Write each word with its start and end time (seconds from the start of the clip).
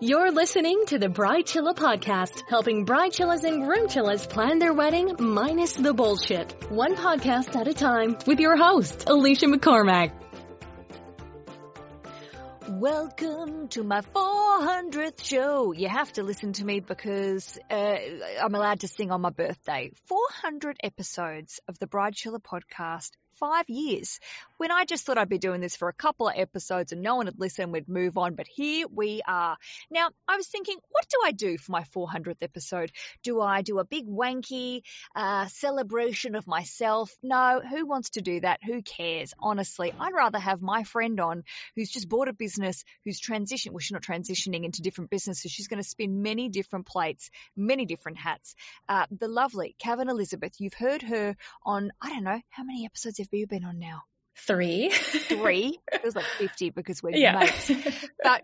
You're 0.00 0.32
listening 0.32 0.84
to 0.86 0.98
the 0.98 1.08
Bridechilla 1.08 1.74
podcast, 1.74 2.42
helping 2.48 2.86
bridechillas 2.86 3.44
and 3.44 3.62
groomchillas 3.62 4.28
plan 4.28 4.58
their 4.58 4.72
wedding 4.72 5.14
minus 5.18 5.74
the 5.74 5.92
bullshit. 5.92 6.70
One 6.70 6.96
podcast 6.96 7.54
at 7.54 7.68
a 7.68 7.74
time 7.74 8.16
with 8.26 8.40
your 8.40 8.56
host, 8.56 9.08
Alicia 9.08 9.46
McCormack. 9.46 10.12
Welcome 12.68 13.68
to 13.68 13.82
my 13.82 14.00
400th 14.00 15.22
show. 15.22 15.72
You 15.72 15.88
have 15.88 16.12
to 16.14 16.22
listen 16.22 16.54
to 16.54 16.64
me 16.64 16.80
because 16.80 17.58
uh, 17.70 17.96
I'm 18.42 18.54
allowed 18.54 18.80
to 18.80 18.88
sing 18.88 19.10
on 19.10 19.20
my 19.20 19.30
birthday. 19.30 19.92
400 20.06 20.78
episodes 20.82 21.60
of 21.68 21.78
the 21.78 21.86
Bridechilla 21.86 22.40
podcast 22.40 23.10
five 23.40 23.68
years 23.68 24.20
when 24.58 24.70
I 24.70 24.84
just 24.84 25.06
thought 25.06 25.16
I'd 25.16 25.30
be 25.30 25.38
doing 25.38 25.62
this 25.62 25.74
for 25.74 25.88
a 25.88 25.92
couple 25.94 26.28
of 26.28 26.34
episodes 26.36 26.92
and 26.92 27.00
no 27.00 27.16
one 27.16 27.24
would 27.24 27.40
listen, 27.40 27.72
we'd 27.72 27.88
move 27.88 28.18
on. 28.18 28.34
But 28.34 28.46
here 28.46 28.86
we 28.94 29.22
are. 29.26 29.56
Now, 29.90 30.10
I 30.28 30.36
was 30.36 30.46
thinking, 30.46 30.76
what 30.90 31.08
do 31.08 31.16
I 31.24 31.32
do 31.32 31.56
for 31.56 31.72
my 31.72 31.82
400th 31.96 32.42
episode? 32.42 32.92
Do 33.22 33.40
I 33.40 33.62
do 33.62 33.78
a 33.78 33.84
big 33.84 34.06
wanky 34.06 34.82
uh, 35.16 35.46
celebration 35.46 36.34
of 36.34 36.46
myself? 36.46 37.10
No, 37.22 37.62
who 37.66 37.86
wants 37.86 38.10
to 38.10 38.20
do 38.20 38.40
that? 38.40 38.60
Who 38.62 38.82
cares? 38.82 39.32
Honestly, 39.40 39.94
I'd 39.98 40.12
rather 40.12 40.38
have 40.38 40.60
my 40.60 40.84
friend 40.84 41.18
on 41.20 41.44
who's 41.74 41.88
just 41.88 42.08
bought 42.08 42.28
a 42.28 42.34
business, 42.34 42.84
who's 43.06 43.18
transitioned. 43.18 43.70
Well, 43.70 43.78
she's 43.78 43.92
not 43.92 44.02
transitioning 44.02 44.64
into 44.64 44.82
different 44.82 45.10
businesses. 45.10 45.50
She's 45.50 45.68
going 45.68 45.82
to 45.82 45.88
spin 45.88 46.20
many 46.20 46.50
different 46.50 46.84
plates, 46.84 47.30
many 47.56 47.86
different 47.86 48.18
hats. 48.18 48.54
Uh, 48.90 49.06
the 49.10 49.28
lovely 49.28 49.74
Kevin 49.78 50.10
Elizabeth. 50.10 50.52
You've 50.58 50.74
heard 50.74 51.00
her 51.00 51.34
on, 51.64 51.92
I 52.02 52.10
don't 52.10 52.24
know, 52.24 52.40
how 52.50 52.64
many 52.64 52.84
episodes 52.84 53.16
have 53.16 53.29
you 53.36 53.46
been 53.46 53.64
on 53.64 53.78
now? 53.78 54.02
Three. 54.36 54.90
Three. 54.90 55.78
It 55.92 56.04
was 56.04 56.16
like 56.16 56.24
50 56.24 56.70
because 56.70 57.02
we're 57.02 57.14
Yeah. 57.16 57.38
mates. 57.40 57.70
But 58.22 58.42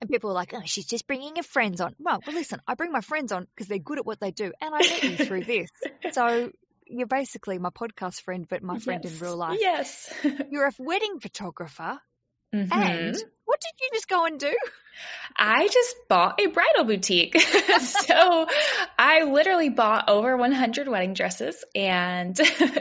and 0.00 0.10
people 0.10 0.30
are 0.30 0.34
like, 0.34 0.52
oh, 0.52 0.62
she's 0.64 0.84
just 0.86 1.06
bringing 1.06 1.36
her 1.36 1.42
friends 1.42 1.80
on. 1.80 1.94
Well, 1.98 2.20
well, 2.26 2.34
listen, 2.36 2.60
I 2.66 2.74
bring 2.74 2.92
my 2.92 3.00
friends 3.00 3.32
on 3.32 3.46
because 3.54 3.68
they're 3.68 3.78
good 3.78 3.98
at 3.98 4.04
what 4.04 4.20
they 4.20 4.30
do, 4.32 4.52
and 4.60 4.74
I 4.74 4.78
met 4.80 5.02
you 5.04 5.16
through 5.16 5.42
this. 5.44 5.70
So 6.12 6.50
you're 6.86 7.06
basically 7.06 7.58
my 7.58 7.70
podcast 7.70 8.20
friend, 8.22 8.46
but 8.48 8.62
my 8.62 8.78
friend 8.78 9.04
in 9.04 9.18
real 9.18 9.36
life. 9.36 9.58
Yes. 9.60 10.12
You're 10.50 10.66
a 10.66 10.72
wedding 10.78 11.20
photographer, 11.20 11.98
Mhm. 12.54 12.72
and 12.72 13.16
what 13.44 13.60
did 13.60 13.72
you 13.80 13.88
just 13.94 14.08
go 14.08 14.24
and 14.24 14.38
do? 14.38 14.56
I 15.36 15.68
just 15.68 15.96
bought 16.08 16.40
a 16.40 16.46
bridal 16.46 16.84
boutique. 16.84 17.38
so 17.80 18.46
I 18.98 19.22
literally 19.22 19.68
bought 19.68 20.08
over 20.08 20.36
100 20.36 20.88
wedding 20.88 21.14
dresses 21.14 21.64
and 21.74 22.38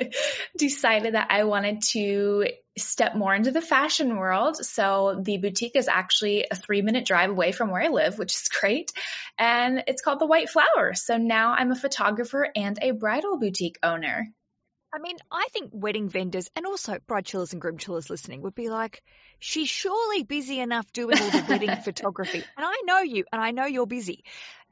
decided 0.57 1.13
that 1.13 1.27
I 1.29 1.43
wanted 1.43 1.83
to 1.91 2.47
step 2.77 3.15
more 3.15 3.33
into 3.33 3.51
the 3.51 3.61
fashion 3.61 4.17
world. 4.17 4.57
So 4.57 5.21
the 5.23 5.37
boutique 5.37 5.75
is 5.75 5.87
actually 5.87 6.45
a 6.49 6.55
three 6.55 6.81
minute 6.81 7.05
drive 7.05 7.29
away 7.29 7.51
from 7.51 7.69
where 7.69 7.81
I 7.81 7.89
live, 7.89 8.17
which 8.17 8.33
is 8.33 8.49
great. 8.49 8.91
And 9.37 9.83
it's 9.87 10.01
called 10.01 10.19
the 10.19 10.27
White 10.27 10.49
Flower. 10.49 10.93
So 10.93 11.17
now 11.17 11.53
I'm 11.53 11.71
a 11.71 11.75
photographer 11.75 12.47
and 12.55 12.77
a 12.81 12.91
bridal 12.91 13.37
boutique 13.37 13.77
owner. 13.83 14.27
I 14.97 14.99
mean, 14.99 15.17
I 15.31 15.45
think 15.53 15.69
wedding 15.73 16.09
vendors 16.09 16.49
and 16.55 16.65
also 16.65 16.97
bridechillas 17.07 17.53
and 17.53 17.61
groomchillas 17.61 18.09
listening 18.09 18.41
would 18.41 18.55
be 18.55 18.69
like, 18.69 19.03
she's 19.37 19.69
surely 19.69 20.23
busy 20.23 20.59
enough 20.59 20.91
doing 20.91 21.21
all 21.21 21.29
the 21.29 21.45
wedding 21.47 21.75
photography. 21.83 22.39
And 22.39 22.65
I 22.65 22.81
know 22.83 23.01
you 23.01 23.23
and 23.31 23.39
I 23.39 23.51
know 23.51 23.65
you're 23.65 23.85
busy. 23.85 24.23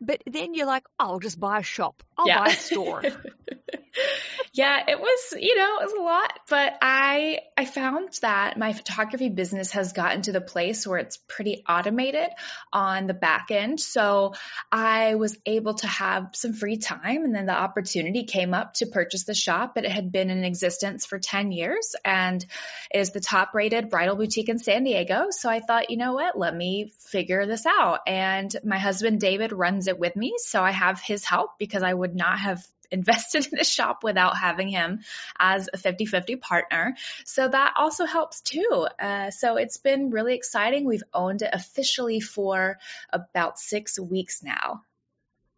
But 0.01 0.21
then 0.25 0.53
you're 0.53 0.67
like, 0.67 0.83
oh, 0.99 1.05
I'll 1.05 1.19
just 1.19 1.39
buy 1.39 1.59
a 1.59 1.63
shop. 1.63 2.03
I'll 2.17 2.27
Yeah. 2.27 2.39
buy 2.39 2.49
a 2.49 2.55
store. 2.55 3.03
yeah, 4.53 4.83
it 4.87 4.99
was, 4.99 5.33
you 5.39 5.55
know, 5.55 5.77
it 5.81 5.83
was 5.85 5.93
a 5.93 6.01
lot, 6.01 6.31
but 6.49 6.73
I 6.81 7.39
I 7.57 7.65
found 7.65 8.09
that 8.21 8.57
my 8.57 8.73
photography 8.73 9.29
business 9.29 9.71
has 9.71 9.93
gotten 9.93 10.21
to 10.23 10.31
the 10.31 10.41
place 10.41 10.85
where 10.85 10.97
it's 10.97 11.17
pretty 11.17 11.63
automated 11.67 12.29
on 12.71 13.07
the 13.07 13.13
back 13.13 13.47
end. 13.51 13.79
So 13.79 14.33
I 14.71 15.15
was 15.15 15.37
able 15.45 15.75
to 15.75 15.87
have 15.87 16.29
some 16.33 16.53
free 16.53 16.77
time 16.77 17.23
and 17.23 17.33
then 17.33 17.45
the 17.45 17.53
opportunity 17.53 18.23
came 18.23 18.53
up 18.53 18.73
to 18.75 18.85
purchase 18.85 19.23
the 19.23 19.33
shop. 19.33 19.77
It 19.77 19.85
had 19.85 20.11
been 20.11 20.29
in 20.29 20.43
existence 20.43 21.05
for 21.05 21.19
10 21.19 21.51
years 21.51 21.95
and 22.03 22.45
is 22.93 23.11
the 23.11 23.21
top 23.21 23.53
rated 23.53 23.89
bridal 23.89 24.15
boutique 24.15 24.49
in 24.49 24.59
San 24.59 24.83
Diego. 24.83 25.27
So 25.31 25.49
I 25.49 25.59
thought, 25.61 25.89
you 25.89 25.97
know 25.97 26.13
what, 26.13 26.37
let 26.37 26.55
me 26.55 26.93
figure 26.99 27.45
this 27.45 27.65
out. 27.65 27.99
And 28.07 28.53
my 28.63 28.77
husband 28.77 29.19
David 29.19 29.51
runs 29.53 29.84
it 29.87 29.99
with 29.99 30.15
me. 30.15 30.35
So 30.37 30.61
I 30.61 30.71
have 30.71 31.01
his 31.01 31.23
help 31.25 31.51
because 31.59 31.83
I 31.83 31.93
would 31.93 32.15
not 32.15 32.39
have 32.39 32.65
invested 32.91 33.47
in 33.51 33.57
the 33.57 33.63
shop 33.63 34.03
without 34.03 34.37
having 34.37 34.69
him 34.69 35.01
as 35.39 35.67
a 35.73 35.77
50-50 35.77 36.39
partner. 36.39 36.95
So 37.25 37.47
that 37.47 37.73
also 37.77 38.05
helps 38.05 38.41
too. 38.41 38.87
Uh, 38.99 39.31
so 39.31 39.57
it's 39.57 39.77
been 39.77 40.11
really 40.11 40.35
exciting. 40.35 40.85
We've 40.85 41.03
owned 41.13 41.41
it 41.41 41.49
officially 41.51 42.19
for 42.19 42.77
about 43.11 43.57
six 43.57 43.99
weeks 43.99 44.43
now. 44.43 44.83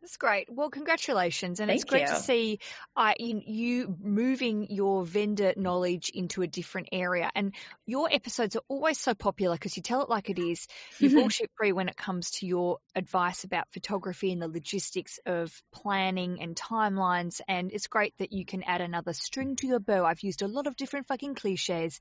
That's 0.07 0.16
great. 0.16 0.47
Well, 0.50 0.69
congratulations. 0.69 1.59
And 1.59 1.69
it's 1.69 1.84
Thank 1.84 2.06
great 2.06 2.07
to 2.07 2.16
see 2.16 2.59
uh, 2.95 3.12
you, 3.19 3.41
you 3.45 3.95
moving 4.01 4.68
your 4.69 5.03
vendor 5.03 5.51
knowledge 5.57 6.12
into 6.13 6.44
a 6.44 6.47
different 6.47 6.88
area. 6.94 7.29
And 7.35 7.53
your 7.85 8.07
episodes 8.09 8.56
are 8.56 8.62
always 8.69 8.97
so 9.01 9.13
popular 9.13 9.56
because 9.56 9.75
you 9.75 9.84
tell 9.84 10.01
it 10.03 10.09
like 10.09 10.29
it 10.29 10.40
is. 10.40 10.66
You're 11.00 11.12
bullshit 11.22 11.51
free 11.57 11.73
when 11.73 11.90
it 11.90 11.97
comes 11.97 12.31
to 12.40 12.45
your 12.45 12.78
advice 12.95 13.44
about 13.44 13.68
photography 13.73 14.31
and 14.31 14.41
the 14.41 14.47
logistics 14.47 15.19
of 15.25 15.51
planning 15.73 16.41
and 16.41 16.56
timelines. 16.56 17.41
And 17.45 17.74
it's 17.74 17.88
great 17.88 18.13
that 18.19 18.31
you 18.31 18.45
can 18.45 18.63
add 18.63 18.79
another 18.79 19.12
string 19.12 19.57
to 19.57 19.68
your 19.68 19.81
bow. 19.81 20.06
I've 20.06 20.24
used 20.24 20.41
a 20.41 20.47
lot 20.47 20.68
of 20.68 20.78
different 20.78 21.07
fucking 21.07 21.35
cliches 21.35 22.00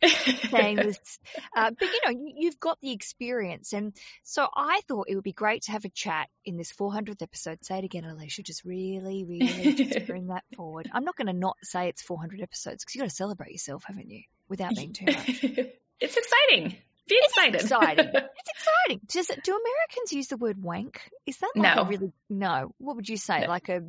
saying 0.49 0.77
this, 0.77 1.19
uh, 1.57 1.73
but 1.77 1.89
you 1.89 2.01
know, 2.05 2.13
you, 2.13 2.35
you've 2.37 2.61
got 2.61 2.79
the 2.81 2.93
experience. 2.93 3.73
And 3.73 3.97
so 4.23 4.47
I 4.55 4.81
thought 4.87 5.07
it 5.09 5.17
would 5.17 5.25
be 5.25 5.33
great 5.33 5.63
to 5.63 5.73
have 5.73 5.85
a 5.85 5.89
chat 5.89 6.29
in 6.45 6.57
this 6.57 6.73
400th 6.73 7.21
episode. 7.21 7.65
Say 7.65 7.79
it 7.79 7.85
again, 7.85 7.96
Alicia. 8.05 8.43
Just 8.43 8.65
really, 8.65 9.25
really 9.25 9.75
just 9.77 10.07
bring 10.07 10.29
that 10.29 10.45
forward. 10.57 10.89
I'm 10.93 11.05
not 11.05 11.17
going 11.17 11.29
to 11.29 11.33
not 11.33 11.57
say 11.63 11.89
it's 11.89 12.03
400 12.03 12.41
episodes 12.43 12.85
because 12.85 12.95
you've 12.95 13.03
got 13.03 13.11
to 13.11 13.15
celebrate 13.15 13.53
yourself, 13.53 13.85
haven't 13.87 14.11
you? 14.11 14.23
Without 14.49 14.75
being 14.75 14.93
too 14.93 15.07
much. 15.07 15.29
it's 16.01 16.17
exciting. 16.17 16.77
Be 17.09 17.21
excited. 17.23 17.55
It's 17.55 17.65
exciting. 17.65 18.07
It's 18.47 18.51
exciting. 18.51 19.01
Does 19.09 19.31
it, 19.31 19.45
do 19.45 19.53
Americans 19.53 20.13
use 20.13 20.29
the 20.29 20.37
word 20.37 20.63
wank? 20.63 21.01
Is 21.27 21.37
that 21.39 21.51
like 21.57 21.77
No. 21.77 21.83
a 21.83 21.87
really 21.87 22.13
no? 22.31 22.73
What 22.79 22.97
would 22.97 23.09
you 23.09 23.17
say? 23.17 23.41
No. 23.41 23.47
Like 23.49 23.69
a 23.69 23.81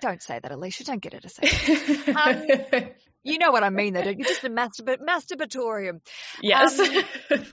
don't 0.00 0.22
say 0.22 0.38
that, 0.38 0.50
Alicia. 0.52 0.84
Don't 0.84 1.00
get 1.00 1.14
her 1.14 1.20
to 1.20 1.28
say. 1.28 1.42
That. 2.12 2.70
Um, 2.72 2.88
You 3.26 3.38
know 3.38 3.50
what 3.50 3.64
I 3.64 3.70
mean, 3.70 3.94
though. 3.94 4.02
don't 4.02 4.18
you? 4.18 4.24
Just 4.24 4.44
a 4.44 4.48
masturba- 4.50 4.98
masturbatorium. 4.98 6.00
yes. 6.42 6.78
um, 6.78 7.44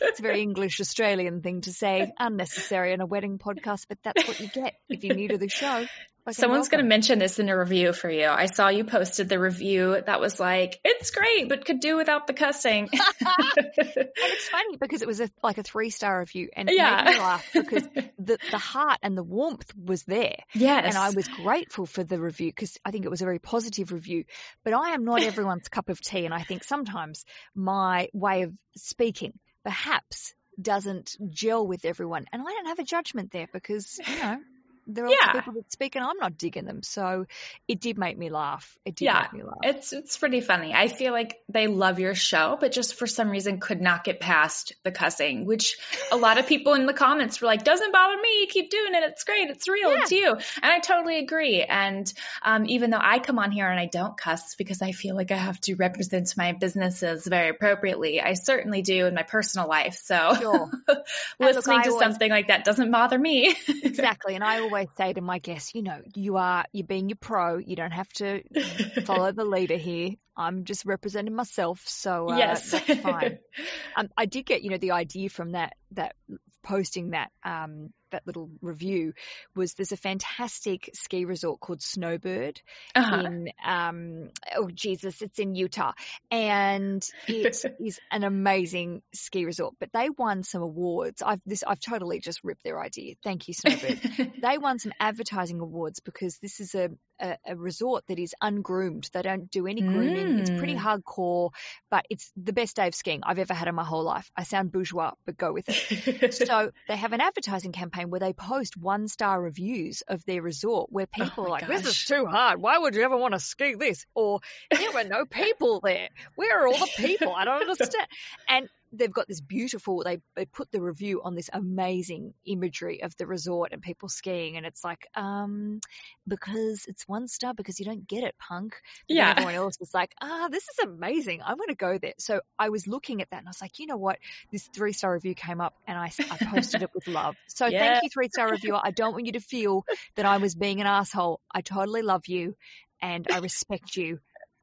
It's 0.00 0.18
a 0.18 0.22
very 0.22 0.42
English 0.42 0.80
Australian 0.80 1.42
thing 1.42 1.60
to 1.62 1.72
say, 1.72 2.12
unnecessary 2.18 2.92
on 2.92 3.00
a 3.00 3.06
wedding 3.06 3.38
podcast, 3.38 3.86
but 3.88 3.98
that's 4.02 4.26
what 4.26 4.40
you 4.40 4.48
get 4.48 4.74
if 4.88 5.04
you're 5.04 5.14
new 5.16 5.28
to 5.28 5.38
the 5.38 5.48
show. 5.48 5.86
Someone's 6.30 6.68
going 6.68 6.82
to 6.84 6.88
mention 6.88 7.18
this 7.18 7.38
in 7.40 7.48
a 7.48 7.58
review 7.58 7.92
for 7.92 8.08
you. 8.08 8.26
I 8.26 8.46
saw 8.46 8.68
you 8.68 8.84
posted 8.84 9.28
the 9.28 9.40
review 9.40 10.00
that 10.06 10.20
was 10.20 10.38
like, 10.38 10.78
it's 10.84 11.10
great, 11.10 11.48
but 11.48 11.64
could 11.64 11.80
do 11.80 11.96
without 11.96 12.26
the 12.28 12.32
cussing. 12.32 12.88
And 13.24 14.06
it's 14.32 14.48
funny 14.50 14.76
because 14.80 15.02
it 15.02 15.08
was 15.08 15.20
a, 15.20 15.28
like 15.42 15.58
a 15.58 15.62
three 15.62 15.90
star 15.90 16.20
review, 16.20 16.48
and 16.54 16.68
it 16.68 16.76
Yeah. 16.76 17.02
made 17.04 17.12
me 17.12 17.18
laugh 17.18 17.50
because 17.52 17.88
the 18.18 18.38
the 18.50 18.58
heart 18.58 18.98
and 19.02 19.16
the 19.16 19.22
warmth 19.22 19.72
was 19.76 20.02
there. 20.04 20.36
yes. 20.54 20.84
And 20.86 20.96
I 20.96 21.10
was 21.10 21.26
grateful 21.28 21.86
for 21.86 22.04
the 22.04 22.20
review 22.20 22.48
because 22.50 22.76
I 22.84 22.90
think 22.90 23.04
it 23.04 23.10
was 23.10 23.22
a 23.22 23.24
very 23.24 23.38
positive 23.38 23.92
review. 23.92 24.24
But 24.64 24.74
I 24.74 24.90
am 24.90 25.04
not 25.04 25.22
everyone's 25.22 25.68
cup 25.68 25.88
of 25.88 26.00
tea. 26.00 26.24
And 26.24 26.34
I 26.34 26.42
think 26.42 26.64
sometimes 26.64 27.24
my 27.54 28.08
way 28.12 28.42
of 28.42 28.52
speaking 28.76 29.32
perhaps 29.64 30.34
doesn't 30.60 31.16
gel 31.30 31.66
with 31.66 31.84
everyone. 31.84 32.26
And 32.32 32.42
I 32.42 32.50
don't 32.52 32.66
have 32.66 32.78
a 32.78 32.84
judgment 32.84 33.32
there 33.32 33.48
because, 33.52 33.98
you 34.06 34.18
know, 34.18 34.38
there 34.86 35.06
are 35.06 35.10
Yeah. 35.10 35.32
people 35.32 35.52
that 35.54 35.70
speak 35.72 35.96
and 35.96 36.04
I'm 36.04 36.16
not 36.18 36.36
digging 36.36 36.64
them. 36.64 36.82
So 36.82 37.26
it 37.68 37.80
did 37.80 37.98
make 37.98 38.16
me 38.18 38.30
laugh. 38.30 38.76
It 38.84 38.96
did 38.96 39.04
Yeah, 39.06 39.20
make 39.22 39.32
me 39.32 39.42
laugh. 39.42 39.58
It's 39.62 39.92
it's 39.92 40.16
pretty 40.16 40.40
funny. 40.40 40.72
I 40.74 40.88
feel 40.88 41.12
like 41.12 41.38
they 41.48 41.66
love 41.66 41.98
your 42.00 42.14
show, 42.14 42.56
but 42.60 42.72
just 42.72 42.94
for 42.94 43.06
some 43.06 43.30
reason 43.30 43.60
could 43.60 43.80
not 43.80 44.04
get 44.04 44.20
past 44.20 44.74
the 44.84 44.90
cussing, 44.90 45.44
which 45.46 45.76
a 46.10 46.16
lot 46.16 46.38
of 46.38 46.46
people 46.46 46.74
in 46.74 46.86
the 46.86 46.92
comments 46.94 47.40
were 47.40 47.46
like, 47.46 47.64
"Doesn't 47.64 47.92
bother 47.92 48.16
me. 48.20 48.46
Keep 48.46 48.70
doing 48.70 48.94
it. 48.94 49.04
It's 49.04 49.24
great. 49.24 49.50
It's 49.50 49.68
real. 49.68 49.90
It's 49.90 50.12
you." 50.12 50.30
And 50.32 50.72
I 50.72 50.78
totally 50.80 51.18
agree. 51.18 51.62
And 51.62 52.12
um, 52.42 52.66
even 52.66 52.90
though 52.90 53.00
I 53.00 53.18
come 53.18 53.38
on 53.38 53.50
here 53.52 53.68
and 53.68 53.78
I 53.78 53.86
don't 53.86 54.16
cuss 54.16 54.54
because 54.56 54.82
I 54.82 54.92
feel 54.92 55.14
like 55.14 55.30
I 55.30 55.36
have 55.36 55.60
to 55.62 55.74
represent 55.74 56.36
my 56.36 56.52
businesses 56.52 57.26
very 57.26 57.50
appropriately, 57.50 58.20
I 58.20 58.34
certainly 58.34 58.82
do 58.82 59.06
in 59.06 59.14
my 59.14 59.22
personal 59.22 59.68
life. 59.68 60.00
So 60.02 60.34
Sure. 60.38 60.70
listening 61.38 61.78
I 61.78 61.82
to 61.84 61.90
always- 61.90 62.04
something 62.04 62.30
like 62.30 62.48
that 62.48 62.64
doesn't 62.64 62.90
bother 62.90 63.18
me. 63.18 63.54
exactly. 63.68 64.34
And 64.34 64.44
I 64.44 64.60
always 64.72 64.88
say 64.96 65.12
to 65.12 65.20
my 65.20 65.38
guests, 65.38 65.74
you 65.74 65.82
know, 65.82 66.00
you 66.14 66.36
are, 66.36 66.64
you're 66.72 66.86
being 66.86 67.08
your 67.08 67.16
pro. 67.20 67.58
You 67.58 67.76
don't 67.76 67.92
have 67.92 68.08
to 68.14 68.42
follow 69.04 69.32
the 69.32 69.44
leader 69.44 69.76
here. 69.76 70.12
I'm 70.36 70.64
just 70.64 70.86
representing 70.86 71.34
myself. 71.34 71.82
So 71.86 72.30
uh, 72.30 72.36
yes, 72.36 72.70
that's 72.70 73.00
fine. 73.00 73.38
Um, 73.94 74.08
I 74.16 74.24
did 74.24 74.46
get, 74.46 74.62
you 74.62 74.70
know, 74.70 74.78
the 74.78 74.92
idea 74.92 75.28
from 75.28 75.52
that, 75.52 75.74
that 75.90 76.14
posting 76.62 77.10
that, 77.10 77.30
um, 77.44 77.90
that 78.12 78.26
little 78.26 78.50
review 78.60 79.12
was 79.54 79.74
there's 79.74 79.92
a 79.92 79.96
fantastic 79.96 80.90
ski 80.94 81.24
resort 81.24 81.60
called 81.60 81.82
Snowbird 81.82 82.60
Uh-huh. 82.94 83.22
in 83.22 83.48
um 83.64 84.30
oh 84.56 84.70
Jesus, 84.72 85.20
it's 85.22 85.38
in 85.38 85.54
Utah, 85.54 85.92
and 86.30 87.06
it 87.26 87.56
is 87.84 87.98
an 88.10 88.24
amazing 88.24 89.02
ski 89.12 89.44
resort. 89.44 89.74
But 89.80 89.90
they 89.92 90.08
won 90.10 90.42
some 90.44 90.62
awards. 90.62 91.22
I've 91.22 91.40
this 91.46 91.64
I've 91.66 91.80
totally 91.80 92.20
just 92.20 92.42
ripped 92.44 92.64
their 92.64 92.80
idea. 92.80 93.14
Thank 93.24 93.48
you, 93.48 93.54
Snowbird. 93.54 94.00
they 94.42 94.58
won 94.58 94.78
some 94.78 94.92
advertising 95.00 95.60
awards 95.60 96.00
because 96.00 96.38
this 96.38 96.60
is 96.60 96.74
a, 96.74 96.90
a, 97.22 97.36
a 97.46 97.56
resort 97.56 98.04
that 98.08 98.18
is 98.18 98.34
ungroomed. 98.42 99.08
They 99.12 99.22
don't 99.22 99.50
do 99.50 99.66
any 99.66 99.80
grooming. 99.82 100.40
It's 100.40 100.50
pretty 100.50 100.74
Mm. 100.74 100.82
hardcore, 100.82 101.50
but 101.90 102.04
it's 102.10 102.32
the 102.36 102.52
best 102.52 102.76
day 102.76 102.88
of 102.88 102.94
skiing 102.94 103.20
I've 103.22 103.38
ever 103.38 103.54
had 103.54 103.68
in 103.68 103.74
my 103.74 103.84
whole 103.84 104.02
life. 104.02 104.30
I 104.36 104.42
sound 104.42 104.72
bourgeois, 104.72 105.12
but 105.24 105.36
go 105.36 105.52
with 105.52 105.68
it. 105.68 106.32
So 106.32 106.70
they 106.88 106.96
have 106.96 107.12
an 107.12 107.20
advertising 107.20 107.72
campaign 107.72 108.10
where 108.10 108.18
they 108.20 108.32
post 108.32 108.76
one 108.76 109.06
star 109.06 109.40
reviews 109.40 110.02
of 110.08 110.24
their 110.24 110.42
resort 110.42 110.90
where 110.90 111.06
people 111.06 111.44
Oh 111.44 111.46
are 111.46 111.50
like, 111.50 111.66
this 111.68 111.84
is 111.86 112.04
too 112.04 112.26
hard. 112.26 112.60
Why 112.60 112.78
would 112.78 112.94
you 112.94 113.02
ever 113.02 113.16
want 113.16 113.34
to 113.34 113.40
ski 113.40 113.74
this? 113.74 114.06
Or 114.14 114.40
there 114.76 114.90
were 114.92 115.04
no 115.04 115.24
people 115.26 115.80
there. 115.80 116.08
Where 116.34 116.62
are 116.62 116.66
all 116.66 116.78
the 116.78 116.90
people? 116.96 117.34
I 117.34 117.44
don't 117.44 117.60
understand. 117.70 118.06
And 118.48 118.68
they've 118.92 119.12
got 119.12 119.26
this 119.26 119.40
beautiful, 119.40 120.02
they, 120.04 120.18
they 120.36 120.44
put 120.44 120.70
the 120.70 120.80
review 120.80 121.22
on 121.24 121.34
this 121.34 121.48
amazing 121.52 122.34
imagery 122.46 123.02
of 123.02 123.16
the 123.16 123.26
resort 123.26 123.72
and 123.72 123.80
people 123.82 124.08
skiing. 124.08 124.56
And 124.56 124.66
it's 124.66 124.84
like, 124.84 125.06
um, 125.14 125.80
because 126.28 126.84
it's 126.86 127.08
one 127.08 127.26
star 127.28 127.54
because 127.54 127.78
you 127.80 127.86
don't 127.86 128.06
get 128.06 128.24
it, 128.24 128.34
punk. 128.38 128.74
But 129.08 129.16
Yeah. 129.16 129.30
Everyone 129.30 129.54
else 129.54 129.76
was 129.80 129.92
like, 129.94 130.12
ah, 130.20 130.48
this 130.50 130.64
is 130.64 130.84
amazing. 130.84 131.40
I'm 131.44 131.56
going 131.56 131.68
to 131.68 131.74
go 131.74 131.98
there. 131.98 132.12
So 132.18 132.40
I 132.58 132.68
was 132.68 132.86
looking 132.86 133.22
at 133.22 133.30
that 133.30 133.38
and 133.38 133.48
I 133.48 133.50
was 133.50 133.60
like, 133.62 133.78
you 133.78 133.86
know 133.86 133.96
what? 133.96 134.18
This 134.52 134.68
three 134.74 134.92
star 134.92 135.12
review 135.14 135.34
came 135.34 135.60
up 135.60 135.74
and 135.86 135.98
I, 135.98 136.10
I 136.30 136.38
posted 136.38 136.82
it 136.82 136.90
with 136.94 137.06
love. 137.06 137.36
So 137.46 137.70
Yeah. 137.70 137.78
thank 137.78 138.02
you, 138.02 138.08
three 138.12 138.28
star 138.28 138.50
reviewer. 138.50 138.80
I 138.82 138.90
don't 138.90 139.12
want 139.12 139.26
you 139.26 139.32
to 139.32 139.40
feel 139.40 139.84
that 140.16 140.26
I 140.26 140.38
was 140.38 140.54
being 140.54 140.80
an 140.80 140.86
asshole. 140.86 141.40
I 141.54 141.62
totally 141.62 142.02
love 142.02 142.26
you 142.26 142.54
and 143.00 143.26
I 143.30 143.38
respect 143.38 143.96
you 143.96 144.18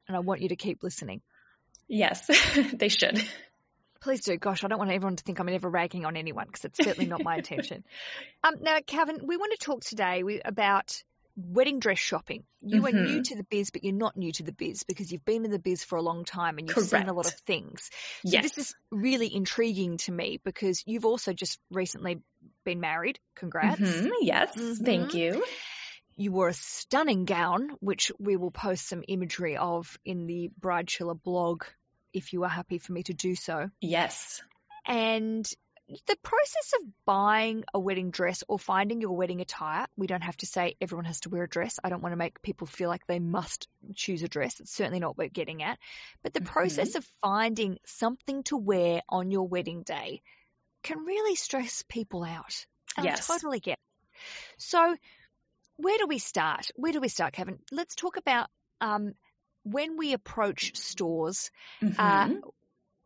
and 0.08 0.16
I 0.16 0.20
want 0.20 0.40
you 0.40 0.48
to 0.50 0.56
keep 0.56 0.82
listening. 0.82 1.20
yes, 1.88 2.26
they 2.74 2.88
should. 2.88 3.20
Please 4.02 4.22
do. 4.22 4.36
Gosh, 4.38 4.64
I 4.64 4.68
don't 4.68 4.78
want 4.78 4.90
everyone 4.90 5.16
to 5.16 5.24
think 5.24 5.40
I'm 5.40 5.48
ever 5.48 5.68
ragging 5.68 6.06
on 6.06 6.16
anyone 6.16 6.46
because 6.46 6.64
it's 6.64 6.82
certainly 6.82 7.08
not 7.08 7.22
my 7.22 7.36
intention. 7.36 7.84
Um, 8.42 8.54
now, 8.62 8.78
Calvin, 8.86 9.18
we 9.26 9.36
want 9.36 9.52
to 9.52 9.58
talk 9.62 9.84
today 9.84 10.22
about 10.42 11.02
wedding 11.36 11.78
dress 11.78 11.98
shopping. 11.98 12.44
You 12.62 12.86
are 12.86 12.90
new 12.90 13.20
Mhm. 13.20 13.24
to 13.24 13.36
the 13.36 13.44
biz, 13.50 13.70
but 13.70 13.84
you're 13.84 13.92
not 13.92 14.16
new 14.16 14.32
to 14.32 14.42
the 14.42 14.52
biz 14.52 14.82
because 14.84 15.12
you've 15.12 15.26
been 15.26 15.44
in 15.44 15.50
the 15.50 15.58
biz 15.58 15.84
for 15.84 15.96
a 15.96 16.02
long 16.02 16.24
time 16.24 16.56
and 16.56 16.66
you've 16.66 16.78
seen 16.86 17.06
a 17.08 17.12
lot 17.12 17.26
of 17.26 17.32
Correct. 17.32 17.46
things. 17.46 17.90
So 18.24 18.30
Yes. 18.30 18.42
this 18.44 18.56
is 18.58 18.74
really 18.90 19.34
intriguing 19.34 19.98
to 19.98 20.12
me 20.12 20.40
because 20.42 20.82
you've 20.86 21.04
also 21.04 21.34
just 21.34 21.58
recently 21.70 22.22
been 22.64 22.80
married. 22.80 23.20
Congrats. 23.36 23.78
Mhm, 23.78 24.10
Yes, 24.22 24.54
thank 24.82 25.10
Mhm. 25.10 25.14
you. 25.14 25.44
You 26.16 26.32
wore 26.32 26.48
a 26.48 26.54
stunning 26.54 27.26
gown, 27.26 27.76
which 27.80 28.10
we 28.18 28.36
will 28.36 28.50
post 28.52 28.88
some 28.88 29.04
imagery 29.06 29.58
of 29.58 29.98
in 30.06 30.26
the 30.26 30.48
Bridechilla 30.58 31.14
blog 31.22 31.64
if 32.12 32.32
you 32.32 32.44
are 32.44 32.48
happy 32.48 32.78
for 32.78 32.92
me 32.92 33.02
to 33.04 33.14
do 33.14 33.34
so. 33.34 33.70
Yes. 33.80 34.42
And 34.86 35.48
the 36.06 36.16
process 36.22 36.72
of 36.80 36.86
buying 37.04 37.64
a 37.74 37.80
wedding 37.80 38.10
dress 38.10 38.44
or 38.46 38.58
finding 38.58 39.00
your 39.00 39.16
wedding 39.16 39.40
attire, 39.40 39.86
we 39.96 40.06
don't 40.06 40.22
have 40.22 40.36
to 40.38 40.46
say 40.46 40.76
everyone 40.80 41.04
has 41.04 41.20
to 41.20 41.30
wear 41.30 41.44
a 41.44 41.48
dress. 41.48 41.78
I 41.82 41.88
don't 41.88 42.02
want 42.02 42.12
to 42.12 42.16
make 42.16 42.42
people 42.42 42.66
feel 42.66 42.88
like 42.88 43.06
they 43.06 43.18
must 43.18 43.66
choose 43.94 44.22
a 44.22 44.28
dress. 44.28 44.60
It's 44.60 44.72
certainly 44.72 45.00
not 45.00 45.08
what 45.08 45.18
we're 45.18 45.28
getting 45.28 45.62
at. 45.62 45.78
But 46.22 46.32
the 46.32 46.42
process 46.42 46.94
of 46.94 47.04
finding 47.22 47.78
something 47.86 48.44
to 48.44 48.56
wear 48.56 49.02
on 49.08 49.30
your 49.30 49.48
wedding 49.48 49.82
day 49.82 50.22
can 50.82 50.98
really 51.04 51.34
stress 51.34 51.84
people 51.88 52.22
out. 52.22 52.66
And 52.96 53.06
Yes. 53.06 53.28
I 53.28 53.34
totally 53.34 53.60
get 53.60 53.74
it. 53.74 54.22
So, 54.58 54.96
where 55.76 55.98
do 55.98 56.06
we 56.06 56.18
start? 56.18 56.70
Where 56.76 56.92
do 56.92 57.00
we 57.00 57.08
start, 57.08 57.32
Kevin? 57.32 57.58
Let's 57.72 57.94
talk 57.94 58.16
about 58.16 58.48
um, 58.80 59.14
when 59.64 59.96
we 59.96 60.12
approach 60.12 60.76
stores 60.76 61.50
uh, 61.98 62.26
Mhm. 62.26 62.40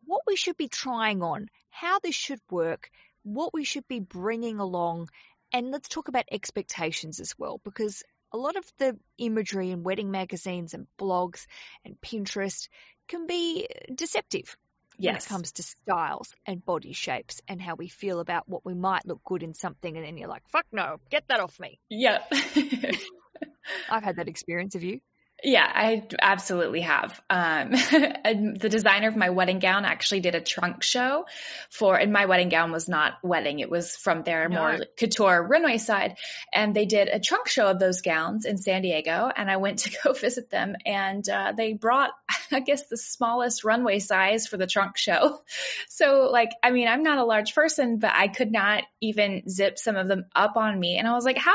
what 0.05 0.21
we 0.27 0.35
should 0.35 0.57
be 0.57 0.67
trying 0.69 1.21
on, 1.23 1.49
how 1.69 1.99
this 1.99 2.15
should 2.15 2.39
work, 2.49 2.89
what 3.23 3.53
we 3.53 3.63
should 3.63 3.87
be 3.87 3.99
bringing 3.99 4.59
along, 4.59 5.09
and 5.51 5.71
let's 5.71 5.89
talk 5.89 6.07
about 6.07 6.25
expectations 6.31 7.19
as 7.19 7.37
well, 7.37 7.59
because 7.63 8.03
a 8.31 8.37
lot 8.37 8.55
of 8.55 8.65
the 8.77 8.97
imagery 9.17 9.71
in 9.71 9.83
wedding 9.83 10.11
magazines 10.11 10.73
and 10.73 10.87
blogs 10.99 11.45
and 11.83 11.99
Pinterest 12.01 12.67
can 13.07 13.25
be 13.27 13.67
deceptive 13.93 14.57
when 14.97 15.15
it 15.15 15.25
comes 15.25 15.51
to 15.53 15.63
styles 15.63 16.33
and 16.45 16.63
body 16.63 16.93
shapes 16.93 17.41
and 17.47 17.61
how 17.61 17.75
we 17.75 17.87
feel 17.87 18.19
about 18.19 18.47
what 18.47 18.63
we 18.65 18.73
might 18.73 19.05
look 19.05 19.23
good 19.23 19.43
in 19.43 19.53
something, 19.53 19.95
and 19.97 20.05
then 20.05 20.17
you're 20.17 20.29
like, 20.29 20.47
fuck 20.49 20.65
no, 20.71 20.97
get 21.09 21.27
that 21.29 21.39
off 21.39 21.59
me. 21.59 21.79
Yep. 21.89 22.31
I've 23.89 24.03
had 24.03 24.17
that 24.17 24.27
experience. 24.27 24.75
of 24.75 24.83
you? 24.83 24.99
Yeah, 25.43 25.69
I 25.71 26.07
absolutely 26.19 26.81
have. 26.81 27.21
Um, 27.29 27.71
the 27.71 28.67
designer 28.69 29.09
of 29.09 29.15
my 29.15 29.29
wedding 29.29 29.59
gown 29.59 29.85
actually 29.85 30.21
did 30.21 30.33
a 30.33 30.41
trunk 30.41 30.81
show 30.81 31.25
for, 31.69 31.95
and 31.97 32.11
my 32.13 32.25
wedding 32.25 32.49
gown 32.49 32.71
was 32.71 32.87
not 32.87 33.13
wedding. 33.21 33.59
It 33.59 33.69
was 33.69 33.95
from 33.95 34.23
their 34.23 34.47
No. 34.47 34.55
more 34.55 34.77
couture 34.97 35.45
runway 35.45 35.77
side. 35.77 36.15
And 36.53 36.73
they 36.75 36.85
did 36.85 37.09
a 37.09 37.19
trunk 37.19 37.47
show 37.47 37.67
of 37.67 37.79
those 37.79 38.01
gowns 38.01 38.45
in 38.45 38.57
San 38.57 38.81
Diego. 38.81 39.29
And 39.35 39.51
I 39.51 39.57
went 39.57 39.79
to 39.79 39.95
go 40.03 40.13
visit 40.13 40.49
them 40.49 40.75
and, 40.85 41.27
uh, 41.29 41.53
they 41.55 41.73
brought, 41.73 42.11
I 42.51 42.61
guess, 42.61 42.87
the 42.87 42.97
smallest 42.97 43.63
runway 43.63 43.99
size 43.99 44.47
for 44.47 44.57
the 44.57 44.67
trunk 44.67 44.97
show. 44.97 45.41
So 45.89 46.29
like, 46.31 46.51
I 46.63 46.71
mean, 46.71 46.87
I'm 46.87 47.03
not 47.03 47.17
a 47.17 47.25
large 47.25 47.53
person, 47.53 47.99
but 47.99 48.11
I 48.13 48.29
could 48.29 48.51
not 48.51 48.83
even 49.01 49.43
zip 49.49 49.77
some 49.77 49.95
of 49.97 50.07
them 50.07 50.25
up 50.33 50.55
on 50.55 50.79
me. 50.79 50.97
And 50.97 51.07
I 51.07 51.13
was 51.13 51.25
like, 51.25 51.37
how, 51.37 51.53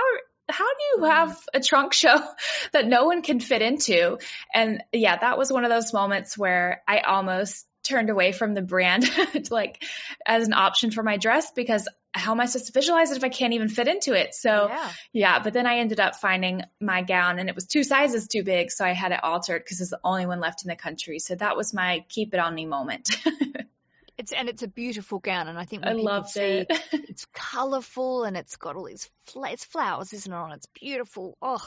how 0.51 0.67
do 0.67 0.85
you 0.91 0.97
mm-hmm. 0.99 1.11
have 1.11 1.39
a 1.55 1.61
trunk 1.61 1.93
show 1.93 2.19
that 2.73 2.87
no 2.87 3.05
one 3.05 3.23
can 3.23 3.41
fit 3.41 3.63
into? 3.63 4.19
And 4.55 4.83
yeah, 4.93 5.17
that 5.17 5.39
was 5.39 5.53
one 5.53 5.65
of 5.65 5.71
those 5.71 5.93
moments 5.93 6.37
where 6.37 6.83
I 6.87 7.01
almost 7.01 7.67
turned 7.83 8.11
away 8.11 8.33
from 8.33 8.55
the 8.55 8.63
brand 8.63 9.11
like 9.51 9.83
as 10.27 10.47
an 10.47 10.53
option 10.53 10.91
for 10.91 11.03
my 11.03 11.17
dress 11.17 11.51
because 11.53 11.89
how 12.13 12.33
am 12.33 12.41
I 12.41 12.47
supposed 12.47 12.67
to 12.67 12.73
visualize 12.73 13.11
it 13.11 13.17
if 13.17 13.25
I 13.25 13.29
can't 13.29 13.55
even 13.55 13.69
fit 13.69 13.89
into 13.89 14.13
it? 14.13 14.35
So 14.35 14.69
yeah. 14.69 14.91
yeah, 15.13 15.39
but 15.39 15.53
then 15.53 15.67
I 15.67 15.79
ended 15.79 16.01
up 16.01 16.17
finding 16.17 16.63
my 16.81 17.03
gown 17.03 17.39
and 17.39 17.49
it 17.49 17.55
was 17.55 17.67
two 17.67 17.85
sizes 17.85 18.27
too 18.27 18.43
big. 18.43 18.71
So 18.71 18.85
I 18.85 18.93
had 18.93 19.13
it 19.13 19.23
altered 19.23 19.63
because 19.65 19.81
it's 19.81 19.91
the 19.91 20.01
only 20.03 20.27
one 20.27 20.41
left 20.41 20.65
in 20.65 20.69
the 20.69 20.77
country. 20.77 21.21
So 21.21 21.37
that 21.37 21.57
was 21.57 21.73
my 21.73 22.05
keep 22.09 22.35
it 22.35 22.41
on 22.41 22.55
me 22.55 22.67
moment. 22.67 23.11
It's 24.21 24.33
and 24.33 24.51
it's 24.51 24.63
a 24.63 24.69
beautiful 24.69 25.19
gown, 25.19 25.49
and 25.49 25.59
I 25.59 25.65
think 25.65 25.83
I 25.87 25.93
loved 25.93 26.29
see 26.29 26.41
it. 26.43 26.67
it's 26.93 27.27
colourful 27.33 28.25
and 28.25 28.37
it's 28.37 28.57
got 28.57 28.77
all 28.77 28.85
these 28.85 29.09
it's 29.35 29.65
flowers, 29.65 30.13
isn't 30.13 30.31
it? 30.31 30.37
On 30.37 30.53
it's 30.53 30.67
beautiful. 30.79 31.39
Oh, 31.41 31.59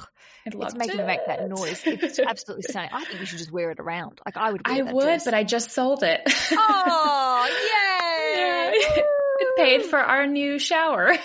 it's 0.46 0.76
making 0.76 1.00
it. 1.00 1.02
me 1.02 1.08
make 1.08 1.26
that 1.26 1.50
noise. 1.50 1.82
It's 1.86 2.20
absolutely 2.20 2.64
stunning. 2.70 2.92
I 2.94 3.04
think 3.06 3.20
you 3.22 3.26
should 3.26 3.40
just 3.40 3.52
wear 3.52 3.72
it 3.72 3.80
around. 3.80 4.22
Like 4.24 4.38
I 4.38 4.52
would. 4.52 4.68
Wear 4.68 4.78
I 4.88 4.92
would, 4.94 5.04
dress. 5.04 5.26
but 5.26 5.34
I 5.34 5.44
just 5.44 5.72
sold 5.72 6.04
it. 6.04 6.22
Oh, 6.56 7.50
Yeah. 7.74 8.72
yay! 8.72 9.04
it 9.40 9.58
paid 9.58 9.86
for 9.90 9.98
our 9.98 10.28
new 10.28 10.60
shower. 10.60 11.12
Yay 11.12 11.18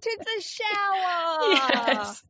to 0.00 0.18
the 0.18 0.42
shower! 0.42 1.38
yes. 1.94 2.22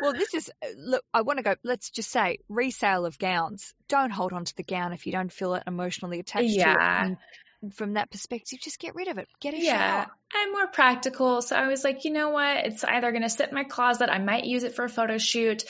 Well, 0.00 0.12
this 0.12 0.34
is 0.34 0.50
uh, 0.62 0.68
look. 0.76 1.04
I 1.12 1.22
want 1.22 1.38
to 1.38 1.42
go. 1.42 1.54
Let's 1.64 1.90
just 1.90 2.10
say 2.10 2.38
resale 2.48 3.06
of 3.06 3.18
gowns. 3.18 3.74
Don't 3.88 4.10
hold 4.10 4.32
on 4.32 4.44
to 4.44 4.56
the 4.56 4.62
gown 4.62 4.92
if 4.92 5.06
you 5.06 5.12
don't 5.12 5.32
feel 5.32 5.54
it 5.54 5.64
emotionally 5.66 6.20
attached 6.20 6.54
to 6.54 6.54
Yeah. 6.54 7.06
it. 7.06 7.16
And 7.62 7.74
from 7.74 7.94
that 7.94 8.10
perspective, 8.10 8.60
just 8.60 8.78
get 8.78 8.94
rid 8.94 9.08
of 9.08 9.18
it. 9.18 9.28
Get 9.40 9.54
a 9.54 9.58
Yeah, 9.58 10.04
shower. 10.04 10.06
I'm 10.34 10.52
more 10.52 10.68
practical. 10.68 11.42
So 11.42 11.56
I 11.56 11.66
was 11.66 11.82
like, 11.82 12.04
you 12.04 12.12
know 12.12 12.30
what? 12.30 12.66
It's 12.66 12.84
either 12.84 13.10
going 13.10 13.22
to 13.22 13.28
sit 13.28 13.48
in 13.48 13.54
my 13.54 13.64
closet. 13.64 14.10
I 14.10 14.18
might 14.18 14.44
use 14.44 14.62
it 14.62 14.74
for 14.74 14.84
a 14.84 14.88
photo 14.88 15.18
shoot, 15.18 15.64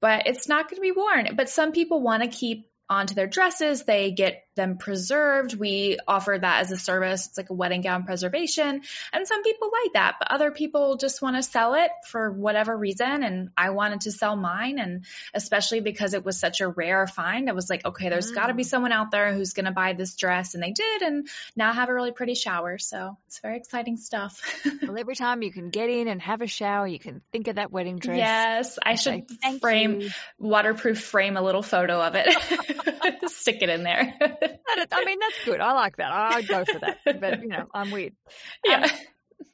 but 0.00 0.26
it's 0.26 0.48
not 0.48 0.70
going 0.70 0.76
to 0.76 0.80
be 0.80 0.92
worn. 0.92 1.36
But 1.36 1.50
some 1.50 1.72
people 1.72 2.00
want 2.00 2.22
to 2.22 2.28
keep 2.28 2.70
onto 2.88 3.14
their 3.14 3.26
dresses. 3.26 3.84
They 3.84 4.12
get 4.12 4.42
them 4.54 4.78
preserved. 4.78 5.58
We 5.58 5.98
offer 6.06 6.36
that 6.40 6.60
as 6.60 6.72
a 6.72 6.76
service. 6.76 7.26
It's 7.26 7.36
like 7.36 7.50
a 7.50 7.54
wedding 7.54 7.80
gown 7.80 8.04
preservation. 8.04 8.82
And 9.12 9.26
some 9.26 9.42
people 9.42 9.70
like 9.84 9.92
that, 9.94 10.16
but 10.18 10.30
other 10.30 10.50
people 10.50 10.96
just 10.96 11.22
want 11.22 11.36
to 11.36 11.42
sell 11.42 11.74
it 11.74 11.90
for 12.06 12.30
whatever 12.30 12.76
reason. 12.76 13.22
And 13.22 13.50
I 13.56 13.70
wanted 13.70 14.02
to 14.02 14.12
sell 14.12 14.36
mine. 14.36 14.78
And 14.78 15.04
especially 15.34 15.80
because 15.80 16.14
it 16.14 16.24
was 16.24 16.38
such 16.38 16.60
a 16.60 16.68
rare 16.68 17.06
find, 17.06 17.48
I 17.48 17.52
was 17.52 17.68
like, 17.70 17.84
okay, 17.84 18.08
there's 18.08 18.30
got 18.30 18.46
to 18.46 18.54
be 18.54 18.62
mm. 18.62 18.66
someone 18.66 18.92
out 18.92 19.10
there 19.10 19.32
who's 19.32 19.52
going 19.52 19.66
to 19.66 19.72
buy 19.72 19.92
this 19.92 20.14
dress. 20.14 20.54
And 20.54 20.62
they 20.62 20.72
did. 20.72 21.02
And 21.02 21.28
now 21.56 21.70
I 21.70 21.72
have 21.72 21.88
a 21.88 21.94
really 21.94 22.12
pretty 22.12 22.34
shower. 22.34 22.78
So 22.78 23.16
it's 23.26 23.40
very 23.40 23.56
exciting 23.56 23.96
stuff. 23.96 24.40
Well, 24.82 24.98
every 24.98 25.14
time 25.14 25.42
you 25.42 25.50
can 25.50 25.70
get 25.70 25.88
in 25.88 26.08
and 26.08 26.20
have 26.20 26.42
a 26.42 26.46
shower, 26.46 26.86
you 26.86 26.98
can 26.98 27.22
think 27.32 27.48
of 27.48 27.56
that 27.56 27.70
wedding 27.72 27.98
dress. 27.98 28.18
yes, 28.18 28.78
I 28.82 28.96
say, 28.96 29.24
should 29.28 29.40
"Thank 29.40 29.60
frame, 29.62 30.00
you." 30.00 30.10
waterproof 30.38 31.00
frame 31.00 31.36
a 31.36 31.42
little 31.42 31.62
photo 31.62 32.00
of 32.00 32.14
it. 32.16 32.26
Stick 33.28 33.58
it 33.62 33.68
in 33.68 33.82
there. 33.82 34.14
I 34.20 35.04
mean, 35.04 35.18
that's 35.20 35.44
good. 35.44 35.60
I 35.60 35.72
like 35.72 35.96
that. 35.98 36.10
I'd 36.12 36.48
go 36.48 36.64
for 36.64 36.78
that. 36.80 36.98
But 37.20 37.42
you 37.42 37.48
know, 37.48 37.66
I'm 37.74 37.90
weird. 37.90 38.14
yeah. 38.64 38.84
Um, 38.84 38.90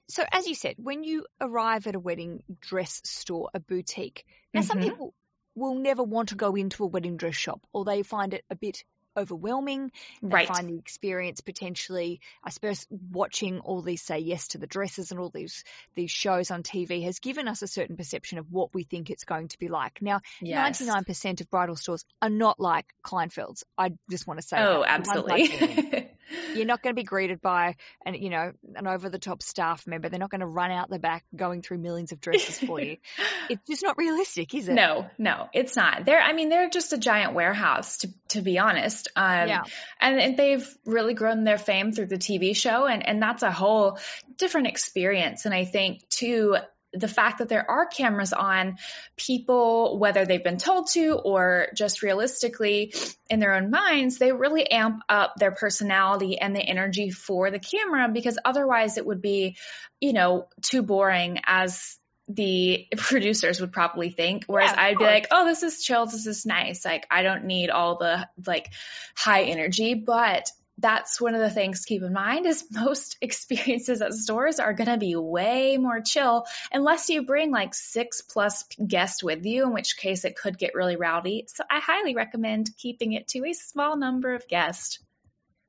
so, 0.09 0.25
as 0.33 0.47
you 0.47 0.55
said, 0.55 0.75
when 0.79 1.05
you 1.05 1.25
arrive 1.41 1.87
at 1.87 1.95
a 1.95 2.01
wedding 2.01 2.43
dress 2.61 3.01
store, 3.05 3.49
a 3.55 3.61
boutique, 3.61 4.25
now 4.53 4.63
some 4.63 4.79
Mhm. 4.79 4.83
people 4.83 5.15
will 5.55 5.75
never 5.77 6.03
want 6.03 6.31
to 6.31 6.35
go 6.35 6.55
into 6.57 6.85
a 6.85 6.87
wedding 6.87 7.17
dress 7.17 7.35
shop, 7.37 7.61
or 7.73 7.85
they 7.85 8.03
find 8.03 8.35
it 8.35 8.45
a 8.51 8.57
bit 8.57 8.85
overwhelming. 9.17 9.93
They 10.23 10.29
Right. 10.29 10.49
find 10.49 10.69
the 10.69 10.79
experience 10.79 11.41
potentially, 11.41 12.21
I 12.45 12.51
suppose, 12.51 12.87
watching 12.91 13.61
all 13.61 13.83
these 13.83 14.03
say 14.03 14.19
yes 14.19 14.49
to 14.49 14.59
the 14.59 14.67
dresses 14.67 15.11
and 15.11 15.21
all 15.21 15.31
these 15.31 15.65
these 15.95 16.11
shows 16.11 16.51
on 16.51 16.63
TV 16.63 17.05
has 17.05 17.19
given 17.19 17.49
us 17.49 17.63
a 17.63 17.67
certain 17.67 17.97
perception 17.97 18.39
of 18.39 18.51
what 18.51 18.75
we 18.75 18.85
think 18.85 19.11
it's 19.11 19.25
going 19.25 19.49
to 19.49 19.59
be 19.59 19.69
like. 19.69 20.01
Now, 20.03 20.21
99% 20.43 21.41
of 21.41 21.51
bridal 21.51 21.77
stores 21.77 22.05
are 22.23 22.31
not 22.31 22.61
like 22.61 22.87
Kleinfeld's. 23.05 23.65
I 23.77 23.93
just 24.11 24.27
want 24.27 24.41
to 24.41 24.47
say 24.47 24.59
Oh, 24.59 24.85
that. 24.87 25.05
The 25.05 25.09
ones 25.09 25.09
I 25.09 25.15
go 25.15 25.35
in, 25.35 25.41
absolutely. 25.51 26.11
You're 26.55 26.67
not 26.67 26.83
going 26.83 26.95
to 26.95 27.01
be 27.01 27.05
greeted 27.05 27.41
by 27.41 27.77
an, 28.05 28.15
you 28.15 28.31
know, 28.31 28.53
an 28.75 28.87
over 28.87 29.09
the 29.09 29.19
top 29.19 29.43
staff 29.43 29.87
member. 29.87 30.09
They're 30.09 30.19
not 30.19 30.31
going 30.31 30.41
to 30.41 30.47
run 30.47 30.71
out 30.71 30.91
the 30.91 30.99
back 30.99 31.25
going 31.35 31.63
through 31.63 31.79
millions 31.79 32.13
of 32.13 32.21
dresses 32.21 32.59
for 32.59 32.81
you. 32.81 32.97
It's 33.49 33.67
just 33.67 33.83
not 33.83 33.99
realistic, 33.99 34.55
is 34.55 34.69
it? 34.69 34.75
No, 34.75 35.11
no, 35.19 35.49
it's 35.53 35.75
not. 35.75 36.05
They're, 36.05 36.21
I 36.21 36.33
mean, 36.35 36.51
they're 36.51 36.69
just 36.69 36.93
a 36.93 36.99
giant 36.99 37.35
warehouse, 37.35 37.99
to 37.99 38.09
to 38.29 38.43
be 38.43 38.61
honest. 38.61 39.09
Um, 39.17 39.49
Yeah. 39.49 39.63
and, 40.01 40.21
and 40.21 40.37
they've 40.37 40.69
really 40.85 41.15
grown 41.15 41.43
their 41.43 41.59
fame 41.59 41.91
through 41.91 42.07
the 42.07 42.19
TV 42.19 42.55
show, 42.55 42.87
and 42.87 43.05
and 43.05 43.21
that's 43.21 43.43
a 43.43 43.51
whole 43.51 43.99
different 44.37 44.69
experience. 44.69 45.47
And 45.47 45.55
I 45.55 45.65
think 45.65 46.09
too. 46.09 46.57
The 46.93 47.09
fact 47.09 47.39
that 47.39 47.49
there 47.49 47.71
are 47.71 47.87
cameras 47.87 48.33
on 48.33 48.79
people, 49.17 49.99
whether 49.99 50.27
they've 50.27 50.43
been 50.43 50.59
told 50.59 50.89
to 50.93 51.13
or 51.13 51.69
just 51.75 52.03
realistically 52.03 52.93
in 53.29 53.39
their 53.39 53.55
own 53.55 53.71
minds, 53.71 54.19
they 54.19 54.33
really 54.33 54.69
amp 54.71 55.03
up 55.09 55.35
their 55.37 55.53
personality 55.53 56.39
and 56.39 56.55
the 56.55 56.63
energy 56.63 57.11
for 57.11 57.51
the 57.51 57.61
camera 57.61 58.09
because 58.13 58.39
otherwise 58.45 58.99
it 58.99 59.07
would 59.07 59.23
be, 59.23 59.57
you 60.01 60.13
know, 60.13 60.49
too 60.63 60.83
boring 60.83 61.39
as 61.45 61.99
the 62.29 62.87
producers 62.97 63.61
would 63.61 63.73
probably 63.73 64.11
think. 64.11 64.45
Whereas 64.47 64.73
Yeah, 64.73 64.83
I'd 64.83 64.99
be 64.99 65.05
like, 65.05 65.27
oh, 65.31 65.45
this 65.45 65.63
is 65.63 65.83
chill. 65.83 66.07
This 66.07 66.27
is 66.27 66.47
nice. 66.47 66.85
Like, 66.85 67.07
I 67.11 67.23
don't 67.23 67.45
need 67.45 67.71
all 67.71 67.99
the 67.99 68.29
like 68.47 68.69
high 69.17 69.45
energy, 69.45 69.95
but 69.95 70.51
that's 70.81 71.21
one 71.21 71.35
of 71.35 71.41
the 71.41 71.51
things 71.51 71.81
to 71.81 71.87
keep 71.87 72.03
in 72.03 72.13
mind 72.13 72.47
is 72.47 72.65
most 72.71 73.17
experiences 73.21 74.03
at 74.03 74.15
stores 74.15 74.59
are 74.59 74.73
going 74.73 74.91
to 74.91 74.97
be 74.97 75.17
way 75.17 75.77
more 75.77 76.01
chill 76.01 76.47
unless 76.73 77.09
you 77.09 77.23
bring 77.23 77.51
like 77.51 77.75
six 77.75 78.21
plus 78.21 78.65
guests 78.87 79.23
with 79.23 79.45
you, 79.45 79.65
in 79.65 79.73
which 79.73 79.97
case 79.97 80.25
it 80.25 80.37
could 80.37 80.59
get 80.59 80.75
really 80.75 80.97
rowdy. 80.97 81.45
So 81.49 81.65
I 81.71 81.81
highly 81.81 82.15
recommend 82.15 82.71
keeping 82.77 83.13
it 83.13 83.29
to 83.29 83.45
a 83.45 83.53
small 83.53 83.97
number 83.97 84.35
of 84.35 84.49
guests. 84.49 84.99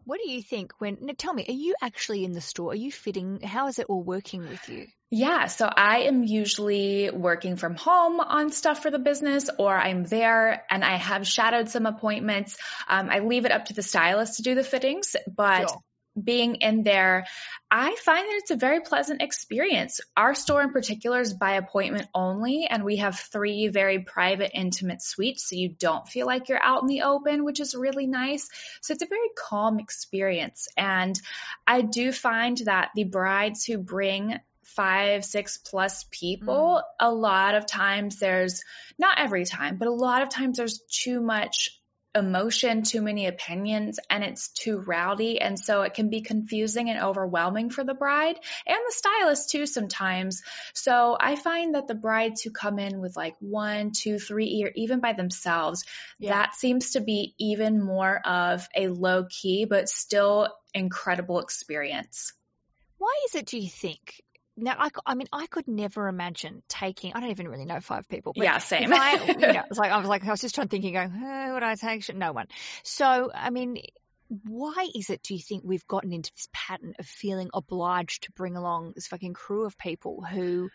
What 0.05 0.20
do 0.24 0.29
you 0.29 0.41
think 0.41 0.74
when, 0.79 0.98
now 1.01 1.13
tell 1.17 1.34
me, 1.34 1.46
are 1.48 1.51
you 1.51 1.75
actually 1.81 2.25
in 2.25 2.34
the 2.34 2.41
store? 2.41 2.72
Are 2.72 2.75
you 2.75 2.91
fitting? 2.91 3.41
How 3.41 3.67
is 3.67 3.79
it 3.79 3.86
all 3.88 4.03
working 4.03 4.48
with 4.48 4.67
you? 4.70 4.88
Yeah, 5.13 5.48
so 5.48 5.65
I 5.67 6.03
am 6.03 6.24
usually 6.24 7.10
working 7.12 7.58
from 7.58 7.75
home 7.75 8.22
on 8.22 8.51
stuff 8.51 8.81
for 8.81 8.89
the 8.89 8.98
business, 8.98 9.50
or 9.60 9.75
I'm 9.75 10.05
there 10.05 10.63
and 10.70 10.86
I 10.86 10.96
have 10.96 11.27
shadowed 11.27 11.67
some 11.70 11.86
appointments. 11.86 12.58
Um, 12.88 13.10
I 13.10 13.20
leave 13.20 13.46
it 13.46 13.51
up 13.51 13.65
to 13.65 13.74
the 13.74 13.84
stylist 13.84 14.38
to 14.38 14.43
do 14.43 14.55
the 14.55 14.63
fittings, 14.63 15.17
but 15.27 15.70
Sure. 15.70 15.81
Being 16.21 16.55
in 16.55 16.83
there, 16.83 17.25
I 17.69 17.95
find 17.95 18.27
that 18.27 18.39
it's 18.41 18.51
a 18.51 18.55
very 18.55 18.81
pleasant 18.81 19.21
experience. 19.21 20.01
Our 20.17 20.35
store 20.35 20.61
in 20.61 20.71
particular 20.71 21.19
is 21.19 21.33
by 21.33 21.53
appointment 21.53 22.07
only, 22.13 22.67
and 22.69 22.83
we 22.83 22.97
have 22.97 23.17
three 23.17 23.69
very 23.69 23.99
private, 23.99 24.51
intimate 24.53 25.01
suites, 25.01 25.49
so 25.49 25.55
you 25.55 25.69
don't 25.69 26.07
feel 26.07 26.27
like 26.27 26.49
you're 26.49 26.61
out 26.61 26.81
in 26.81 26.87
the 26.87 27.03
open, 27.03 27.43
which 27.45 27.59
is 27.59 27.75
really 27.75 28.07
nice. 28.07 28.49
So 28.81 28.93
it's 28.93 29.03
a 29.03 29.07
very 29.07 29.29
calm 29.37 29.79
experience. 29.79 30.67
And 30.75 31.19
I 31.65 31.81
do 31.81 32.11
find 32.11 32.57
that 32.65 32.91
the 32.95 33.05
brides 33.05 33.63
who 33.63 33.77
bring 33.77 34.37
five, 34.63 35.25
six 35.25 35.57
plus 35.57 36.05
people, 36.11 36.81
mm. 36.81 36.81
a 36.99 37.11
lot 37.11 37.55
of 37.55 37.65
times 37.65 38.19
there's 38.19 38.63
not 38.97 39.19
every 39.19 39.45
time, 39.45 39.77
but 39.77 39.87
a 39.87 39.93
lot 39.93 40.21
of 40.21 40.29
times 40.29 40.57
there's 40.57 40.79
too 40.89 41.21
much 41.21 41.80
emotion, 42.13 42.83
too 42.83 43.01
many 43.01 43.27
opinions, 43.27 43.99
and 44.09 44.23
it's 44.23 44.49
too 44.49 44.79
rowdy. 44.79 45.39
And 45.39 45.57
so 45.57 45.83
it 45.83 45.93
can 45.93 46.09
be 46.09 46.21
confusing 46.21 46.89
and 46.89 47.01
overwhelming 47.01 47.69
for 47.69 47.83
the 47.83 47.93
bride 47.93 48.37
and 48.67 48.77
the 48.87 48.93
stylist 48.93 49.49
too 49.49 49.65
sometimes. 49.65 50.43
So 50.73 51.17
I 51.19 51.35
find 51.35 51.75
that 51.75 51.87
the 51.87 51.95
brides 51.95 52.41
who 52.41 52.51
come 52.51 52.79
in 52.79 52.99
with 52.99 53.15
like 53.15 53.35
one, 53.39 53.91
two, 53.91 54.19
three, 54.19 54.63
or 54.65 54.71
even 54.75 54.99
by 54.99 55.13
themselves, 55.13 55.83
Yeah. 56.19 56.31
that 56.33 56.55
seems 56.55 56.91
to 56.91 57.01
be 57.01 57.35
even 57.39 57.81
more 57.81 58.19
of 58.25 58.67
a 58.75 58.87
low 58.87 59.25
key, 59.29 59.65
but 59.65 59.89
still 59.89 60.49
incredible 60.73 61.39
experience. 61.39 62.33
Why 62.97 63.13
is 63.25 63.35
it, 63.35 63.45
do 63.47 63.57
you 63.57 63.69
think? 63.69 64.21
Now, 64.58 64.75
I 65.05 65.15
mean, 65.15 65.27
I 65.31 65.48
could 65.48 65.67
never 65.67 66.08
imagine 66.08 66.62
taking, 66.67 67.13
I 67.13 67.22
don't 67.22 67.31
even 67.31 67.48
really 67.48 67.65
know 67.65 67.79
five 67.79 68.08
people. 68.10 68.34
But 68.36 68.43
yeah, 68.43 68.58
same. 68.58 68.93
I, 68.93 69.24
you 69.39 69.53
know, 69.53 69.63
it's 69.70 69.79
like 69.79 69.91
I 69.91 69.98
was 69.98 70.08
like 70.08 70.25
I 70.25 70.31
was 70.31 70.41
just 70.41 70.55
trying 70.55 70.67
thinking, 70.67 70.93
going, 70.93 71.10
who 71.10 71.53
would 71.53 71.63
I 71.63 71.75
take? 71.75 72.13
No 72.13 72.34
one. 72.34 72.48
So, 72.84 73.31
I 73.34 73.50
mean, 73.50 73.77
why 74.46 74.88
is 74.93 75.10
it? 75.10 75.24
Do 75.24 75.34
you 75.34 75.41
think 75.41 75.63
we've 75.65 75.88
gotten 75.88 76.12
into 76.12 76.31
this 76.36 76.48
pattern 76.53 76.96
of 77.00 77.05
feeling 77.05 77.50
obliged 77.53 78.24
to 78.24 78.31
bring 78.34 78.55
along 78.55 78.93
this 78.96 79.08
fucking 79.08 79.34
crew 79.34 79.65
of 79.65 79.77
people 79.77 80.22
who, 80.22 80.70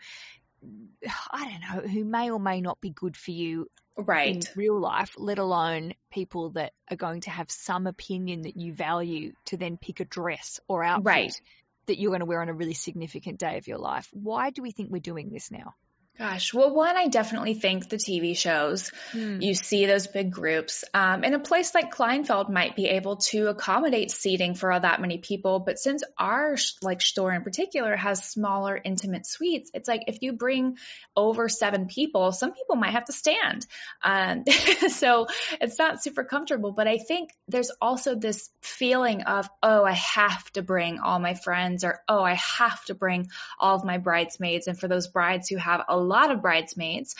I 1.31 1.49
don't 1.49 1.61
know, 1.61 1.87
who 1.87 2.03
may 2.03 2.31
or 2.31 2.39
may 2.39 2.61
not 2.61 2.81
be 2.81 2.89
good 2.89 3.15
for 3.15 3.31
you 3.31 3.67
right 3.95 4.35
in 4.35 4.41
real 4.55 4.79
life, 4.79 5.13
let 5.17 5.39
alone 5.39 5.93
people 6.11 6.51
that 6.51 6.73
are 6.89 6.97
going 6.97 7.21
to 7.21 7.29
have 7.29 7.49
some 7.49 7.87
opinion 7.87 8.43
that 8.43 8.57
you 8.57 8.73
value 8.73 9.33
to 9.45 9.57
then 9.57 9.77
pick 9.77 9.99
a 9.99 10.05
dress 10.05 10.59
or 10.67 10.83
outfit 10.83 11.05
Right. 11.05 11.41
That 11.87 11.99
you're 11.99 12.11
going 12.11 12.19
to 12.19 12.25
wear 12.25 12.41
on 12.41 12.49
a 12.49 12.53
really 12.53 12.73
significant 12.73 13.39
day 13.39 13.57
of 13.57 13.67
your 13.67 13.77
life. 13.77 14.07
Why 14.11 14.49
do 14.51 14.61
we 14.61 14.71
think 14.71 14.91
we're 14.91 14.99
doing 14.99 15.29
this 15.31 15.51
now? 15.51 15.75
Gosh, 16.17 16.51
well, 16.51 16.73
one, 16.73 16.97
I 16.97 17.09
definitely 17.09 17.53
think 17.53 17.89
the 17.89 17.97
TV 17.97 18.35
shows, 18.35 18.91
you 19.13 19.53
see 19.53 19.85
those 19.85 20.07
big 20.07 20.31
groups. 20.31 20.83
Um, 20.91 21.23
and 21.23 21.35
a 21.35 21.39
place 21.39 21.75
like 21.75 21.93
Kleinfeld 21.93 22.49
might 22.49 22.75
be 22.75 22.87
able 22.87 23.17
to 23.17 23.49
accommodate 23.49 24.09
seating 24.09 24.55
for 24.55 24.71
all 24.71 24.79
that 24.79 24.99
many 24.99 25.19
people. 25.19 25.59
But 25.59 25.77
since 25.77 26.01
our 26.17 26.55
like 26.81 27.01
store 27.01 27.33
in 27.33 27.43
particular 27.43 27.95
has 27.95 28.23
smaller, 28.23 28.79
intimate 28.83 29.27
suites, 29.27 29.69
it's 29.75 29.87
like 29.87 30.05
if 30.07 30.23
you 30.23 30.33
bring 30.33 30.77
over 31.15 31.49
seven 31.49 31.85
people, 31.85 32.31
some 32.31 32.51
people 32.51 32.77
might 32.77 32.93
have 32.93 33.05
to 33.05 33.13
stand. 33.13 33.67
Um, 34.03 34.43
so 34.89 35.27
it's 35.61 35.77
not 35.77 36.01
super 36.01 36.23
comfortable. 36.23 36.71
But 36.71 36.87
I 36.87 36.97
think 36.97 37.29
there's 37.47 37.69
also 37.79 38.15
this 38.15 38.49
feeling 38.61 39.21
of, 39.21 39.47
oh, 39.61 39.83
I 39.83 39.93
have 39.93 40.51
to 40.53 40.63
bring 40.63 40.97
all 40.97 41.19
my 41.19 41.35
friends, 41.35 41.83
or 41.83 41.99
oh, 42.09 42.23
I 42.23 42.33
have 42.33 42.83
to 42.85 42.95
bring 42.95 43.27
all 43.59 43.75
of 43.75 43.85
my 43.85 43.99
bridesmaids. 43.99 44.65
And 44.65 44.79
for 44.79 44.87
those 44.87 45.07
brides 45.07 45.47
who 45.47 45.57
have 45.57 45.83
a 45.87 46.06
lot 46.07 46.31
of 46.31 46.41
bridesmaids, 46.41 47.15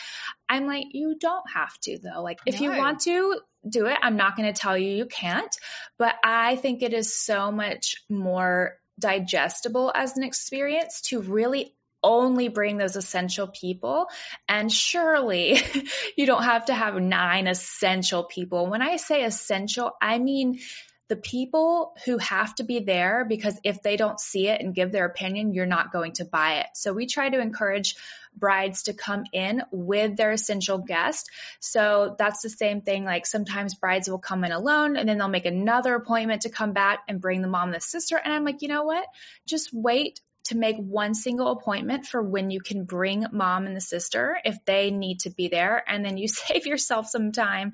I'm 0.48 0.66
like, 0.66 0.86
you 0.92 1.16
don't 1.18 1.48
have 1.54 1.76
to 1.82 1.98
though. 1.98 2.22
Like, 2.22 2.38
if 2.46 2.60
you 2.60 2.70
want 2.70 3.00
to 3.00 3.40
do 3.68 3.86
it, 3.86 3.98
I'm 4.02 4.16
not 4.16 4.36
going 4.36 4.52
to 4.52 4.58
tell 4.58 4.76
you 4.76 4.90
you 4.90 5.06
can't. 5.06 5.54
But 5.98 6.14
I 6.24 6.56
think 6.56 6.82
it 6.82 6.92
is 6.92 7.14
so 7.14 7.52
much 7.52 7.96
more 8.08 8.74
digestible 8.98 9.92
as 9.94 10.16
an 10.16 10.24
experience 10.24 11.02
to 11.02 11.20
really 11.20 11.74
only 12.02 12.48
bring 12.48 12.76
those 12.76 12.96
essential 12.96 13.48
people. 13.48 14.06
And 14.48 14.72
surely 14.72 15.58
you 16.16 16.26
don't 16.26 16.44
have 16.44 16.66
to 16.66 16.74
have 16.74 16.94
nine 16.94 17.46
essential 17.46 18.24
people. 18.24 18.68
When 18.68 18.82
I 18.82 18.96
say 18.96 19.24
essential, 19.24 19.92
I 20.00 20.18
mean 20.18 20.60
the 21.08 21.16
people 21.16 21.94
who 22.04 22.18
have 22.18 22.54
to 22.56 22.64
be 22.64 22.80
there 22.80 23.24
because 23.26 23.58
if 23.64 23.82
they 23.82 23.96
don't 23.96 24.20
see 24.20 24.48
it 24.48 24.60
and 24.60 24.74
give 24.74 24.92
their 24.92 25.06
opinion, 25.06 25.54
you're 25.54 25.66
not 25.66 25.90
going 25.90 26.12
to 26.12 26.24
buy 26.24 26.60
it. 26.60 26.66
So 26.74 26.92
we 26.92 27.06
try 27.06 27.28
to 27.28 27.40
encourage 27.40 27.96
brides 28.36 28.84
to 28.84 28.92
come 28.92 29.24
in 29.32 29.62
with 29.72 30.16
their 30.16 30.30
essential 30.32 30.78
guest. 30.78 31.30
So 31.60 32.14
that's 32.18 32.42
the 32.42 32.50
same 32.50 32.82
thing. 32.82 33.04
Like 33.04 33.26
sometimes 33.26 33.74
brides 33.74 34.08
will 34.08 34.18
come 34.18 34.44
in 34.44 34.52
alone 34.52 34.96
and 34.96 35.08
then 35.08 35.18
they'll 35.18 35.28
make 35.28 35.46
another 35.46 35.94
appointment 35.94 36.42
to 36.42 36.50
come 36.50 36.72
back 36.72 37.00
and 37.08 37.20
bring 37.20 37.42
the 37.42 37.48
mom 37.48 37.68
and 37.68 37.76
the 37.76 37.80
sister. 37.80 38.16
And 38.16 38.32
I'm 38.32 38.44
like, 38.44 38.62
you 38.62 38.68
know 38.68 38.84
what? 38.84 39.06
Just 39.46 39.70
wait 39.72 40.20
to 40.48 40.56
make 40.56 40.76
one 40.76 41.14
single 41.14 41.50
appointment 41.50 42.06
for 42.06 42.22
when 42.22 42.50
you 42.50 42.60
can 42.60 42.84
bring 42.84 43.26
mom 43.32 43.66
and 43.66 43.76
the 43.76 43.80
sister 43.80 44.38
if 44.44 44.64
they 44.64 44.90
need 44.90 45.20
to 45.20 45.30
be 45.30 45.48
there 45.48 45.82
and 45.86 46.04
then 46.04 46.16
you 46.16 46.28
save 46.28 46.66
yourself 46.66 47.08
some 47.08 47.32
time. 47.32 47.72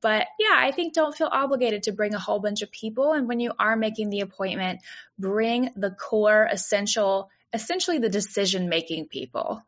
But 0.00 0.26
yeah, 0.38 0.54
I 0.56 0.72
think 0.72 0.94
don't 0.94 1.16
feel 1.16 1.28
obligated 1.30 1.84
to 1.84 1.92
bring 1.92 2.14
a 2.14 2.18
whole 2.18 2.40
bunch 2.40 2.62
of 2.62 2.70
people 2.70 3.12
and 3.12 3.28
when 3.28 3.40
you 3.40 3.52
are 3.58 3.76
making 3.76 4.10
the 4.10 4.20
appointment, 4.20 4.80
bring 5.18 5.70
the 5.76 5.90
core 5.90 6.48
essential 6.50 7.30
essentially 7.52 7.98
the 7.98 8.08
decision 8.08 8.68
making 8.68 9.06
people. 9.06 9.62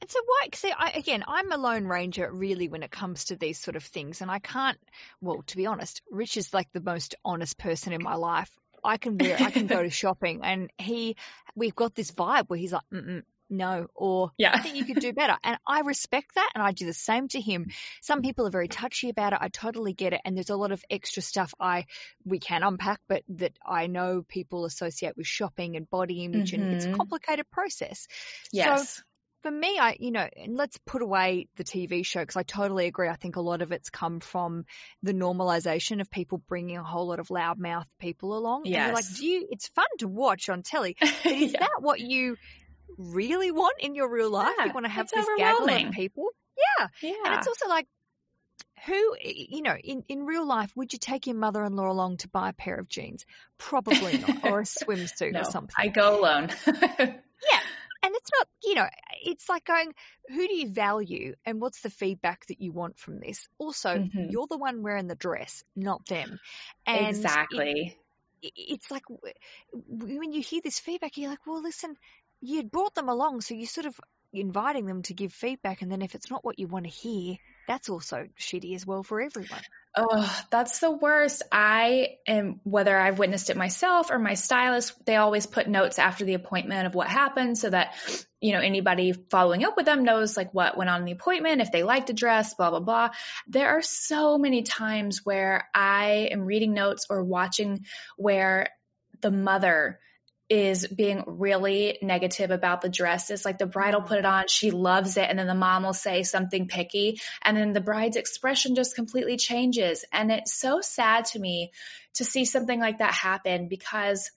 And 0.00 0.10
so 0.10 0.18
why? 0.24 0.48
See, 0.54 0.72
I, 0.76 0.90
again, 0.90 1.22
I'm 1.28 1.52
a 1.52 1.56
lone 1.56 1.86
ranger 1.86 2.28
really 2.32 2.68
when 2.68 2.82
it 2.82 2.90
comes 2.90 3.26
to 3.26 3.36
these 3.36 3.58
sort 3.58 3.76
of 3.76 3.84
things, 3.84 4.20
and 4.20 4.30
I 4.30 4.40
can't. 4.40 4.78
Well, 5.20 5.42
to 5.46 5.56
be 5.56 5.66
honest, 5.66 6.02
Rich 6.10 6.36
is 6.38 6.52
like 6.52 6.66
the 6.72 6.80
most 6.80 7.14
honest 7.24 7.56
person 7.56 7.92
in 7.92 8.02
my 8.02 8.16
life. 8.16 8.50
I 8.84 8.96
can 8.96 9.18
wear, 9.18 9.38
I 9.40 9.50
can 9.50 9.66
go 9.66 9.82
to 9.82 9.90
shopping, 10.02 10.40
and 10.42 10.70
he, 10.78 11.16
we've 11.54 11.74
got 11.74 11.94
this 11.94 12.10
vibe 12.10 12.48
where 12.48 12.58
he's 12.58 12.72
like, 12.72 12.82
Mm-mm, 12.92 13.22
no, 13.50 13.86
or 13.94 14.30
Yeah. 14.38 14.52
I 14.54 14.58
think 14.60 14.76
you 14.76 14.84
could 14.84 14.98
do 14.98 15.12
better, 15.12 15.36
and 15.44 15.58
I 15.66 15.80
respect 15.80 16.34
that, 16.36 16.50
and 16.54 16.62
I 16.62 16.72
do 16.72 16.86
the 16.86 16.94
same 16.94 17.28
to 17.28 17.40
him. 17.40 17.66
Some 18.00 18.22
people 18.22 18.46
are 18.46 18.50
very 18.50 18.68
touchy 18.68 19.10
about 19.10 19.32
it. 19.34 19.38
I 19.42 19.48
totally 19.48 19.92
get 19.92 20.12
it, 20.14 20.20
and 20.24 20.36
there's 20.36 20.50
a 20.50 20.56
lot 20.56 20.72
of 20.72 20.82
extra 20.90 21.22
stuff 21.22 21.54
I 21.60 21.86
we 22.24 22.38
can 22.38 22.62
unpack, 22.62 23.00
but 23.08 23.22
that 23.28 23.52
I 23.64 23.86
know 23.88 24.22
people 24.22 24.64
associate 24.64 25.16
with 25.16 25.26
shopping 25.26 25.76
and 25.76 25.88
body 25.88 26.24
image, 26.24 26.52
and 26.52 26.72
it's 26.72 26.86
a 26.86 26.88
Mhm. 26.88 26.96
complicated 26.96 27.50
process. 27.50 28.06
Yes. 28.52 29.02
For 29.42 29.50
me, 29.50 29.78
I, 29.78 29.96
you 29.98 30.10
know, 30.12 30.26
and 30.36 30.56
let's 30.56 30.78
put 30.86 31.02
away 31.02 31.48
the 31.56 31.64
TV 31.64 32.04
show 32.06 32.20
because 32.20 32.36
I 32.36 32.42
totally 32.42 32.86
agree. 32.86 33.08
I 33.08 33.16
think 33.16 33.36
a 33.36 33.40
lot 33.40 33.62
of 33.62 33.72
it's 33.72 33.90
come 33.90 34.20
from 34.20 34.64
the 35.02 35.12
normalization 35.12 36.00
of 36.00 36.10
people 36.10 36.38
bringing 36.48 36.76
a 36.76 36.84
whole 36.84 37.08
lot 37.08 37.18
of 37.18 37.28
loudmouth 37.28 37.86
people 37.98 38.36
along. 38.36 38.62
Yes. 38.64 38.76
And 38.76 38.84
you're 38.86 38.94
like, 38.94 39.16
do 39.16 39.26
you, 39.26 39.46
it's 39.50 39.68
fun 39.68 39.86
to 39.98 40.08
watch 40.08 40.48
on 40.48 40.62
telly, 40.62 40.96
but 41.00 41.26
is 41.26 41.52
Yeah. 41.52 41.60
that 41.60 41.80
what 41.80 42.00
you 42.00 42.36
really 42.96 43.50
want 43.50 43.76
in 43.80 43.94
your 43.94 44.10
real 44.10 44.30
life? 44.30 44.54
Yeah, 44.58 44.66
you 44.66 44.72
want 44.72 44.86
to 44.86 44.92
have 44.92 45.08
this 45.08 45.26
gaggle 45.36 45.68
of 45.68 45.92
people? 45.92 46.28
Yeah. 46.78 46.86
Yeah. 47.02 47.12
And 47.24 47.34
it's 47.34 47.48
also 47.48 47.68
like, 47.68 47.86
who, 48.86 49.16
you 49.22 49.62
know, 49.62 49.76
in, 49.76 50.02
in 50.08 50.24
real 50.26 50.46
life, 50.46 50.72
would 50.74 50.92
you 50.92 50.98
take 50.98 51.28
your 51.28 51.36
mother-in-law 51.36 51.90
along 51.90 52.16
to 52.18 52.28
buy 52.28 52.48
a 52.48 52.52
pair 52.52 52.76
of 52.76 52.88
jeans? 52.88 53.24
Probably 53.56 54.18
not, 54.18 54.44
or 54.44 54.60
a 54.60 54.62
swimsuit 54.64 55.32
no, 55.32 55.40
or 55.40 55.44
something. 55.44 55.74
I 55.76 55.88
go 55.88 56.20
alone. 56.20 56.50
Yeah. 57.50 57.58
And 58.04 58.14
it's 58.14 58.30
not, 58.38 58.48
you 58.64 58.74
know, 58.74 58.88
it's 59.24 59.48
like 59.48 59.64
going, 59.64 59.92
who 60.28 60.46
do 60.48 60.54
you 60.54 60.70
value 60.72 61.34
and 61.44 61.60
what's 61.60 61.82
the 61.82 61.90
feedback 61.90 62.46
that 62.46 62.60
you 62.60 62.72
want 62.72 62.98
from 62.98 63.20
this? 63.20 63.48
Also, 63.58 64.04
Mhm. 64.04 64.18
you're 64.18 64.48
the 64.48 64.58
one 64.58 64.82
wearing 64.82 65.06
the 65.06 65.14
dress, 65.14 65.62
not 65.76 66.04
them. 66.06 66.38
And 66.86 67.30
exactly. 67.30 67.96
it- 68.42 68.52
it's 68.56 68.90
like 68.90 69.04
when 69.72 70.32
you 70.32 70.42
hear 70.42 70.60
this 70.62 70.80
feedback, 70.80 71.16
you're 71.16 71.30
like, 71.30 71.46
well, 71.46 71.62
listen, 71.62 71.96
you 72.40 72.64
brought 72.64 72.94
them 72.94 73.08
along, 73.08 73.40
so 73.40 73.54
you're 73.54 73.66
sort 73.66 73.86
of 73.86 73.98
inviting 74.32 74.86
them 74.86 75.02
to 75.02 75.14
give 75.14 75.32
feedback. 75.32 75.82
And 75.82 75.90
then 75.90 76.02
if 76.02 76.14
it's 76.14 76.30
not 76.30 76.44
what 76.44 76.58
you 76.58 76.66
want 76.68 76.84
to 76.86 76.90
hear, 76.90 77.36
that's 77.66 77.88
also 77.88 78.28
shitty 78.38 78.74
as 78.74 78.86
well 78.86 79.02
for 79.02 79.20
everyone. 79.20 79.60
Oh, 79.94 80.44
that's 80.50 80.78
the 80.78 80.90
worst. 80.90 81.42
I 81.52 82.16
am, 82.26 82.60
whether 82.64 82.98
I've 82.98 83.18
witnessed 83.18 83.50
it 83.50 83.58
myself 83.58 84.10
or 84.10 84.18
my 84.18 84.34
stylist, 84.34 84.94
they 85.04 85.16
always 85.16 85.44
put 85.44 85.68
notes 85.68 85.98
after 85.98 86.24
the 86.24 86.32
appointment 86.34 86.86
of 86.86 86.94
what 86.94 87.08
happened 87.08 87.58
so 87.58 87.68
that, 87.68 87.94
you 88.40 88.52
know, 88.52 88.60
anybody 88.60 89.12
following 89.12 89.64
up 89.64 89.76
with 89.76 89.84
them 89.84 90.04
knows 90.04 90.34
like 90.34 90.54
what 90.54 90.78
went 90.78 90.88
on 90.88 91.00
in 91.00 91.04
the 91.04 91.12
appointment, 91.12 91.60
if 91.60 91.70
they 91.70 91.82
liked 91.82 92.08
a 92.08 92.14
dress, 92.14 92.54
blah, 92.54 92.70
blah, 92.70 92.80
blah. 92.80 93.10
There 93.48 93.68
are 93.68 93.82
so 93.82 94.38
many 94.38 94.62
times 94.62 95.20
where 95.24 95.68
I 95.74 96.28
am 96.30 96.46
reading 96.46 96.72
notes 96.72 97.06
or 97.10 97.22
watching 97.22 97.84
where 98.16 98.68
the 99.20 99.30
mother 99.30 100.00
is 100.48 100.86
being 100.86 101.24
really 101.26 101.98
negative 102.02 102.50
about 102.50 102.80
the 102.80 102.88
dresses. 102.88 103.44
Like 103.44 103.58
the 103.58 103.66
bride 103.66 103.94
will 103.94 104.02
put 104.02 104.18
it 104.18 104.24
on, 104.24 104.48
she 104.48 104.70
loves 104.70 105.16
it, 105.16 105.26
and 105.28 105.38
then 105.38 105.46
the 105.46 105.54
mom 105.54 105.84
will 105.84 105.94
say 105.94 106.22
something 106.22 106.68
picky, 106.68 107.20
and 107.42 107.56
then 107.56 107.72
the 107.72 107.80
bride's 107.80 108.16
expression 108.16 108.74
just 108.74 108.94
completely 108.94 109.36
changes. 109.36 110.04
And 110.12 110.30
it's 110.30 110.52
so 110.52 110.80
sad 110.80 111.24
to 111.26 111.38
me 111.38 111.72
to 112.14 112.24
see 112.24 112.44
something 112.44 112.78
like 112.78 112.98
that 112.98 113.14
happen 113.14 113.68
because 113.68 114.30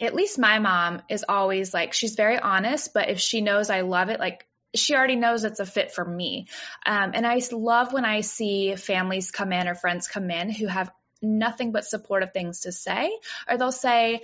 at 0.00 0.14
least 0.14 0.38
my 0.38 0.58
mom 0.58 1.02
is 1.08 1.24
always 1.28 1.72
like, 1.72 1.92
she's 1.92 2.16
very 2.16 2.38
honest, 2.38 2.92
but 2.92 3.08
if 3.08 3.20
she 3.20 3.40
knows 3.40 3.70
I 3.70 3.82
love 3.82 4.08
it, 4.08 4.18
like, 4.18 4.46
she 4.74 4.94
already 4.94 5.16
knows 5.16 5.44
it's 5.44 5.60
a 5.60 5.66
fit 5.66 5.92
for 5.92 6.04
me. 6.04 6.48
Um, 6.86 7.12
and 7.14 7.26
I 7.26 7.40
love 7.52 7.92
when 7.92 8.06
I 8.06 8.22
see 8.22 8.74
families 8.74 9.30
come 9.30 9.52
in 9.52 9.68
or 9.68 9.74
friends 9.74 10.08
come 10.08 10.30
in 10.30 10.50
who 10.50 10.66
have 10.66 10.90
nothing 11.20 11.72
but 11.72 11.84
supportive 11.84 12.32
things 12.32 12.60
to 12.60 12.72
say, 12.72 13.12
or 13.48 13.58
they'll 13.58 13.70
say, 13.70 14.22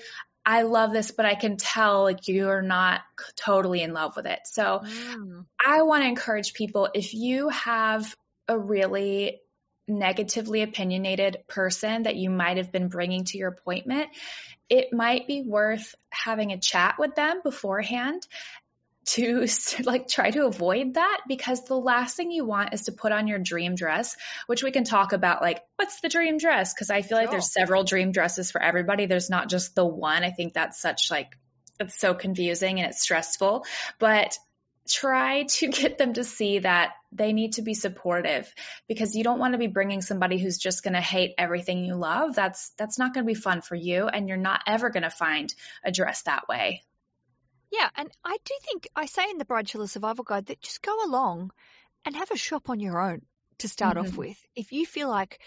I 0.49 0.62
love 0.62 0.93
this, 0.93 1.11
but 1.11 1.26
I 1.26 1.35
can 1.35 1.59
tell 1.59 2.05
like 2.05 2.26
you're 2.26 2.62
not 2.62 3.02
totally 3.37 3.83
in 3.83 3.93
love 3.93 4.17
with 4.17 4.25
it. 4.25 4.40
So 4.47 4.81
mm. 4.83 5.45
I 5.64 5.83
want 5.83 6.05
to 6.05 6.09
encourage 6.09 6.55
people 6.55 6.88
if 6.95 7.12
you 7.12 7.50
have 7.50 8.17
a 8.49 8.59
really 8.59 9.43
negatively 9.87 10.62
opinionated 10.62 11.37
person 11.49 12.05
that 12.05 12.17
you 12.17 12.31
might 12.31 12.57
have 12.57 12.73
been 12.73 12.88
bringing 12.88 13.25
to 13.25 13.37
your 13.37 13.50
appointment, 13.50 14.09
it 14.71 14.90
might 14.90 15.26
be 15.26 15.43
worth 15.43 15.95
having 16.09 16.52
a 16.52 16.59
chat 16.59 16.95
with 16.99 17.14
them 17.14 17.43
beforehand 17.45 18.26
to 19.12 19.46
like 19.84 20.08
try 20.08 20.30
to 20.30 20.46
avoid 20.46 20.94
that 20.94 21.20
because 21.26 21.64
the 21.64 21.76
last 21.76 22.16
thing 22.16 22.30
you 22.30 22.44
want 22.44 22.74
is 22.74 22.82
to 22.82 22.92
put 22.92 23.12
on 23.12 23.26
your 23.26 23.38
dream 23.38 23.74
dress, 23.74 24.16
which 24.46 24.62
we 24.62 24.70
can 24.70 24.84
talk 24.84 25.12
about 25.12 25.42
like 25.42 25.62
what's 25.76 26.00
the 26.00 26.08
dream 26.08 26.38
dress 26.38 26.74
because 26.74 26.90
I 26.90 27.02
feel 27.02 27.18
like 27.18 27.26
Sure. 27.26 27.32
there's 27.32 27.52
several 27.52 27.84
dream 27.84 28.12
dresses 28.12 28.50
for 28.50 28.62
everybody. 28.62 29.06
There's 29.06 29.30
not 29.30 29.48
just 29.48 29.74
the 29.74 29.84
one. 29.84 30.24
I 30.24 30.30
think 30.30 30.54
that's 30.54 30.80
such 30.80 31.10
like 31.10 31.36
it's 31.80 31.98
so 31.98 32.14
confusing 32.14 32.80
and 32.80 32.90
it's 32.90 33.02
stressful, 33.02 33.64
but 33.98 34.36
try 34.88 35.44
to 35.44 35.68
get 35.80 35.98
them 35.98 36.14
to 36.14 36.24
see 36.24 36.60
that 36.60 36.92
they 37.12 37.32
need 37.32 37.54
to 37.54 37.62
be 37.62 37.74
supportive 37.74 38.52
because 38.88 39.14
you 39.14 39.24
don't 39.24 39.38
want 39.38 39.54
to 39.54 39.58
be 39.58 39.66
bringing 39.66 40.02
somebody 40.02 40.38
who's 40.38 40.58
just 40.58 40.82
going 40.82 40.94
to 40.94 41.00
hate 41.00 41.34
everything 41.38 41.84
you 41.84 41.94
love. 41.94 42.34
That's 42.34 42.70
that's 42.76 42.98
not 42.98 43.14
going 43.14 43.24
to 43.26 43.32
be 43.32 43.38
fun 43.38 43.60
for 43.60 43.74
you 43.74 44.06
and 44.08 44.28
you're 44.28 44.36
not 44.36 44.62
ever 44.66 44.90
going 44.90 45.04
to 45.04 45.10
find 45.10 45.54
a 45.84 45.92
dress 45.92 46.22
that 46.22 46.48
way. 46.48 46.82
Yeah, 47.70 47.88
and 47.96 48.10
I 48.25 48.37
do 48.44 48.54
think 48.62 48.88
I 48.96 49.06
say 49.06 49.28
in 49.30 49.38
the 49.38 49.44
Bridechilla 49.44 49.88
Survival 49.88 50.25
Guide 50.25 50.46
that 50.46 50.60
just 50.60 50.82
go 50.82 51.04
along 51.04 51.50
and 52.04 52.16
have 52.16 52.30
a 52.30 52.36
shop 52.36 52.71
on 52.71 52.80
your 52.80 53.00
own 53.00 53.23
to 53.58 53.69
start 53.69 53.97
off 53.97 54.08
Mhm. 54.10 54.19
with. 54.19 54.47
If 54.56 54.73
you 54.73 54.86
feel 54.86 55.08
like 55.08 55.40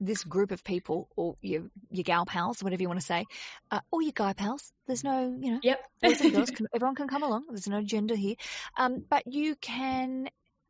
this 0.00 0.24
group 0.24 0.52
of 0.52 0.64
people, 0.64 1.08
or 1.16 1.36
your 1.42 1.70
your 1.90 2.04
gal 2.04 2.24
pals, 2.26 2.62
whatever 2.62 2.82
you 2.82 2.88
want 2.88 3.00
to 3.00 3.06
say, 3.06 3.26
uh, 3.70 3.80
or 3.90 4.02
your 4.02 4.12
guy 4.12 4.32
pals, 4.32 4.72
there's 4.86 5.04
no, 5.04 5.36
you 5.40 5.52
know, 5.52 5.60
Yep. 5.62 5.80
boys 6.02 6.20
and 6.20 6.32
girls, 6.32 6.50
can, 6.56 6.66
everyone 6.74 6.94
can 6.94 7.08
come 7.08 7.22
along. 7.22 7.46
There's 7.48 7.68
no 7.68 7.82
gender 7.82 8.14
here, 8.16 8.36
um, 8.76 9.04
but 9.08 9.26
you 9.26 9.56
can 9.56 10.28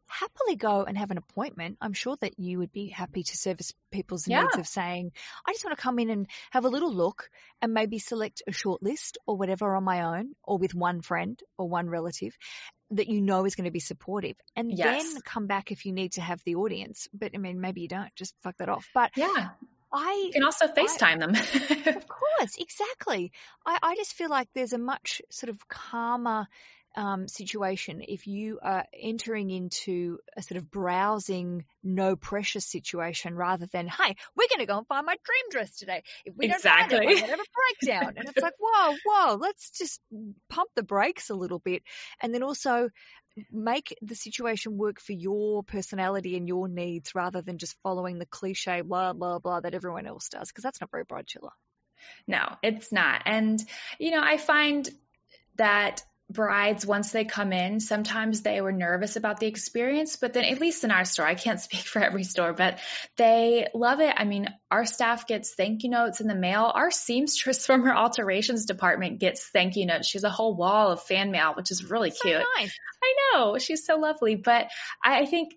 happily 0.09 0.57
go 0.57 0.83
and 0.85 0.97
have 0.99 1.11
an 1.11 1.19
appointment. 1.19 1.77
I'm 1.81 1.93
sure 1.93 2.17
that 2.21 2.39
you 2.39 2.59
would 2.59 2.73
be 2.73 2.89
happy 2.89 3.23
to 3.23 3.37
service 3.37 3.73
people's 3.93 4.27
Yeah. 4.27 4.43
needs 4.43 4.57
of 4.59 4.67
saying, 4.67 5.13
I 5.47 5.53
just 5.53 5.65
want 5.65 5.77
to 5.77 5.83
come 5.83 5.99
in 5.99 6.11
and 6.11 6.27
have 6.51 6.65
a 6.65 6.69
little 6.69 6.93
look 6.93 7.31
and 7.63 7.73
maybe 7.75 7.99
select 7.99 8.43
a 8.47 8.53
short 8.53 8.83
list 8.83 9.19
or 9.27 9.37
whatever 9.37 9.75
on 9.77 9.85
my 9.85 10.19
own 10.19 10.35
or 10.43 10.59
with 10.59 10.75
one 10.75 11.01
friend 11.03 11.39
or 11.57 11.69
one 11.69 11.89
relative 11.89 12.37
that 12.93 13.07
you 13.09 13.21
know 13.21 13.45
is 13.45 13.55
going 13.55 13.67
to 13.67 13.71
be 13.71 13.81
supportive 13.81 14.37
and 14.57 14.73
Yes. 14.73 15.13
then 15.13 15.21
come 15.23 15.47
back 15.47 15.71
if 15.71 15.85
you 15.85 15.93
need 15.93 16.13
to 16.13 16.23
have 16.23 16.41
the 16.45 16.55
audience. 16.55 17.07
But 17.13 17.33
I 17.35 17.39
mean, 17.39 17.61
maybe 17.61 17.83
you 17.83 17.89
don't, 17.89 18.15
just 18.17 18.35
fuck 18.43 18.57
that 18.59 18.69
off. 18.71 18.89
But 18.95 19.11
yeah. 19.17 19.51
I 19.93 20.23
You 20.27 20.33
can 20.33 20.45
also 20.45 20.67
FaceTime 20.69 21.19
them. 21.21 21.35
of 21.97 22.09
course, 22.09 22.57
exactly. 22.59 23.33
I, 23.65 23.79
I 23.83 23.95
just 23.97 24.13
feel 24.15 24.29
like 24.29 24.49
there's 24.55 24.75
a 24.75 24.79
much 24.79 25.23
sort 25.31 25.49
of 25.51 25.67
calmer 25.69 26.47
um, 26.97 27.29
situation 27.29 28.03
if 28.07 28.27
you 28.27 28.59
are 28.63 28.85
entering 28.93 29.51
into 29.51 30.19
a 30.37 30.43
sort 30.43 30.59
of 30.59 30.71
browsing, 30.71 31.65
no 31.83 32.17
pressure 32.17 32.61
situation 32.61 33.35
rather 33.35 33.67
than, 33.67 33.87
hey, 33.87 34.17
we're 34.37 34.49
going 34.49 34.61
to 34.61 34.67
go 34.67 34.79
and 34.79 34.87
find 34.87 35.07
my 35.07 35.17
dream 35.25 35.51
dress 35.51 35.77
today. 35.77 36.03
If 36.25 36.35
we 36.37 36.49
don't 36.49 36.61
find 36.61 36.91
it, 36.93 37.01
we're 37.01 37.15
going 37.15 37.25
to 37.25 37.31
have 37.31 37.41
a 37.41 37.81
breakdown. 37.81 38.15
And 38.17 38.29
it's 38.29 38.43
like, 38.43 38.55
whoa, 38.61 38.97
whoa, 39.05 39.35
let's 39.37 39.71
just 39.71 40.01
pump 40.49 40.71
the 40.75 40.83
brakes 40.83 41.31
a 41.31 41.35
little 41.35 41.59
bit. 41.59 41.83
And 42.23 42.35
then 42.35 42.43
also 42.43 42.89
make 43.53 43.97
the 44.03 44.17
situation 44.17 44.77
work 44.77 45.01
for 45.01 45.13
your 45.13 45.63
personality 45.63 46.37
and 46.37 46.49
your 46.49 46.69
needs 46.69 47.15
rather 47.15 47.43
than 47.43 47.59
just 47.59 47.77
following 47.83 48.19
the 48.19 48.27
cliche 48.27 48.81
blah, 48.81 49.13
blah, 49.13 49.39
blah 49.39 49.61
that 49.61 49.75
everyone 49.75 50.07
else 50.07 50.29
does 50.29 50.49
because 50.49 50.65
that's 50.65 50.81
not 50.81 50.91
very 50.91 51.05
bridechilla. 51.05 51.51
No, 52.27 52.57
it's 52.63 52.93
not. 52.93 53.23
And, 53.27 53.63
you 53.99 54.11
know, 54.11 54.23
I 54.23 54.37
find 54.37 54.89
that 55.57 56.03
brides, 56.31 56.85
once 56.85 57.11
they 57.11 57.25
come 57.25 57.53
in, 57.53 57.81
sometimes 57.81 58.43
they 58.43 58.61
were 58.61 58.73
nervous 58.73 59.17
about 59.17 59.41
the 59.41 59.47
experience, 59.47 60.17
but 60.17 60.33
then 60.35 60.45
at 60.45 60.61
least 60.61 60.85
in 60.85 60.91
our 60.91 61.05
store, 61.05 61.27
I 61.27 61.35
can't 61.35 61.61
speak 61.69 61.81
for 61.81 62.03
every 62.03 62.25
store, 62.25 62.53
but 62.53 62.79
they 63.17 63.69
love 63.75 64.01
it. 64.01 64.15
I 64.17 64.25
mean, 64.25 64.49
our 64.71 64.85
staff 64.85 65.27
gets 65.27 65.55
thank 65.55 65.85
you 65.85 65.91
notes 65.91 66.21
in 66.21 66.29
the 66.29 66.35
mail. 66.35 66.71
Our 66.75 66.91
seamstress 66.91 67.67
from 67.67 67.85
her 67.85 67.95
alterations 67.97 68.67
department 68.67 69.21
gets 69.21 69.49
thank 69.49 69.77
you 69.77 69.87
notes. 69.87 70.09
She 70.09 70.19
has 70.19 70.25
a 70.25 70.31
whole 70.31 70.55
wall 70.55 70.93
of 70.93 71.03
fan 71.03 71.31
mail, 71.31 71.55
which 71.57 71.71
is 71.71 71.91
really 71.91 72.11
So 72.11 72.23
cute. 72.23 72.43
nice. 72.59 72.77
I 73.03 73.15
know 73.35 73.59
she's 73.59 73.87
so 73.87 73.97
lovely, 73.97 74.35
but 74.35 74.69
I 75.03 75.21
I 75.21 75.27
think 75.27 75.55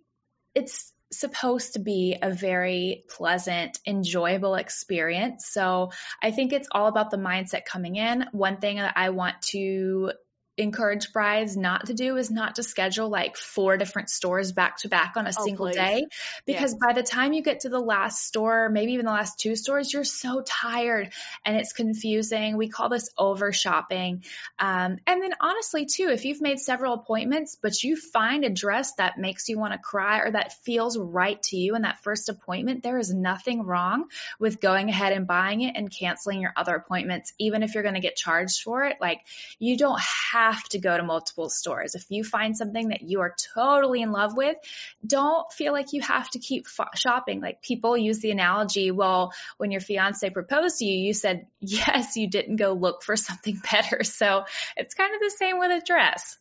it's 0.56 0.92
supposed 1.12 1.74
to 1.74 1.80
be 1.80 2.18
a 2.22 2.32
very 2.32 3.04
pleasant, 3.10 3.80
enjoyable 3.86 4.56
experience. 4.56 5.46
So 5.46 5.92
I 6.22 6.32
think 6.32 6.54
it's 6.54 6.68
all 6.72 6.88
about 6.88 7.12
the 7.12 7.18
mindset 7.18 7.66
coming 7.66 7.96
in. 7.98 8.26
One 8.32 8.58
thing 8.58 8.78
that 8.78 8.94
I 8.96 9.10
want 9.10 9.42
to 9.50 10.14
encourage 10.58 11.14
brides 11.14 11.56
not 11.56 11.86
to 11.86 11.94
do 11.94 12.18
is 12.18 12.30
not 12.30 12.56
to 12.56 12.64
schedule 12.64 13.10
like 13.10 13.38
four 13.38 13.78
different 13.78 14.10
stores 14.10 14.52
back 14.52 14.78
to 14.78 14.90
back 14.90 15.14
on 15.16 15.26
a 15.26 15.32
Oh, 15.38 15.46
single 15.46 15.68
please. 15.68 15.76
day 15.76 16.06
because 16.46 16.76
by 16.76 16.92
the 16.94 17.04
time 17.04 17.32
you 17.32 17.42
get 17.42 17.62
to 17.62 17.70
the 17.70 17.80
last 17.80 18.26
store, 18.26 18.68
maybe 18.70 18.94
even 18.94 19.06
the 19.06 19.12
last 19.12 19.40
two 19.40 19.56
stores, 19.56 19.94
you're 19.94 20.04
so 20.04 20.44
tired 20.46 21.12
and 21.46 21.56
it's 21.56 21.72
confusing. 21.72 22.58
We 22.58 22.68
call 22.68 22.90
this 22.90 23.10
over 23.18 23.54
shopping. 23.54 24.26
Um, 24.60 24.98
and 25.08 25.22
then 25.22 25.32
honestly 25.40 25.86
too, 25.86 26.10
if 26.12 26.26
you've 26.26 26.42
made 26.42 26.60
several 26.60 26.94
appointments, 26.94 27.58
but 27.62 27.82
you 27.82 27.96
find 27.96 28.44
a 28.44 28.50
dress 28.50 28.94
that 28.96 29.18
makes 29.18 29.48
you 29.48 29.58
want 29.58 29.72
to 29.72 29.80
cry 29.80 30.20
or 30.20 30.32
that 30.32 30.54
feels 30.66 30.98
right 30.98 31.42
to 31.44 31.58
you 31.58 31.76
in 31.76 31.84
that 31.84 32.04
first 32.04 32.28
appointment, 32.28 32.84
there 32.84 33.00
is 33.00 33.14
nothing 33.14 33.64
wrong 33.64 34.06
with 34.38 34.60
going 34.60 34.90
ahead 34.90 35.14
and 35.14 35.28
buying 35.28 35.62
it 35.62 35.78
and 35.78 35.90
canceling 35.90 36.42
your 36.42 36.54
other 36.58 36.76
appointments, 36.76 37.34
even 37.40 37.64
if 37.64 37.74
you're 37.74 37.84
going 37.84 37.96
to 37.96 38.02
get 38.02 38.18
charged 38.18 38.62
for 38.64 38.84
it. 38.84 38.98
Like 39.00 39.22
you 39.58 39.78
don't 39.78 40.00
have 40.32 40.41
to 40.70 40.80
go 40.80 40.96
to 40.96 41.04
multiple 41.04 41.50
stores. 41.50 41.96
If 41.96 42.06
you 42.10 42.24
find 42.24 42.56
something 42.56 42.90
that 42.90 43.02
you 43.02 43.22
are 43.22 43.36
totally 43.54 44.02
in 44.02 44.12
love 44.12 44.36
with, 44.36 44.58
don't 45.06 45.52
feel 45.52 45.74
like 45.74 45.94
you 45.94 46.02
have 46.02 46.30
to 46.32 46.40
keep 46.40 46.68
shopping. 46.96 47.42
Like 47.42 47.62
people 47.62 47.98
use 47.98 48.20
the 48.20 48.32
analogy, 48.32 48.92
well, 48.92 49.34
when 49.58 49.72
your 49.72 49.82
fiance 49.82 50.30
proposed 50.30 50.80
to 50.80 50.86
you, 50.86 50.98
you 51.08 51.14
said 51.14 51.48
yes, 51.60 52.16
you 52.18 52.30
didn't 52.30 52.58
go 52.58 52.74
look 52.74 53.04
for 53.04 53.16
something 53.16 53.60
better. 53.72 54.02
So 54.22 54.46
it's 54.78 54.94
kind 54.94 55.16
of 55.16 55.20
the 55.20 55.32
same 55.32 55.58
with 55.58 55.72
a 55.72 55.84
dress. 55.84 56.38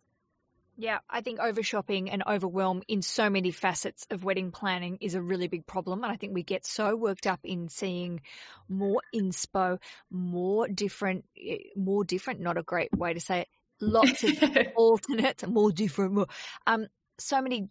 Yeah, 0.80 1.00
I 1.10 1.20
think 1.20 1.40
over 1.40 1.62
shopping 1.62 2.10
and 2.10 2.22
overwhelm 2.26 2.82
in 2.88 3.02
so 3.02 3.28
many 3.28 3.50
facets 3.50 4.06
of 4.10 4.24
wedding 4.24 4.50
planning 4.50 4.96
is 5.02 5.14
a 5.14 5.20
really 5.20 5.46
big 5.46 5.66
problem. 5.66 6.02
And 6.02 6.10
I 6.10 6.16
think 6.16 6.32
we 6.32 6.42
get 6.42 6.64
so 6.64 6.96
worked 6.96 7.26
up 7.26 7.40
in 7.44 7.68
seeing 7.68 8.22
more 8.66 9.02
inspo, 9.14 9.78
more 10.10 10.68
different, 10.68 11.26
eh, 11.38 11.58
more 11.76 12.02
different, 12.02 12.40
not 12.40 12.56
a 12.56 12.62
great 12.62 12.96
way 12.96 13.12
to 13.12 13.20
say 13.20 13.40
it, 13.40 13.48
lots 13.80 14.24
of 14.24 14.42
alternate, 14.76 15.48
more 15.48 15.72
different, 15.72 16.12
more, 16.12 16.26
um, 16.66 16.86
so 17.18 17.40
many 17.40 17.68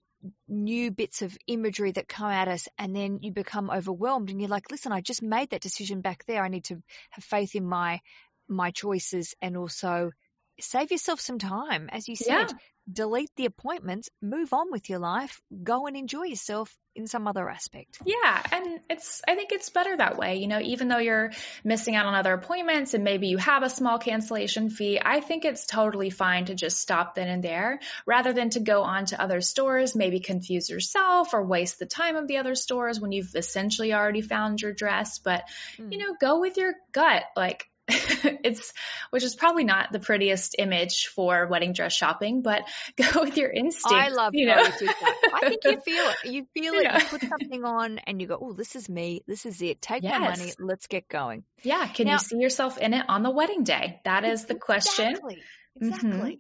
new 0.48 0.92
bits 0.92 1.22
of 1.22 1.38
imagery 1.48 1.92
that 1.94 2.08
come 2.08 2.30
at 2.30 2.48
us 2.48 2.68
and 2.78 2.96
then 2.96 3.20
you 3.22 3.32
become 3.32 3.70
overwhelmed 3.70 4.30
and 4.30 4.42
you're 4.42 4.50
like 4.50 4.70
listen 4.70 4.92
i 4.92 5.00
just 5.00 5.22
made 5.24 5.50
that 5.52 5.62
decision 5.62 6.02
back 6.02 6.26
there. 6.26 6.44
I 6.44 6.50
need 6.50 6.66
to 6.66 6.82
have 7.12 7.24
faith 7.24 7.56
in 7.56 7.66
my 7.66 8.02
my 8.50 8.72
choices 8.72 9.36
and 9.42 9.56
also 9.56 10.12
save 10.60 10.92
yourself 10.92 11.20
some 11.20 11.40
time 11.40 11.90
as 11.92 12.08
you 12.08 12.16
said 12.16 12.52
yeah 12.52 12.58
delete 12.92 13.30
the 13.36 13.46
appointments, 13.46 14.10
move 14.22 14.54
on 14.54 14.72
with 14.72 14.90
your 14.90 15.00
life, 15.00 15.42
go 15.64 15.88
and 15.88 15.96
enjoy 15.96 16.24
yourself 16.24 16.76
in 16.96 17.08
some 17.08 17.28
other 17.28 17.48
aspect. 17.48 18.00
Yeah, 18.06 18.44
and 18.52 18.80
it's 18.90 19.22
I 19.28 19.36
think 19.36 19.52
it's 19.52 19.70
better 19.70 19.96
that 19.96 20.18
way. 20.18 20.38
You 20.38 20.48
know, 20.48 20.60
even 20.60 20.88
though 20.88 20.98
you're 20.98 21.32
missing 21.64 21.96
out 21.96 22.08
on 22.08 22.16
other 22.16 22.34
appointments 22.34 22.94
and 22.94 23.04
maybe 23.04 23.28
you 23.28 23.38
have 23.38 23.64
a 23.64 23.70
small 23.70 24.00
cancellation 24.00 24.70
fee, 24.70 25.00
I 25.04 25.22
think 25.22 25.46
it's 25.46 25.66
totally 25.66 26.10
fine 26.10 26.46
to 26.46 26.56
just 26.56 26.80
stop 26.80 27.16
then 27.16 27.30
and 27.30 27.44
there 27.44 27.80
rather 28.06 28.34
than 28.34 28.50
to 28.52 28.60
go 28.60 28.82
on 28.82 29.06
to 29.08 29.22
other 29.22 29.42
stores, 29.42 29.96
maybe 29.96 30.20
confuse 30.20 30.70
yourself 30.70 31.34
or 31.34 31.46
waste 31.46 31.80
the 31.80 31.86
time 31.86 32.16
of 32.16 32.28
the 32.28 32.38
other 32.38 32.56
stores 32.56 33.00
when 33.00 33.12
you've 33.12 33.36
essentially 33.36 33.94
already 33.94 34.22
found 34.22 34.62
your 34.62 34.74
dress, 34.74 35.20
but 35.20 35.44
mm. 35.78 35.92
you 35.92 36.00
know, 36.00 36.16
go 36.20 36.40
with 36.40 36.58
your 36.58 36.74
gut. 36.92 37.24
Like 37.36 37.70
it's 38.44 38.74
which 39.10 39.24
is 39.24 39.36
probably 39.36 39.64
not 39.64 39.92
the 39.92 40.00
prettiest 40.00 40.56
image 40.58 41.08
for 41.08 41.48
wedding 41.48 41.74
dress 41.74 41.94
shopping, 41.94 42.42
but 42.42 42.62
go 42.96 43.22
with 43.22 43.38
your 43.38 43.50
instinct. 43.50 43.94
I 43.94 44.10
love 44.10 44.34
you 44.34 44.46
know? 44.46 44.56
I 44.56 44.70
think 44.70 45.64
you 45.64 45.82
feel 45.82 46.06
it. 46.10 46.32
You 46.32 46.48
feel 46.54 46.74
it. 46.76 46.84
Yeah. 46.84 47.00
You 47.00 47.06
put 47.06 47.22
something 47.22 47.64
on 47.66 48.00
and 48.00 48.22
you 48.22 48.28
go, 48.28 48.38
"Oh, 48.40 48.54
this 48.54 48.76
is 48.76 48.88
me. 48.88 49.24
This 49.28 49.46
is 49.46 49.62
it. 49.62 49.82
Take 49.82 50.04
yes. 50.04 50.20
my 50.20 50.30
money. 50.30 50.54
Let's 50.60 50.88
get 50.88 51.08
going." 51.08 51.44
Yeah. 51.64 51.88
Can 51.88 52.08
now, 52.08 52.14
you 52.14 52.20
see 52.20 52.38
yourself 52.38 52.78
in 52.78 52.94
it 52.94 53.06
on 53.08 53.24
the 53.24 53.32
wedding 53.32 53.64
day? 53.64 54.02
That 54.06 54.24
is 54.26 54.46
the 54.46 54.56
question. 54.56 55.10
Exactly. 55.10 55.42
Exactly. 55.82 56.10
Mm-hmm. 56.10 56.34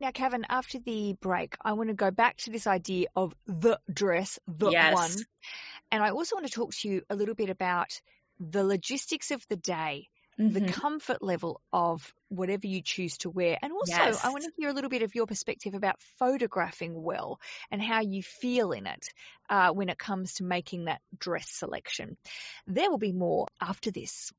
Now, 0.00 0.12
Kevin, 0.12 0.46
after 0.48 0.78
the 0.78 1.14
break, 1.20 1.56
I 1.60 1.72
want 1.72 1.88
to 1.88 1.94
go 1.94 2.12
back 2.12 2.36
to 2.38 2.50
this 2.50 2.68
idea 2.68 3.08
of 3.16 3.34
the 3.46 3.80
dress, 3.92 4.38
the 4.46 4.70
yes. 4.70 4.94
one. 4.94 5.10
And 5.90 6.02
I 6.02 6.10
also 6.10 6.36
want 6.36 6.46
to 6.46 6.52
talk 6.52 6.72
to 6.72 6.88
you 6.88 7.02
a 7.10 7.16
little 7.16 7.34
bit 7.34 7.50
about 7.50 8.00
the 8.38 8.62
logistics 8.62 9.32
of 9.32 9.44
the 9.48 9.56
day 9.56 10.08
mm-hmm. 10.38 10.52
the 10.52 10.72
comfort 10.72 11.22
level 11.22 11.60
of 11.72 12.12
whatever 12.28 12.66
you 12.66 12.82
choose 12.82 13.18
to 13.18 13.30
wear. 13.30 13.58
And 13.60 13.72
also, 13.72 13.92
yes. 13.92 14.24
I 14.24 14.30
want 14.30 14.44
to 14.44 14.52
hear 14.56 14.68
a 14.68 14.72
little 14.72 14.90
bit 14.90 15.02
of 15.02 15.14
your 15.14 15.26
perspective 15.26 15.74
about 15.74 16.00
photographing 16.18 17.02
well 17.02 17.40
and 17.70 17.82
how 17.82 18.00
you 18.00 18.22
feel 18.22 18.72
in 18.72 18.86
it 18.86 19.08
uh, 19.50 19.70
when 19.70 19.88
it 19.88 19.98
comes 19.98 20.34
to 20.34 20.44
making 20.44 20.84
that 20.84 21.00
dress 21.18 21.48
selection. 21.50 22.16
There 22.66 22.90
will 22.90 22.98
be 22.98 23.12
more 23.12 23.46
after 23.60 23.90
this. 23.90 24.32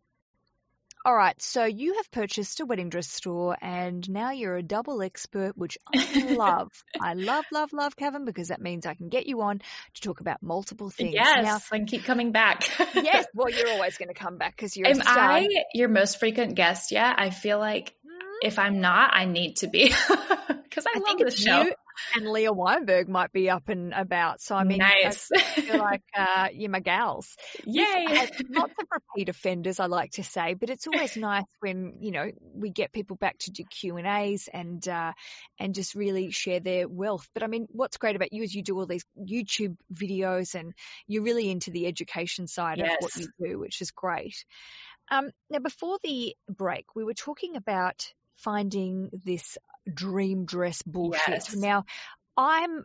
All 1.09 1.15
right, 1.15 1.41
so 1.41 1.65
you 1.65 1.95
have 1.95 2.11
purchased 2.11 2.59
a 2.59 2.67
wedding 2.67 2.89
dress 2.89 3.09
store 3.09 3.57
and 3.59 4.07
now 4.07 4.29
you're 4.29 4.57
a 4.57 4.61
double 4.61 5.01
expert, 5.01 5.57
which 5.57 5.75
I 5.91 6.33
love. 6.37 6.71
I 7.01 7.15
love, 7.15 7.45
love, 7.51 7.73
love, 7.73 7.95
Kevin, 7.95 8.25
because 8.25 8.49
that 8.49 8.61
means 8.61 8.85
I 8.85 8.93
can 8.93 9.09
get 9.09 9.25
you 9.25 9.41
on 9.41 9.57
to 9.95 10.01
talk 10.01 10.19
about 10.19 10.43
multiple 10.43 10.91
things. 10.91 11.15
Yes, 11.15 11.43
now, 11.43 11.55
I 11.71 11.77
can 11.79 11.87
keep 11.87 12.03
coming 12.03 12.31
back. 12.31 12.69
yes, 12.93 13.25
well, 13.33 13.49
you're 13.49 13.71
always 13.71 13.97
going 13.97 14.09
to 14.09 14.13
come 14.13 14.37
back 14.37 14.55
because 14.55 14.77
you're. 14.77 14.87
Am 14.87 15.01
I 15.03 15.47
your 15.73 15.89
most 15.89 16.19
frequent 16.19 16.53
guest 16.53 16.91
yet? 16.91 17.15
I 17.17 17.31
feel 17.31 17.57
like 17.57 17.95
mm. 18.05 18.19
if 18.43 18.59
I'm 18.59 18.79
not, 18.79 19.09
I 19.11 19.25
need 19.25 19.55
to 19.57 19.67
be 19.67 19.85
because 19.89 20.85
I, 20.85 20.91
I, 20.95 20.99
love 20.99 21.07
think 21.07 21.25
the 21.25 21.31
show. 21.31 21.63
You, 21.63 21.73
and 22.15 22.27
Leah 22.27 22.53
Weinberg 22.53 23.07
might 23.07 23.31
be 23.31 23.49
up 23.49 23.69
and 23.69 23.93
about. 23.93 24.41
So 24.41 24.55
I 24.55 24.63
mean, 24.63 24.79
nice. 24.79 25.29
I 25.35 25.39
feel 25.39 25.77
like 25.77 26.03
uh, 26.15 26.47
you're 26.53 26.69
my 26.69 26.79
gals. 26.79 27.35
Yay! 27.65 28.05
lots 28.49 28.73
of 28.79 28.88
repeat 28.91 29.29
offenders, 29.29 29.79
I 29.79 29.85
like 29.85 30.12
to 30.12 30.23
say, 30.23 30.53
but 30.53 30.69
it's 30.69 30.88
always 30.88 31.15
nice 31.17 31.45
when 31.59 31.97
you 31.99 32.12
know 32.12 32.31
we 32.53 32.69
get 32.69 32.91
people 32.91 33.15
back 33.15 33.38
to 33.39 33.51
do 33.51 33.63
Q 33.63 33.97
and 33.97 34.07
A's 34.07 34.49
and 34.51 34.88
uh, 34.88 35.13
and 35.59 35.75
just 35.75 35.95
really 35.95 36.31
share 36.31 36.59
their 36.59 36.88
wealth. 36.88 37.27
But 37.33 37.43
I 37.43 37.47
mean, 37.47 37.67
what's 37.71 37.97
great 37.97 38.15
about 38.15 38.33
you 38.33 38.43
is 38.43 38.53
you 38.53 38.63
do 38.63 38.77
all 38.77 38.85
these 38.85 39.05
YouTube 39.19 39.75
videos 39.93 40.55
and 40.55 40.73
you're 41.07 41.23
really 41.23 41.49
into 41.49 41.71
the 41.71 41.88
education 41.88 42.47
side 42.47 42.77
yes. 42.79 42.91
of 42.91 42.97
what 43.01 43.15
you 43.15 43.27
do, 43.39 43.59
which 43.59 43.81
is 43.81 43.91
great. 43.91 44.45
Um, 45.12 45.31
now, 45.49 45.59
before 45.59 45.97
the 46.03 46.35
break, 46.47 46.95
we 46.95 47.03
were 47.03 47.13
talking 47.13 47.55
about 47.55 48.13
finding 48.38 49.09
this 49.25 49.57
dream 49.89 50.45
dress 50.45 50.82
bullshit. 50.84 51.28
Yes. 51.28 51.56
Now, 51.56 51.86
I'm 52.38 52.84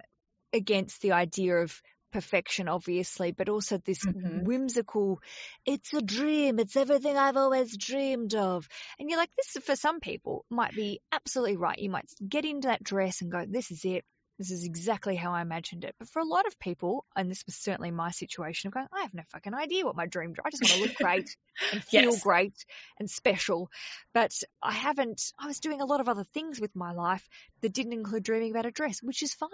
against 0.53 1.03
the 1.03 1.13
idea 1.13 1.57
of 1.59 1.81
perfection, 2.13 2.69
obviously, 2.69 3.33
but 3.33 3.49
also 3.49 3.79
this 3.79 4.05
mm-hmm. 4.05 4.45
whimsical, 4.45 5.21
it's 5.67 5.93
a 5.93 6.01
dream, 6.01 6.61
it's 6.61 6.77
everything 6.77 7.17
I've 7.17 7.37
always 7.37 7.77
dreamed 7.77 8.35
of. 8.37 8.69
And 8.99 9.11
you're 9.11 9.19
like, 9.19 9.31
this 9.37 9.63
for 9.65 9.75
some 9.75 9.99
people 9.99 10.45
might 10.49 10.75
be 10.75 11.01
absolutely 11.11 11.57
right. 11.57 11.79
You 11.79 11.91
might 11.91 12.09
get 12.27 12.45
into 12.45 12.69
that 12.69 12.85
dress 12.85 13.21
and 13.21 13.33
go, 13.33 13.45
this 13.49 13.73
is 13.73 13.85
it. 13.85 14.05
This 14.39 14.51
is 14.51 14.65
exactly 14.65 15.15
how 15.15 15.33
I 15.33 15.43
imagined 15.43 15.85
it. 15.85 15.95
But 15.99 16.09
for 16.09 16.21
a 16.21 16.27
lot 16.27 16.47
of 16.47 16.59
people, 16.59 17.05
and 17.15 17.31
this 17.31 17.45
was 17.47 17.55
certainly 17.55 17.93
my 17.93 18.11
situation 18.11 18.69
of 18.69 18.75
going, 18.75 18.87
I 18.93 19.03
have 19.03 19.15
no 19.15 19.23
fucking 19.31 19.55
idea 19.55 19.85
what 19.85 19.95
my 19.95 20.07
dream, 20.07 20.35
I 20.45 20.51
just 20.51 20.63
want 20.63 20.75
to 20.75 20.81
look 20.81 20.97
great 20.97 21.37
and 21.73 21.85
feel 21.85 22.03
yes. 22.03 22.23
great 22.23 22.65
and 22.99 23.09
special. 23.09 23.71
But 24.13 24.33
I 24.61 24.73
haven't, 24.73 25.33
I 25.39 25.47
was 25.47 25.61
doing 25.61 25.81
a 25.81 25.87
lot 25.87 26.01
of 26.01 26.09
other 26.09 26.25
things 26.35 26.61
with 26.61 26.75
my 26.75 26.93
life 26.93 27.27
that 27.61 27.73
didn't 27.73 27.93
include 27.93 28.25
dreaming 28.25 28.51
about 28.51 28.67
a 28.67 28.73
dress, 28.73 29.01
which 29.03 29.23
is 29.23 29.35
fine. 29.35 29.49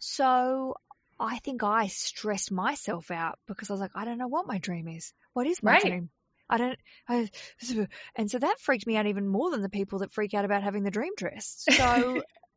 So 0.00 0.74
I 1.20 1.38
think 1.38 1.62
I 1.62 1.86
stressed 1.86 2.50
myself 2.50 3.10
out 3.10 3.38
because 3.46 3.70
I 3.70 3.74
was 3.74 3.80
like, 3.80 3.92
I 3.94 4.04
don't 4.04 4.18
know 4.18 4.28
what 4.28 4.46
my 4.46 4.58
dream 4.58 4.88
is. 4.88 5.12
What 5.32 5.46
is 5.46 5.62
my 5.62 5.72
right. 5.72 5.82
dream? 5.82 6.10
I 6.50 6.56
don't, 6.56 6.78
I, 7.08 7.30
and 8.16 8.30
so 8.30 8.38
that 8.38 8.60
freaked 8.60 8.86
me 8.86 8.96
out 8.96 9.06
even 9.06 9.28
more 9.28 9.50
than 9.50 9.62
the 9.62 9.68
people 9.68 10.00
that 10.00 10.12
freak 10.12 10.34
out 10.34 10.44
about 10.44 10.62
having 10.62 10.82
the 10.82 10.90
dream 10.90 11.12
dress. 11.16 11.66
So 11.70 12.22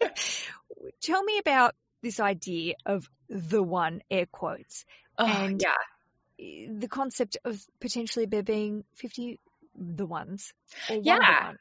Tell 1.02 1.22
me 1.22 1.38
about 1.38 1.74
this 2.02 2.20
idea 2.20 2.74
of 2.84 3.08
the 3.28 3.62
one, 3.62 4.02
air 4.10 4.26
quotes, 4.26 4.84
oh, 5.18 5.26
and 5.26 5.60
yeah. 5.60 6.68
the 6.70 6.88
concept 6.88 7.38
of 7.44 7.60
potentially 7.80 8.26
there 8.26 8.42
being 8.42 8.84
50 8.94 9.40
the 9.74 10.06
ones. 10.06 10.52
yeah. 10.88 11.46
One. 11.46 11.58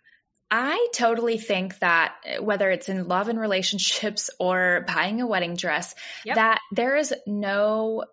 I 0.51 0.87
totally 0.93 1.37
think 1.37 1.79
that 1.79 2.15
eh, 2.23 2.37
whether 2.37 2.69
it's 2.69 2.87
in 2.87 3.07
love 3.07 3.29
and 3.29 3.39
relationships 3.39 4.29
or 4.39 4.85
buying 4.87 5.21
a 5.21 5.27
wedding 5.27 5.55
dress, 5.55 5.95
yep. 6.23 6.35
that 6.35 6.59
there 6.71 6.95
is 6.95 7.13
no 7.25 8.05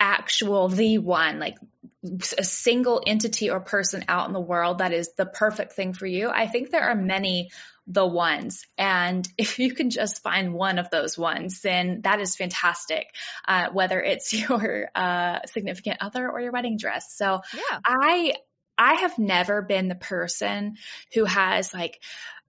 actual 0.00 0.68
the 0.68 0.98
one, 0.98 1.38
like 1.38 1.56
a 2.04 2.44
single 2.44 3.02
entity 3.06 3.50
or 3.50 3.60
person 3.60 4.04
out 4.08 4.28
in 4.28 4.32
the 4.32 4.40
world 4.40 4.78
that 4.78 4.92
is 4.92 5.10
the 5.16 5.26
perfect 5.26 5.72
thing 5.72 5.92
for 5.92 6.06
you. 6.06 6.28
I 6.28 6.46
think 6.46 6.70
there 6.70 6.88
are 6.88 6.94
many 6.94 7.50
the 7.88 8.06
ones. 8.06 8.64
And 8.76 9.26
if 9.38 9.58
you 9.58 9.74
can 9.74 9.90
just 9.90 10.22
find 10.22 10.52
one 10.54 10.78
of 10.78 10.90
those 10.90 11.18
ones, 11.18 11.60
then 11.60 12.02
that 12.02 12.20
is 12.20 12.36
fantastic. 12.36 13.06
Uh, 13.46 13.68
whether 13.72 14.00
it's 14.00 14.32
your 14.48 14.88
uh, 14.94 15.40
significant 15.46 15.98
other 16.00 16.30
or 16.30 16.40
your 16.40 16.52
wedding 16.52 16.76
dress. 16.78 17.14
So 17.16 17.40
yeah. 17.54 17.80
I 17.84 18.34
I 18.80 18.94
have 18.94 19.18
never 19.18 19.60
been 19.60 19.88
the 19.88 19.96
person 19.96 20.76
who 21.12 21.24
has 21.24 21.74
like 21.74 22.00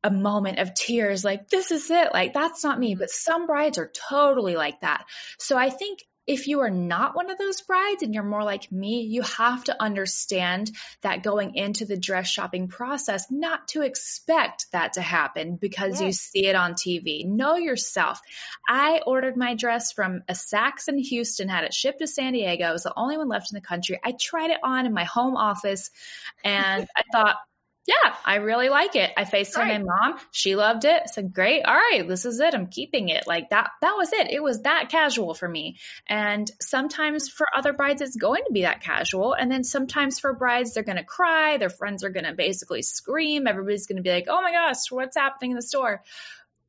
a 0.03 0.11
moment 0.11 0.59
of 0.59 0.73
tears, 0.73 1.25
like, 1.25 1.49
this 1.49 1.71
is 1.71 1.89
it. 1.89 2.13
Like, 2.13 2.33
that's 2.33 2.63
not 2.63 2.79
me. 2.79 2.95
But 2.95 3.09
some 3.09 3.47
brides 3.47 3.77
are 3.77 3.91
totally 4.09 4.55
like 4.55 4.79
that. 4.81 5.05
So 5.39 5.57
I 5.57 5.69
think 5.69 5.99
if 6.29 6.47
you 6.47 6.59
are 6.59 6.69
not 6.69 7.15
one 7.15 7.31
of 7.31 7.39
those 7.39 7.59
brides 7.61 8.03
and 8.03 8.13
you're 8.13 8.21
more 8.21 8.43
like 8.43 8.71
me, 8.71 9.01
you 9.01 9.23
have 9.23 9.63
to 9.63 9.81
understand 9.81 10.69
that 11.01 11.23
going 11.23 11.55
into 11.55 11.85
the 11.85 11.97
dress 11.97 12.29
shopping 12.29 12.67
process, 12.67 13.31
not 13.31 13.67
to 13.69 13.81
expect 13.81 14.67
that 14.71 14.93
to 14.93 15.01
happen 15.01 15.55
because 15.55 15.99
yes. 15.99 16.01
you 16.01 16.11
see 16.11 16.45
it 16.45 16.55
on 16.55 16.73
TV. 16.75 17.25
Know 17.25 17.55
yourself. 17.55 18.21
I 18.69 19.01
ordered 19.07 19.37
my 19.37 19.55
dress 19.55 19.91
from 19.91 20.21
a 20.29 20.33
Saks 20.33 20.87
in 20.87 20.99
Houston, 20.99 21.49
had 21.49 21.63
it 21.63 21.73
shipped 21.73 21.97
to 21.97 22.05
San 22.05 22.33
Diego. 22.33 22.69
It 22.69 22.73
was 22.73 22.83
the 22.83 22.93
only 22.95 23.17
one 23.17 23.27
left 23.27 23.51
in 23.51 23.55
the 23.55 23.67
country. 23.67 23.99
I 24.03 24.11
tried 24.11 24.51
it 24.51 24.59
on 24.63 24.85
in 24.85 24.93
my 24.93 25.05
home 25.05 25.35
office 25.35 25.89
and 26.43 26.87
I 26.95 27.01
thought, 27.11 27.37
yeah, 27.89 28.13
I 28.23 28.35
really 28.35 28.69
like 28.69 28.95
it. 28.95 29.11
I 29.17 29.23
FaceTimed 29.23 29.57
right. 29.57 29.83
my 29.83 30.09
mom. 30.09 30.19
She 30.29 30.55
loved 30.55 30.85
it. 30.85 31.01
I 31.03 31.07
said, 31.07 31.33
great. 31.33 31.63
All 31.65 31.73
right, 31.73 32.07
this 32.07 32.23
is 32.23 32.39
it. 32.39 32.53
I'm 32.53 32.67
keeping 32.67 33.09
it. 33.09 33.25
Like 33.25 33.49
that, 33.49 33.71
that 33.81 33.95
was 33.97 34.13
it. 34.13 34.29
It 34.29 34.43
was 34.43 34.61
that 34.61 34.89
casual 34.89 35.33
for 35.33 35.49
me. 35.49 35.77
And 36.05 36.49
sometimes 36.61 37.29
for 37.29 37.47
other 37.57 37.73
brides, 37.73 38.03
it's 38.03 38.15
going 38.15 38.43
to 38.45 38.53
be 38.53 38.61
that 38.61 38.81
casual. 38.81 39.33
And 39.33 39.51
then 39.51 39.63
sometimes 39.63 40.19
for 40.19 40.33
brides, 40.33 40.75
they're 40.75 40.83
going 40.83 40.97
to 40.99 41.03
cry. 41.03 41.57
Their 41.57 41.71
friends 41.71 42.03
are 42.03 42.11
going 42.11 42.25
to 42.25 42.33
basically 42.33 42.83
scream. 42.83 43.47
Everybody's 43.47 43.87
going 43.87 43.97
to 43.97 44.03
be 44.03 44.11
like, 44.11 44.27
oh 44.29 44.39
my 44.39 44.51
gosh, 44.51 44.91
what's 44.91 45.17
happening 45.17 45.51
in 45.51 45.55
the 45.55 45.63
store? 45.63 46.03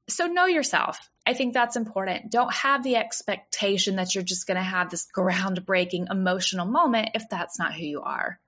So 0.09 0.25
know 0.25 0.47
yourself. 0.47 0.99
I 1.27 1.35
think 1.35 1.53
that's 1.53 1.77
important. 1.77 2.31
Don't 2.31 2.53
have 2.55 2.83
the 2.83 2.97
expectation 2.97 3.97
that 3.97 4.15
you're 4.15 4.25
just 4.25 4.47
going 4.47 4.57
to 4.57 4.63
have 4.63 4.89
this 4.89 5.07
groundbreaking 5.15 6.11
emotional 6.11 6.65
moment 6.65 7.11
if 7.15 7.29
that's 7.29 7.59
not 7.59 7.75
who 7.75 7.85
you 7.85 8.01
are. 8.01 8.41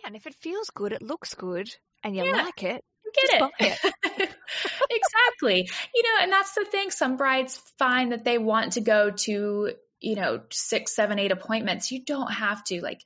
Yeah, 0.00 0.08
and 0.08 0.16
if 0.16 0.26
it 0.26 0.34
feels 0.34 0.70
good, 0.70 0.92
it 0.92 1.02
looks 1.02 1.34
good, 1.34 1.68
and 2.02 2.14
you 2.16 2.24
yeah. 2.24 2.32
like 2.32 2.62
it, 2.62 2.84
get 3.14 3.42
it. 3.42 3.50
it. 3.60 3.78
exactly. 4.90 5.68
You 5.94 6.02
know, 6.02 6.22
and 6.22 6.32
that's 6.32 6.54
the 6.54 6.64
thing. 6.64 6.90
Some 6.90 7.16
brides 7.16 7.60
find 7.78 8.12
that 8.12 8.24
they 8.24 8.38
want 8.38 8.74
to 8.74 8.80
go 8.80 9.10
to 9.10 9.72
you 10.00 10.16
know, 10.16 10.40
six, 10.50 10.94
seven, 10.94 11.18
eight 11.18 11.32
appointments. 11.32 11.92
You 11.92 12.02
don't 12.02 12.32
have 12.32 12.64
to. 12.64 12.80
Like, 12.80 13.02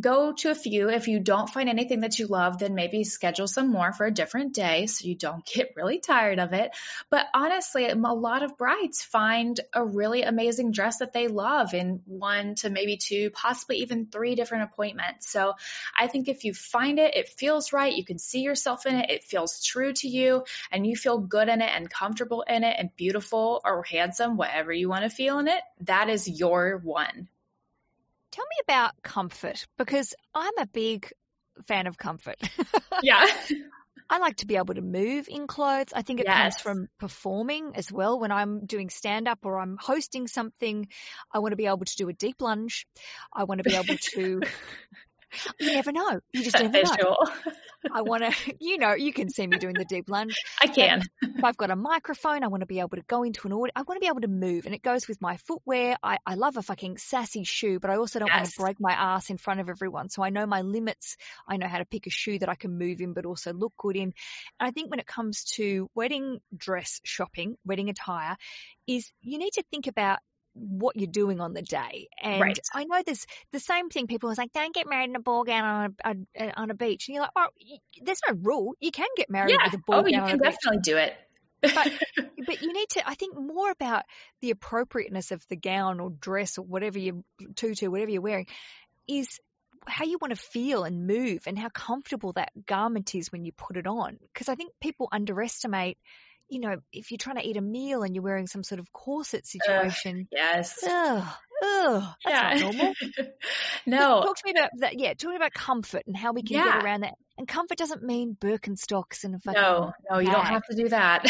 go 0.00 0.32
to 0.32 0.50
a 0.50 0.54
few. 0.54 0.90
If 0.90 1.06
you 1.06 1.20
don't 1.20 1.48
find 1.48 1.68
anything 1.68 2.00
that 2.00 2.18
you 2.18 2.26
love, 2.26 2.58
then 2.58 2.74
maybe 2.74 3.04
schedule 3.04 3.46
some 3.46 3.70
more 3.70 3.92
for 3.92 4.06
a 4.06 4.10
different 4.10 4.52
day 4.52 4.86
so 4.86 5.06
you 5.06 5.14
don't 5.14 5.44
get 5.54 5.74
really 5.76 6.00
tired 6.00 6.38
of 6.38 6.52
it. 6.52 6.70
But 7.10 7.26
honestly, 7.32 7.88
a 7.88 7.94
lot 7.94 8.42
of 8.42 8.58
brides 8.58 9.02
find 9.02 9.58
a 9.72 9.84
really 9.84 10.22
amazing 10.22 10.72
dress 10.72 10.98
that 10.98 11.12
they 11.12 11.28
love 11.28 11.74
in 11.74 12.00
one 12.06 12.56
to 12.56 12.70
maybe 12.70 12.96
two, 12.96 13.30
possibly 13.30 13.78
even 13.78 14.06
three 14.06 14.34
different 14.34 14.64
appointments. 14.64 15.30
So 15.30 15.54
I 15.98 16.08
think 16.08 16.28
if 16.28 16.44
you 16.44 16.54
find 16.54 16.98
it, 16.98 17.14
it 17.14 17.28
feels 17.28 17.72
right, 17.72 17.94
you 17.94 18.04
can 18.04 18.18
see 18.18 18.40
yourself 18.40 18.86
in 18.86 18.96
it, 18.96 19.10
it 19.10 19.24
feels 19.24 19.62
true 19.62 19.92
to 19.92 20.08
you, 20.08 20.44
and 20.72 20.86
you 20.86 20.96
feel 20.96 21.18
good 21.18 21.48
in 21.48 21.60
it 21.60 21.70
and 21.72 21.88
comfortable 21.88 22.42
in 22.42 22.64
it 22.64 22.76
and 22.78 22.90
beautiful 22.96 23.60
or 23.64 23.82
handsome, 23.84 24.36
whatever 24.36 24.72
you 24.72 24.88
want 24.88 25.04
to 25.04 25.10
feel 25.10 25.38
in 25.38 25.48
it, 25.48 25.62
that 25.82 26.08
is 26.08 26.33
your 26.34 26.78
one. 26.78 27.28
Tell 28.30 28.44
me 28.44 28.56
about 28.62 29.02
comfort 29.02 29.66
because 29.78 30.14
I'm 30.34 30.58
a 30.58 30.66
big 30.66 31.10
fan 31.68 31.86
of 31.86 31.96
comfort. 31.96 32.36
yeah. 33.02 33.26
I 34.10 34.18
like 34.18 34.36
to 34.36 34.46
be 34.46 34.56
able 34.56 34.74
to 34.74 34.82
move 34.82 35.28
in 35.28 35.46
clothes. 35.46 35.92
I 35.94 36.02
think 36.02 36.20
it 36.20 36.26
yes. 36.26 36.36
comes 36.36 36.60
from 36.60 36.88
performing 36.98 37.72
as 37.74 37.90
well. 37.90 38.20
When 38.20 38.32
I'm 38.32 38.66
doing 38.66 38.90
stand 38.90 39.28
up 39.28 39.40
or 39.44 39.58
I'm 39.58 39.78
hosting 39.80 40.26
something, 40.26 40.88
I 41.32 41.38
want 41.38 41.52
to 41.52 41.56
be 41.56 41.66
able 41.66 41.84
to 41.84 41.96
do 41.96 42.08
a 42.08 42.12
deep 42.12 42.42
lunge. 42.42 42.86
I 43.32 43.44
want 43.44 43.62
to 43.62 43.68
be 43.68 43.76
able 43.76 43.96
to 43.96 44.42
you 45.58 45.72
never 45.72 45.92
know. 45.92 46.20
You 46.32 46.42
just 46.42 46.58
never 46.60 46.82
know. 46.82 47.16
I 47.92 48.02
want 48.02 48.24
to, 48.24 48.54
you 48.60 48.78
know, 48.78 48.94
you 48.94 49.12
can 49.12 49.28
see 49.28 49.46
me 49.46 49.58
doing 49.58 49.74
the 49.74 49.84
deep 49.84 50.08
lunge. 50.08 50.36
I 50.60 50.66
can. 50.66 51.02
if 51.22 51.44
I've 51.44 51.56
got 51.56 51.70
a 51.70 51.76
microphone, 51.76 52.42
I 52.42 52.48
want 52.48 52.62
to 52.62 52.66
be 52.66 52.80
able 52.80 52.96
to 52.96 53.02
go 53.06 53.22
into 53.22 53.46
an 53.46 53.52
audio. 53.52 53.72
I 53.74 53.82
want 53.82 53.96
to 53.96 54.00
be 54.00 54.08
able 54.08 54.20
to 54.20 54.28
move, 54.28 54.66
and 54.66 54.74
it 54.74 54.82
goes 54.82 55.08
with 55.08 55.20
my 55.20 55.36
footwear. 55.38 55.96
I, 56.02 56.18
I 56.26 56.34
love 56.34 56.56
a 56.56 56.62
fucking 56.62 56.98
sassy 56.98 57.44
shoe, 57.44 57.78
but 57.78 57.90
I 57.90 57.96
also 57.96 58.18
don't 58.18 58.28
yes. 58.28 58.36
want 58.36 58.50
to 58.50 58.60
break 58.60 58.76
my 58.80 58.92
ass 58.92 59.30
in 59.30 59.36
front 59.36 59.60
of 59.60 59.68
everyone. 59.68 60.08
So 60.08 60.22
I 60.22 60.30
know 60.30 60.46
my 60.46 60.62
limits. 60.62 61.16
I 61.48 61.56
know 61.56 61.68
how 61.68 61.78
to 61.78 61.84
pick 61.84 62.06
a 62.06 62.10
shoe 62.10 62.38
that 62.38 62.48
I 62.48 62.54
can 62.54 62.78
move 62.78 63.00
in, 63.00 63.12
but 63.12 63.26
also 63.26 63.52
look 63.52 63.72
good 63.76 63.96
in. 63.96 64.12
And 64.60 64.68
I 64.68 64.70
think 64.70 64.90
when 64.90 65.00
it 65.00 65.06
comes 65.06 65.44
to 65.56 65.88
wedding 65.94 66.40
dress 66.56 67.00
shopping, 67.04 67.56
wedding 67.64 67.88
attire, 67.88 68.36
is 68.86 69.10
you 69.20 69.38
need 69.38 69.52
to 69.52 69.64
think 69.70 69.86
about 69.86 70.18
what 70.54 70.96
you're 70.96 71.10
doing 71.10 71.40
on 71.40 71.52
the 71.52 71.62
day. 71.62 72.08
And 72.22 72.40
right. 72.40 72.58
I 72.72 72.84
know 72.84 73.02
there's 73.04 73.26
the 73.52 73.60
same 73.60 73.90
thing. 73.90 74.06
People 74.06 74.30
are 74.30 74.34
like, 74.36 74.52
don't 74.52 74.74
get 74.74 74.88
married 74.88 75.10
in 75.10 75.16
a 75.16 75.20
ball 75.20 75.44
gown 75.44 75.94
on 76.04 76.26
a, 76.36 76.44
a 76.44 76.52
on 76.60 76.70
a 76.70 76.74
beach. 76.74 77.08
And 77.08 77.14
you're 77.14 77.22
like, 77.22 77.32
oh, 77.36 77.48
there's 78.02 78.20
no 78.28 78.36
rule. 78.40 78.74
You 78.80 78.90
can 78.90 79.08
get 79.16 79.30
married 79.30 79.50
yeah. 79.50 79.66
with 79.66 79.74
a 79.74 79.82
ball 79.84 80.02
gown. 80.02 80.14
oh, 80.14 80.24
you 80.24 80.30
can 80.30 80.38
definitely 80.38 80.80
do 80.82 80.96
it. 80.96 81.14
but, 81.60 81.92
but 82.46 82.62
you 82.62 82.72
need 82.72 82.88
to, 82.90 83.08
I 83.08 83.14
think, 83.14 83.38
more 83.38 83.70
about 83.70 84.02
the 84.40 84.50
appropriateness 84.50 85.32
of 85.32 85.42
the 85.48 85.56
gown 85.56 86.00
or 86.00 86.10
dress 86.10 86.58
or 86.58 86.62
whatever 86.64 86.98
you 86.98 87.24
tutu, 87.56 87.90
whatever 87.90 88.10
you're 88.10 88.22
wearing, 88.22 88.46
is 89.08 89.40
how 89.86 90.04
you 90.04 90.18
want 90.20 90.34
to 90.34 90.40
feel 90.40 90.84
and 90.84 91.06
move 91.06 91.42
and 91.46 91.58
how 91.58 91.68
comfortable 91.68 92.32
that 92.32 92.50
garment 92.66 93.14
is 93.14 93.30
when 93.30 93.44
you 93.44 93.52
put 93.52 93.76
it 93.76 93.86
on. 93.86 94.18
Because 94.32 94.48
I 94.48 94.54
think 94.54 94.72
people 94.80 95.08
underestimate 95.10 95.98
you 96.48 96.60
know, 96.60 96.76
if 96.92 97.10
you're 97.10 97.18
trying 97.18 97.36
to 97.36 97.46
eat 97.46 97.56
a 97.56 97.60
meal 97.60 98.02
and 98.02 98.14
you're 98.14 98.24
wearing 98.24 98.46
some 98.46 98.62
sort 98.62 98.78
of 98.78 98.92
corset 98.92 99.46
situation. 99.46 100.28
Uh, 100.32 100.36
yes. 100.36 100.78
Ugh, 100.86 101.34
ugh, 101.62 102.14
that's 102.24 102.60
yeah. 102.60 102.66
not 102.66 102.74
normal. 102.74 102.94
no. 103.86 104.22
Talk 104.22 104.36
to 104.36 104.42
me 104.44 104.52
about 104.52 104.70
that. 104.78 104.98
Yeah, 104.98 105.08
talk 105.10 105.18
to 105.18 105.28
me 105.30 105.36
about 105.36 105.54
comfort 105.54 106.02
and 106.06 106.16
how 106.16 106.32
we 106.32 106.42
can 106.42 106.56
yeah. 106.56 106.74
get 106.74 106.84
around 106.84 107.00
that. 107.02 107.14
And 107.36 107.48
comfort 107.48 107.78
doesn't 107.78 108.02
mean 108.02 108.36
Birkenstocks 108.40 109.24
and 109.24 109.42
fucking. 109.42 109.60
No, 109.60 109.92
no, 110.10 110.18
you 110.18 110.26
bag. 110.26 110.36
don't 110.36 110.46
have 110.46 110.62
to 110.70 110.76
do 110.76 110.88
that. 110.90 111.24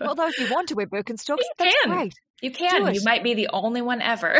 Although 0.00 0.28
if 0.28 0.38
you 0.38 0.48
want 0.50 0.68
to 0.68 0.74
wear 0.74 0.86
Birkenstocks, 0.86 1.38
you 1.38 1.50
that's 1.58 1.74
can. 1.82 1.92
great. 1.92 2.14
You 2.42 2.50
can. 2.50 2.94
You 2.94 3.02
might 3.02 3.22
be 3.24 3.34
the 3.34 3.48
only 3.52 3.80
one 3.80 4.02
ever. 4.02 4.38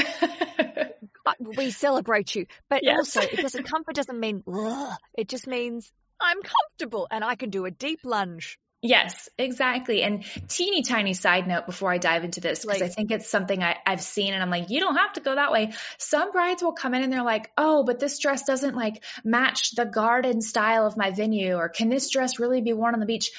we 1.40 1.70
celebrate 1.70 2.34
you, 2.34 2.46
but 2.68 2.80
yes. 2.82 2.98
also 2.98 3.20
it 3.20 3.36
doesn't. 3.40 3.64
Comfort 3.64 3.94
doesn't 3.94 4.20
mean. 4.20 4.42
Ugh. 4.52 4.96
It 5.16 5.28
just 5.28 5.46
means 5.46 5.90
I'm 6.20 6.38
comfortable 6.42 7.08
and 7.10 7.24
I 7.24 7.36
can 7.36 7.50
do 7.50 7.64
a 7.64 7.70
deep 7.70 8.00
lunge. 8.04 8.58
Yes, 8.86 9.28
exactly. 9.36 10.02
And 10.02 10.24
teeny 10.48 10.82
tiny 10.82 11.12
side 11.12 11.48
note 11.48 11.66
before 11.66 11.90
I 11.90 11.98
dive 11.98 12.22
into 12.24 12.40
this, 12.40 12.64
because 12.64 12.82
I 12.82 12.88
think 12.88 13.10
it's 13.10 13.28
something 13.28 13.62
I, 13.62 13.76
I've 13.84 14.00
seen 14.00 14.32
and 14.32 14.42
I'm 14.42 14.50
like, 14.50 14.70
you 14.70 14.80
don't 14.80 14.96
have 14.96 15.12
to 15.14 15.20
go 15.20 15.34
that 15.34 15.50
way. 15.50 15.72
Some 15.98 16.30
brides 16.30 16.62
will 16.62 16.72
come 16.72 16.94
in 16.94 17.02
and 17.02 17.12
they're 17.12 17.24
like, 17.24 17.50
oh, 17.58 17.82
but 17.84 17.98
this 17.98 18.18
dress 18.18 18.44
doesn't 18.44 18.76
like 18.76 19.02
match 19.24 19.72
the 19.74 19.84
garden 19.84 20.40
style 20.40 20.86
of 20.86 20.96
my 20.96 21.10
venue, 21.10 21.56
or 21.56 21.68
can 21.68 21.88
this 21.88 22.10
dress 22.10 22.38
really 22.38 22.60
be 22.60 22.72
worn 22.72 22.94
on 22.94 23.00
the 23.00 23.06
beach? 23.06 23.30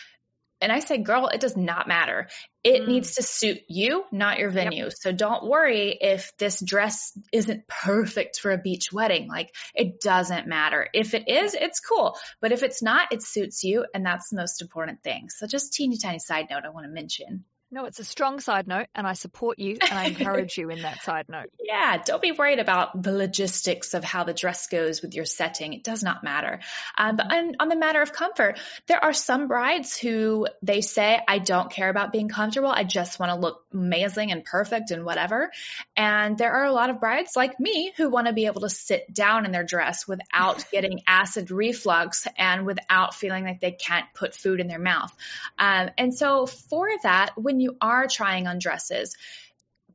And 0.59 0.71
I 0.71 0.79
say, 0.79 0.97
girl, 0.97 1.27
it 1.27 1.39
does 1.39 1.55
not 1.55 1.87
matter. 1.87 2.29
It 2.63 2.81
mm. 2.81 2.87
needs 2.87 3.15
to 3.15 3.23
suit 3.23 3.59
you, 3.67 4.03
not 4.11 4.39
your 4.39 4.49
venue. 4.49 4.85
Yep. 4.85 4.93
So 4.99 5.11
don't 5.11 5.47
worry 5.47 5.97
if 5.99 6.31
this 6.37 6.59
dress 6.59 7.17
isn't 7.31 7.67
perfect 7.67 8.39
for 8.39 8.51
a 8.51 8.57
beach 8.57 8.91
wedding. 8.91 9.27
Like 9.27 9.53
it 9.75 10.01
doesn't 10.01 10.47
matter. 10.47 10.87
If 10.93 11.13
it 11.13 11.27
is, 11.27 11.53
it's 11.53 11.79
cool. 11.79 12.17
But 12.41 12.51
if 12.51 12.63
it's 12.63 12.81
not, 12.81 13.11
it 13.11 13.21
suits 13.21 13.63
you. 13.63 13.85
And 13.93 14.05
that's 14.05 14.29
the 14.29 14.37
most 14.37 14.61
important 14.61 15.03
thing. 15.03 15.29
So 15.29 15.47
just 15.47 15.73
teeny 15.73 15.97
tiny 15.97 16.19
side 16.19 16.47
note 16.49 16.63
I 16.65 16.69
want 16.69 16.85
to 16.85 16.91
mention. 16.91 17.45
No, 17.69 17.83
it's 17.83 17.99
a 17.99 18.05
strong 18.05 18.39
side 18.39 18.65
note, 18.65 18.87
and 18.95 19.05
I 19.05 19.11
support 19.11 19.59
you 19.59 19.77
and 19.81 19.99
I 19.99 20.05
encourage 20.05 20.57
you 20.57 20.69
in 20.69 20.83
that 20.83 21.01
side 21.03 21.25
note. 21.27 21.49
Yeah, 21.67 22.01
don't 22.01 22.21
be 22.21 22.31
worried 22.31 22.59
about 22.59 23.03
the 23.03 23.11
logistics 23.11 23.93
of 23.93 24.01
how 24.01 24.23
the 24.23 24.33
dress 24.33 24.67
goes 24.67 25.01
with 25.01 25.13
your 25.13 25.25
setting. 25.25 25.73
It 25.73 25.83
does 25.83 26.01
not 26.01 26.23
matter. 26.23 26.61
Um, 26.97 27.17
but 27.17 27.29
on, 27.29 27.55
on 27.59 27.67
the 27.67 27.75
matter 27.75 28.01
of 28.01 28.13
comfort, 28.13 28.57
there 28.87 29.03
are 29.03 29.11
some 29.11 29.49
brides 29.49 29.97
who 29.97 30.47
they 30.61 30.79
say, 30.79 31.19
I 31.27 31.39
don't 31.39 31.69
care 31.69 31.89
about 31.89 32.13
being 32.13 32.29
comfortable. 32.29 32.69
I 32.69 32.85
just 32.85 33.19
want 33.19 33.33
to 33.33 33.37
look 33.37 33.65
amazing 33.73 34.31
and 34.31 34.45
perfect 34.45 34.91
and 34.91 35.03
whatever. 35.03 35.51
And 35.97 36.37
there 36.37 36.53
are 36.53 36.63
a 36.63 36.71
lot 36.71 36.89
of 36.89 37.01
brides 37.01 37.35
like 37.35 37.59
me 37.59 37.91
who 37.97 38.09
want 38.09 38.27
to 38.27 38.33
be 38.33 38.45
able 38.45 38.61
to 38.61 38.69
sit 38.69 39.13
down 39.13 39.45
in 39.45 39.51
their 39.51 39.65
dress 39.65 40.07
without 40.07 40.63
getting 40.71 41.01
acid 41.05 41.51
reflux 41.51 42.27
and 42.37 42.65
without 42.65 43.13
feeling 43.13 43.43
like 43.43 43.59
they 43.59 43.73
can't 43.73 44.05
put 44.13 44.33
food 44.33 44.61
in 44.61 44.67
their 44.67 44.79
mouth. 44.79 45.13
Um, 45.59 45.89
and 45.97 46.15
so 46.15 46.45
for 46.45 46.87
that, 47.03 47.31
when 47.35 47.56
when 47.57 47.61
you 47.61 47.75
are 47.81 48.05
trying 48.07 48.45
on 48.45 48.59
dresses, 48.59 49.15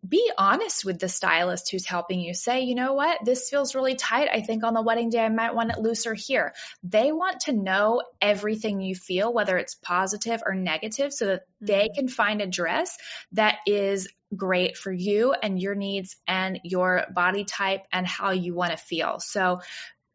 be 0.06 0.32
honest 0.36 0.84
with 0.84 0.98
the 0.98 1.08
stylist 1.08 1.70
who's 1.70 1.86
helping 1.86 2.18
you. 2.18 2.34
Say, 2.34 2.62
you 2.62 2.74
know 2.74 2.94
what, 2.94 3.24
this 3.24 3.48
feels 3.48 3.76
really 3.76 3.94
tight. 3.94 4.28
I 4.32 4.40
think 4.40 4.64
on 4.64 4.74
the 4.74 4.82
wedding 4.82 5.10
day 5.10 5.20
I 5.20 5.28
might 5.28 5.54
want 5.54 5.70
it 5.70 5.78
looser 5.78 6.12
here. 6.12 6.54
They 6.82 7.12
want 7.12 7.42
to 7.42 7.52
know 7.52 8.02
everything 8.20 8.80
you 8.80 8.96
feel, 8.96 9.32
whether 9.32 9.56
it's 9.58 9.76
positive 9.76 10.42
or 10.44 10.56
negative, 10.56 11.12
so 11.12 11.26
that 11.26 11.42
they 11.60 11.84
mm-hmm. 11.84 11.94
can 11.94 12.08
find 12.08 12.42
a 12.42 12.48
dress 12.48 12.98
that 13.30 13.58
is 13.64 14.08
great 14.36 14.76
for 14.76 14.90
you 14.90 15.32
and 15.32 15.62
your 15.62 15.76
needs 15.76 16.16
and 16.26 16.58
your 16.64 17.04
body 17.14 17.44
type 17.44 17.84
and 17.92 18.04
how 18.04 18.32
you 18.32 18.54
want 18.54 18.72
to 18.72 18.76
feel. 18.78 19.20
So 19.20 19.60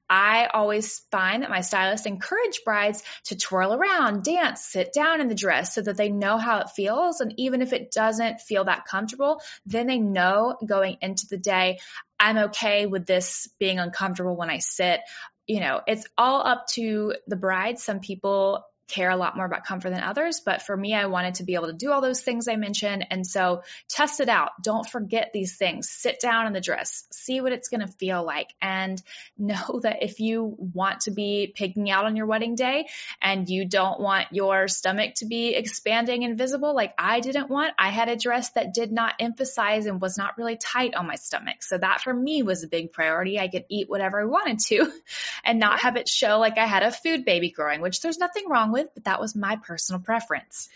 I 0.10 0.48
always 0.54 1.00
find 1.12 1.44
that 1.44 1.50
my 1.50 1.62
stylists 1.62 2.06
encourage 2.06 2.62
brides 2.64 3.04
to 3.26 3.36
twirl 3.36 3.74
around, 3.74 4.24
dance, 4.24 4.62
sit 4.62 4.94
down 4.94 5.22
in 5.22 5.28
the 5.28 5.36
dress 5.36 5.76
so 5.76 5.82
that 5.82 5.98
they 5.98 6.10
know 6.10 6.38
how 6.38 6.60
it 6.60 6.70
feels. 6.70 7.20
And 7.20 7.34
even 7.38 7.62
if 7.62 7.74
it 7.74 7.92
doesn't 7.92 8.42
feel 8.42 8.66
that 8.66 8.86
comfortable, 8.86 9.42
then 9.66 9.88
they 9.88 10.00
know 10.00 10.58
going 10.66 10.98
into 11.02 11.28
the 11.28 11.38
day, 11.38 11.80
I'm 12.20 12.38
okay 12.38 12.86
with 12.86 13.06
this 13.06 13.50
being 13.60 13.80
uncomfortable 13.80 14.36
when 14.36 14.50
I 14.50 14.60
sit. 14.60 15.02
You 15.46 15.60
know, 15.60 15.82
it's 15.88 16.06
all 16.18 16.46
up 16.46 16.68
to 16.74 17.16
the 17.28 17.36
bride. 17.36 17.80
Some 17.80 18.00
people 18.00 18.66
care 18.88 19.10
a 19.10 19.18
lot 19.18 19.36
more 19.36 19.46
about 19.46 19.66
comfort 19.66 19.90
than 19.90 20.02
others. 20.02 20.42
But 20.44 20.62
for 20.62 20.76
me, 20.76 20.94
I 20.94 21.08
wanted 21.08 21.36
to 21.36 21.44
be 21.44 21.56
able 21.56 21.68
to 21.68 21.74
do 21.74 21.92
all 21.92 22.02
those 22.02 22.22
things 22.22 22.48
I 22.48 22.56
mentioned. 22.56 23.06
And 23.12 23.26
so 23.26 23.64
test 23.90 24.20
it 24.20 24.30
out. 24.30 24.52
Don't 24.62 24.88
forget 24.88 25.32
these 25.34 25.58
things. 25.58 25.90
Sit 25.90 26.20
down 26.20 26.48
in 26.48 26.54
the 26.54 26.62
dress, 26.62 27.06
see 27.12 27.42
what 27.42 27.52
it's 27.52 27.70
going 27.70 27.82
to 27.82 27.88
feel 27.88 28.26
like. 28.26 28.54
And 28.62 29.02
know 29.38 29.80
that 29.84 30.04
if 30.04 30.20
you 30.20 30.56
want 30.74 31.02
to 31.02 31.12
be 31.12 31.52
pigging 31.56 31.90
out 31.90 32.06
on 32.06 32.16
your 32.16 32.26
wedding 32.26 32.56
day 32.56 32.88
and 33.22 33.50
you 33.50 33.66
don't 33.66 34.00
want 34.00 34.28
your 34.32 34.68
stomach 34.68 35.16
to 35.16 35.26
be 35.26 35.54
expanding 35.56 36.24
and 36.24 36.38
visible 36.38 36.74
like 36.74 36.94
I 36.98 37.20
didn't 37.20 37.50
want, 37.50 37.74
I 37.78 37.90
had 37.90 38.10
a 38.10 38.16
dress 38.16 38.50
that 38.52 38.74
did 38.74 38.92
not 38.92 39.16
emphasize 39.20 39.86
and 39.86 40.02
was 40.02 40.18
not 40.18 40.38
really 40.38 40.58
tight 40.58 40.96
on 40.96 41.08
my 41.08 41.16
stomach. 41.16 41.64
So 41.64 41.78
that 41.78 42.02
for 42.02 42.14
me 42.14 42.44
was 42.44 42.64
a 42.64 42.68
big 42.68 42.92
priority. 42.92 43.40
I 43.40 43.48
could 43.48 43.66
eat 43.70 43.90
whatever 43.90 44.22
I 44.22 44.26
wanted 44.26 44.60
to 44.68 44.92
and 45.44 45.60
not 45.60 45.80
have 45.82 45.98
it 45.98 46.08
show 46.08 46.40
like 46.40 46.58
I 46.58 46.66
had 46.66 46.84
a 46.84 46.92
food 46.92 47.26
baby 47.26 47.52
growing, 47.52 47.82
which 47.82 48.02
there's 48.02 48.18
nothing 48.18 48.50
wrong 48.50 48.72
with 48.72 48.77
with, 48.78 48.88
but 48.94 49.06
that 49.06 49.20
was 49.20 49.36
my 49.36 49.56
personal 49.58 50.00
preference. 50.00 50.70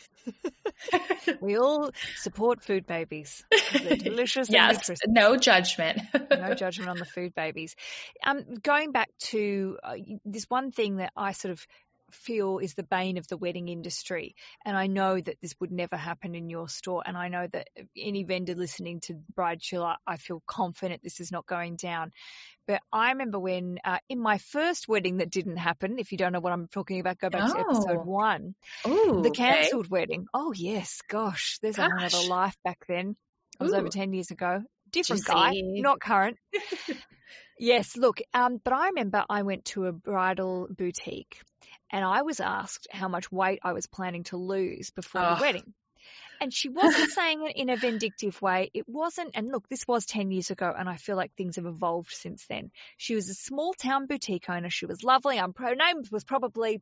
we 1.42 1.58
all 1.58 1.92
support 2.18 2.64
food 2.64 2.86
babies. 2.86 3.44
They're 3.74 3.96
delicious. 3.98 4.50
yes, 4.50 4.90
no 5.08 5.38
judgment. 5.38 6.02
no 6.32 6.54
judgment 6.54 6.90
on 6.90 6.98
the 6.98 7.06
food 7.06 7.34
babies. 7.36 7.76
Um, 8.26 8.44
going 8.62 8.92
back 8.92 9.10
to 9.30 9.78
uh, 9.84 9.96
this 10.26 10.50
one 10.50 10.72
thing 10.72 10.98
that 10.98 11.12
I 11.16 11.32
sort 11.34 11.52
of 11.52 11.66
feel 12.14 12.60
is 12.60 12.74
the 12.74 12.84
bane 12.84 13.18
of 13.18 13.28
the 13.28 13.38
wedding 13.38 13.68
industry. 13.68 14.36
And 14.66 14.76
I 14.78 14.88
know 14.88 15.20
that 15.20 15.38
this 15.42 15.54
would 15.60 15.72
never 15.72 15.96
happen 15.96 16.36
in 16.36 16.50
your 16.50 16.68
store. 16.70 17.04
And 17.06 17.18
I 17.18 17.28
know 17.28 17.48
that 17.52 17.70
any 17.98 18.24
vendor 18.24 18.56
listening 18.56 19.00
to 19.02 19.20
Bridechilla, 19.36 19.96
I 20.06 20.18
feel 20.18 20.42
confident 20.48 21.02
this 21.04 21.20
is 21.20 21.32
not 21.32 21.46
going 21.46 21.76
down. 21.76 22.12
But 22.68 22.82
I 22.94 23.12
remember 23.12 23.40
when 23.40 23.80
uh, 23.84 23.98
in 24.08 24.20
my 24.20 24.38
first 24.38 24.88
wedding 24.88 25.18
that 25.18 25.30
didn't 25.30 25.58
happen, 25.58 26.00
if 26.00 26.12
you 26.12 26.18
don't 26.18 26.32
know 26.32 26.40
what 26.40 26.54
I'm 26.54 26.68
talking 26.68 27.00
about, 27.00 27.20
go 27.20 27.30
back 27.30 27.50
oh. 27.50 27.54
to 27.54 27.60
episode 27.60 27.98
oh. 28.00 28.04
one. 28.04 28.56
Ooh, 28.88 29.22
the 29.24 29.32
cancelled 29.32 29.88
okay. 29.88 29.90
wedding. 29.92 30.26
Oh, 30.34 30.54
yes. 30.56 31.00
Gosh, 31.10 31.58
there's 31.62 31.78
gosh. 31.78 31.90
another 31.92 32.30
life 32.30 32.56
back 32.64 32.80
then. 32.88 33.16
It 33.60 33.64
was 33.64 33.74
Ooh. 33.74 33.78
over 33.78 33.90
10 33.90 34.14
years 34.14 34.32
ago. 34.32 34.62
Different 34.92 35.26
guy, 35.26 35.54
not 35.56 36.02
current. 36.02 36.38
yes, 37.60 37.96
look, 37.96 38.20
um, 38.34 38.60
but 38.64 38.74
I 38.74 38.88
remember 38.88 39.24
I 39.30 39.44
went 39.44 39.66
to 39.66 39.86
a 39.86 39.92
bridal 39.92 40.68
boutique 40.70 41.40
and 41.92 42.04
I 42.06 42.22
was 42.22 42.40
asked 42.40 42.88
how 42.92 43.08
much 43.08 43.32
weight 43.32 43.60
I 43.64 43.74
was 43.74 43.86
planning 43.86 44.24
to 44.26 44.38
lose 44.38 44.90
before 44.92 45.22
oh. 45.22 45.36
the 45.36 45.42
wedding. 45.42 45.74
And 46.40 46.52
she 46.52 46.70
wasn't 46.70 47.12
saying 47.12 47.46
it 47.46 47.56
in 47.56 47.70
a 47.70 47.78
vindictive 47.78 48.42
way. 48.42 48.72
It 48.74 48.90
wasn't, 48.90 49.32
and 49.36 49.52
look, 49.52 49.70
this 49.70 49.88
was 49.88 50.08
10 50.08 50.32
years 50.32 50.50
ago, 50.50 50.74
and 50.76 50.90
I 50.90 50.96
feel 50.96 51.16
like 51.16 51.36
things 51.36 51.58
have 51.58 51.68
evolved 51.68 52.12
since 52.12 52.48
then. 52.48 52.72
She 52.98 53.14
was 53.14 53.30
a 53.30 53.36
small 53.36 53.74
town 53.74 54.08
boutique 54.08 54.50
owner. 54.50 54.72
She 54.72 54.88
was 54.88 55.04
lovely. 55.04 55.38
Um, 55.38 55.54
her 55.58 55.76
name 55.76 56.02
was 56.12 56.24
probably 56.24 56.82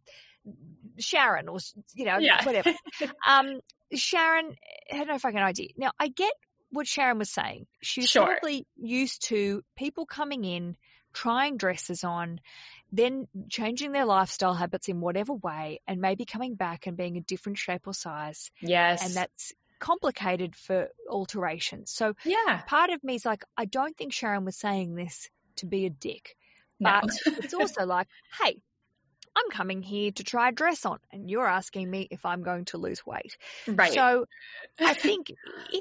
Sharon 0.97 1.49
or, 1.49 1.59
you 1.93 2.05
know, 2.05 2.19
yeah. 2.19 2.45
whatever. 2.45 2.71
um, 3.27 3.59
Sharon 3.93 4.55
had 4.89 5.07
no 5.07 5.17
fucking 5.17 5.37
idea. 5.37 5.69
Now, 5.75 5.91
I 5.99 6.07
get 6.07 6.31
what 6.71 6.87
Sharon 6.87 7.17
was 7.17 7.29
saying. 7.29 7.67
She's 7.81 8.09
sure. 8.09 8.27
probably 8.27 8.65
used 8.77 9.27
to 9.27 9.63
people 9.75 10.05
coming 10.05 10.45
in, 10.45 10.77
trying 11.13 11.57
dresses 11.57 12.05
on, 12.05 12.39
then 12.91 13.27
changing 13.49 13.91
their 13.91 14.05
lifestyle 14.05 14.53
habits 14.53 14.87
in 14.87 14.99
whatever 14.99 15.33
way 15.33 15.79
and 15.87 16.01
maybe 16.01 16.25
coming 16.25 16.55
back 16.55 16.87
and 16.87 16.97
being 16.97 17.17
a 17.17 17.21
different 17.21 17.57
shape 17.57 17.87
or 17.87 17.93
size. 17.93 18.51
Yes. 18.61 19.05
And 19.05 19.15
that's 19.15 19.53
complicated 19.79 20.55
for 20.55 20.89
alterations. 21.09 21.91
So 21.91 22.13
yeah. 22.25 22.61
part 22.67 22.89
of 22.89 23.03
me 23.03 23.15
is 23.15 23.25
like, 23.25 23.43
I 23.57 23.65
don't 23.65 23.95
think 23.95 24.13
Sharon 24.13 24.45
was 24.45 24.57
saying 24.57 24.95
this 24.95 25.29
to 25.57 25.65
be 25.65 25.85
a 25.85 25.89
dick. 25.89 26.35
But 26.79 27.05
no. 27.05 27.33
it's 27.43 27.53
also 27.53 27.85
like, 27.85 28.07
hey, 28.41 28.61
I'm 29.39 29.51
coming 29.51 29.81
here 29.81 30.11
to 30.11 30.23
try 30.23 30.49
a 30.49 30.51
dress 30.51 30.85
on 30.85 30.99
and 31.11 31.29
you're 31.29 31.47
asking 31.47 31.89
me 31.89 32.07
if 32.11 32.25
I'm 32.25 32.43
going 32.43 32.65
to 32.65 32.77
lose 32.77 33.05
weight. 33.05 33.37
Right. 33.67 33.93
So 33.93 34.25
I 34.79 34.93
think 34.93 35.31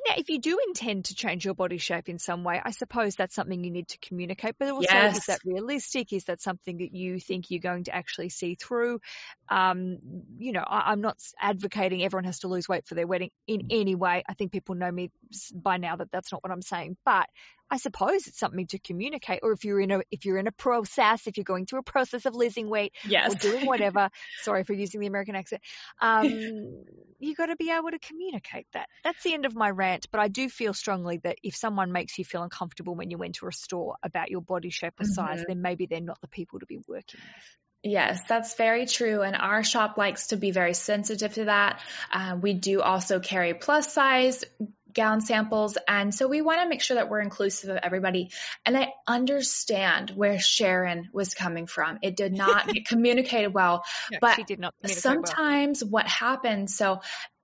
know, 0.09 0.15
if 0.17 0.31
you 0.31 0.39
do 0.41 0.59
intend 0.67 1.07
to 1.07 1.15
change 1.15 1.45
your 1.45 1.55
body 1.55 1.79
shape 1.79 2.09
in 2.09 2.19
some 2.19 2.45
way, 2.45 2.61
I 2.63 2.71
suppose 2.71 3.15
that's 3.15 3.35
something 3.35 3.63
you 3.63 3.71
need 3.71 3.89
to 3.89 3.99
communicate. 3.99 4.57
But 4.59 4.71
also, 4.71 4.87
yes. 4.91 5.19
is 5.19 5.27
that 5.27 5.41
realistic? 5.45 6.13
Is 6.13 6.25
that 6.25 6.41
something 6.41 6.79
that 6.79 6.95
you 6.95 7.21
think 7.21 7.51
you're 7.51 7.61
going 7.61 7.85
to 7.85 7.95
actually 7.95 8.29
see 8.29 8.55
through? 8.55 9.01
Um, 9.49 9.99
you 10.39 10.53
know, 10.53 10.65
I, 10.67 10.93
I'm 10.93 11.01
not 11.01 11.19
advocating 11.41 12.03
everyone 12.03 12.25
has 12.25 12.41
to 12.41 12.49
lose 12.49 12.69
weight 12.69 12.87
for 12.87 12.95
their 12.95 13.07
wedding 13.07 13.31
in 13.47 13.69
any 13.71 13.95
way. 13.95 14.25
I 14.29 14.35
think 14.35 14.53
people 14.53 14.75
know 14.75 14.91
me 14.91 15.11
by 15.55 15.77
now 15.77 15.97
that 15.97 16.11
that's 16.11 16.33
not 16.33 16.43
what 16.43 16.53
I'm 16.53 16.63
saying. 16.63 16.97
But 17.05 17.29
I 17.71 17.77
suppose 17.77 18.27
it's 18.27 18.39
something 18.39 18.67
to 18.69 18.79
communicate. 18.79 19.41
Or 19.43 19.53
if 19.53 19.65
you're 19.65 19.81
in 19.81 19.91
a 19.91 20.01
if 20.11 20.25
you're 20.25 20.39
in 20.39 20.47
a 20.47 20.53
process, 20.53 21.27
if 21.27 21.37
you're 21.37 21.45
going 21.45 21.67
through 21.67 21.81
a 21.81 21.85
process 21.85 22.27
of 22.27 22.35
losing 22.35 22.69
weight 22.69 22.93
yes. 23.07 23.33
or 23.33 23.37
doing 23.37 23.67
whatever, 23.67 24.11
sorry 24.43 24.65
for 24.65 24.73
using 24.73 25.01
the 25.01 25.07
American 25.07 25.35
accent, 25.35 25.63
um, 26.01 26.25
you 27.19 27.35
got 27.35 27.47
to 27.47 27.57
be 27.57 27.71
able 27.71 27.91
to 27.91 27.99
communicate 27.99 28.67
that. 28.73 28.89
That's 29.05 29.23
the 29.23 29.35
end 29.35 29.47
of 29.47 29.55
my 29.55 29.71
rant. 29.71 30.07
But 30.11 30.21
I 30.21 30.29
do 30.29 30.49
feel 30.49 30.75
strongly 30.75 31.19
that 31.25 31.39
if 31.43 31.57
someone 31.57 31.93
makes 31.93 32.19
you 32.19 32.25
feel 32.25 32.43
uncomfortable 32.43 32.95
when 32.95 33.11
you 33.11 33.19
enter 33.23 33.49
a 33.49 33.53
store 33.53 33.97
about 34.03 34.31
your 34.31 34.41
body 34.41 34.71
shape 34.71 34.95
or 35.01 35.05
size, 35.05 35.41
mm-hmm. 35.41 35.45
then 35.49 35.63
maybe 35.63 35.87
they're 35.87 36.01
not 36.01 36.21
the 36.21 36.29
people 36.29 36.61
to 36.61 36.67
be 36.67 36.79
working 36.87 37.21
with. 37.21 37.57
Yes, 37.83 38.21
that's 38.29 38.55
very 38.55 38.87
true. 38.87 39.23
And 39.23 39.37
our 39.37 39.63
shop 39.63 39.97
likes 39.97 40.29
to 40.29 40.37
be 40.37 40.51
very 40.51 40.75
sensitive 40.75 41.35
to 41.35 41.45
that. 41.45 41.81
Uh, 42.13 42.37
we 42.41 42.55
do 42.55 42.81
also 42.81 43.21
carry 43.21 43.55
plus 43.55 43.93
size 43.93 44.45
gown 44.99 45.21
samples. 45.21 45.79
And 45.87 46.13
so 46.13 46.27
we 46.27 46.43
want 46.43 46.61
to 46.61 46.69
make 46.69 46.83
sure 46.83 46.97
that 46.97 47.09
we're 47.09 47.21
inclusive 47.21 47.71
of 47.71 47.79
everybody. 47.81 48.31
And 48.67 48.77
I 48.77 48.89
understand 49.07 50.11
where 50.11 50.41
Sharon 50.41 51.09
was 51.13 51.35
coming 51.35 51.69
from. 51.69 52.01
It 52.03 52.17
did 52.17 52.33
not 52.37 52.67
get 52.67 52.85
communicated 52.87 53.55
well, 53.55 53.85
but 54.21 54.35
she 54.35 54.43
did 54.43 54.59
not 54.59 54.75
sometimes 54.87 55.85
well. 55.85 55.91
what 55.91 56.09
happens, 56.09 56.77
so 56.77 57.01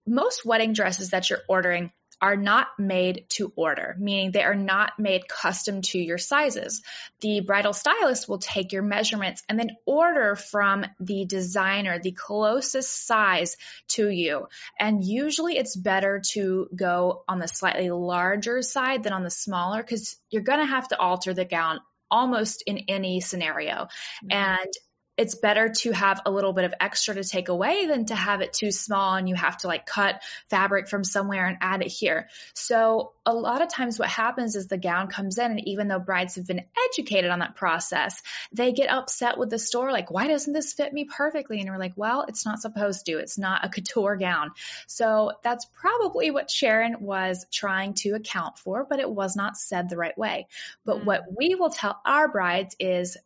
most 0.07 0.45
wedding 0.45 0.73
dresses 0.73 1.11
that 1.11 1.31
you're 1.31 1.43
ordering 1.49 1.93
are 2.21 2.37
not 2.37 2.69
made 2.79 3.27
to 3.31 3.53
order, 3.57 3.97
meaning 3.99 4.31
they 4.31 4.43
are 4.43 4.55
not 4.55 4.99
made 4.99 5.29
custom 5.29 5.83
to 5.83 5.99
your 5.99 6.19
sizes. 6.19 6.83
The 7.21 7.41
bridal 7.41 7.73
stylist 7.73 8.29
will 8.29 8.39
take 8.39 8.73
your 8.73 8.83
measurements 8.83 9.43
and 9.49 9.59
then 9.59 9.71
order 9.87 10.37
from 10.37 10.85
the 11.01 11.25
designer 11.25 11.99
the 11.99 12.13
closest 12.13 13.07
size 13.07 13.57
to 13.89 14.09
you. 14.09 14.47
And 14.79 15.05
usually 15.05 15.57
it's 15.57 15.77
better 15.77 16.23
to 16.33 16.69
go 16.75 17.25
on 17.29 17.39
the 17.39 17.49
slightly 17.49 17.91
larger 17.91 18.63
side 18.63 19.03
than 19.03 19.13
on 19.13 19.23
the 19.23 19.31
smaller 19.31 19.83
because 19.83 20.17
you're 20.31 20.43
going 20.43 20.61
to 20.61 20.67
have 20.67 20.89
to 20.89 20.99
alter 20.99 21.35
the 21.35 21.45
gown 21.45 21.81
almost 22.11 22.63
in 22.67 22.79
any 22.89 23.21
scenario. 23.21 23.89
Mm-hmm. 24.25 24.33
And 24.33 24.73
it's 25.17 25.37
better 25.37 25.69
to 25.69 25.93
have 25.93 26.21
a 26.27 26.31
little 26.31 26.53
bit 26.53 26.65
of 26.65 26.75
extra 26.81 27.15
to 27.15 27.25
take 27.25 27.49
away 27.49 27.87
than 27.87 28.07
to 28.07 28.15
have 28.15 28.41
it 28.41 28.53
too 28.53 28.73
small 28.73 29.15
and 29.15 29.29
you 29.29 29.35
have 29.35 29.57
to 29.59 29.69
like 29.69 29.87
cut 29.87 30.21
fabric 30.51 30.89
from 30.89 31.05
somewhere 31.05 31.47
and 31.47 31.59
add 31.61 31.83
it 31.83 31.89
here. 31.89 32.29
So 32.55 33.13
a 33.25 33.33
lot 33.33 33.63
of 33.63 33.69
times 33.69 33.99
what 33.99 34.09
happens 34.09 34.57
is 34.57 34.67
the 34.67 34.77
gown 34.77 35.07
comes 35.07 35.39
in 35.39 35.53
and 35.53 35.69
even 35.69 35.89
though 35.89 36.01
brides 36.01 36.35
have 36.35 36.47
been 36.47 36.65
educated 36.89 37.31
on 37.31 37.39
that 37.39 37.55
process, 37.55 38.21
they 38.53 38.73
get 38.73 38.91
upset 38.91 39.39
with 39.39 39.51
the 39.51 39.59
store 39.59 39.93
like, 39.93 40.11
why 40.11 40.27
doesn't 40.27 40.53
this 40.53 40.73
fit 40.73 40.93
me 40.93 41.05
perfectly? 41.05 41.61
And 41.61 41.71
we're 41.71 41.79
like, 41.79 41.95
well, 41.97 42.25
it's 42.27 42.45
not 42.45 42.61
supposed 42.61 43.07
to. 43.07 43.19
It's 43.19 43.39
not 43.39 43.65
a 43.65 43.69
couture 43.69 44.17
gown. 44.17 44.51
So 44.89 45.33
that's 45.43 45.67
probably 45.81 46.33
what 46.33 46.51
Sharon 46.51 46.97
was 47.01 47.47
trying 47.53 47.95
to 47.95 48.11
account 48.11 48.59
for, 48.59 48.85
but 48.89 48.99
it 48.99 49.11
was 49.11 49.37
not 49.37 49.57
said 49.57 49.89
the 49.89 49.97
right 49.97 50.17
way. 50.19 50.49
But 50.85 50.99
mm. 50.99 51.05
what 51.05 51.23
we 51.37 51.55
will 51.55 51.71
tell 51.71 52.01
our 52.05 52.29
brides 52.29 52.75
is 52.81 53.17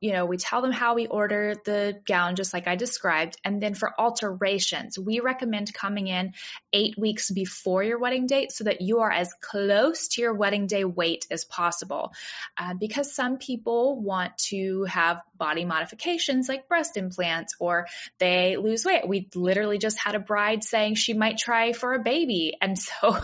you 0.00 0.12
know, 0.12 0.26
we 0.26 0.36
tell 0.36 0.60
them 0.60 0.72
how 0.72 0.94
we 0.94 1.06
order 1.06 1.54
the 1.64 1.98
gown, 2.06 2.36
just 2.36 2.52
like 2.52 2.68
I 2.68 2.76
described. 2.76 3.38
And 3.44 3.62
then 3.62 3.74
for 3.74 3.98
alterations, 3.98 4.98
we 4.98 5.20
recommend 5.20 5.72
coming 5.72 6.06
in 6.06 6.34
eight 6.72 6.98
weeks 6.98 7.30
before 7.30 7.82
your 7.82 7.98
wedding 7.98 8.26
date 8.26 8.52
so 8.52 8.64
that 8.64 8.82
you 8.82 9.00
are 9.00 9.10
as 9.10 9.32
close 9.40 10.08
to 10.08 10.20
your 10.20 10.34
wedding 10.34 10.66
day 10.66 10.84
weight 10.84 11.26
as 11.30 11.46
possible. 11.46 12.12
Uh, 12.58 12.74
because 12.74 13.14
some 13.14 13.38
people 13.38 13.98
want 13.98 14.36
to 14.36 14.84
have 14.84 15.22
body 15.34 15.64
modifications 15.64 16.48
like 16.48 16.68
breast 16.68 16.96
implants 16.96 17.54
or 17.58 17.86
they 18.18 18.56
lose 18.58 18.84
weight. 18.84 19.08
We 19.08 19.28
literally 19.34 19.78
just 19.78 19.98
had 19.98 20.14
a 20.14 20.20
bride 20.20 20.62
saying 20.62 20.96
she 20.96 21.14
might 21.14 21.38
try 21.38 21.72
for 21.72 21.94
a 21.94 22.02
baby. 22.02 22.54
And 22.60 22.78
so 22.78 23.16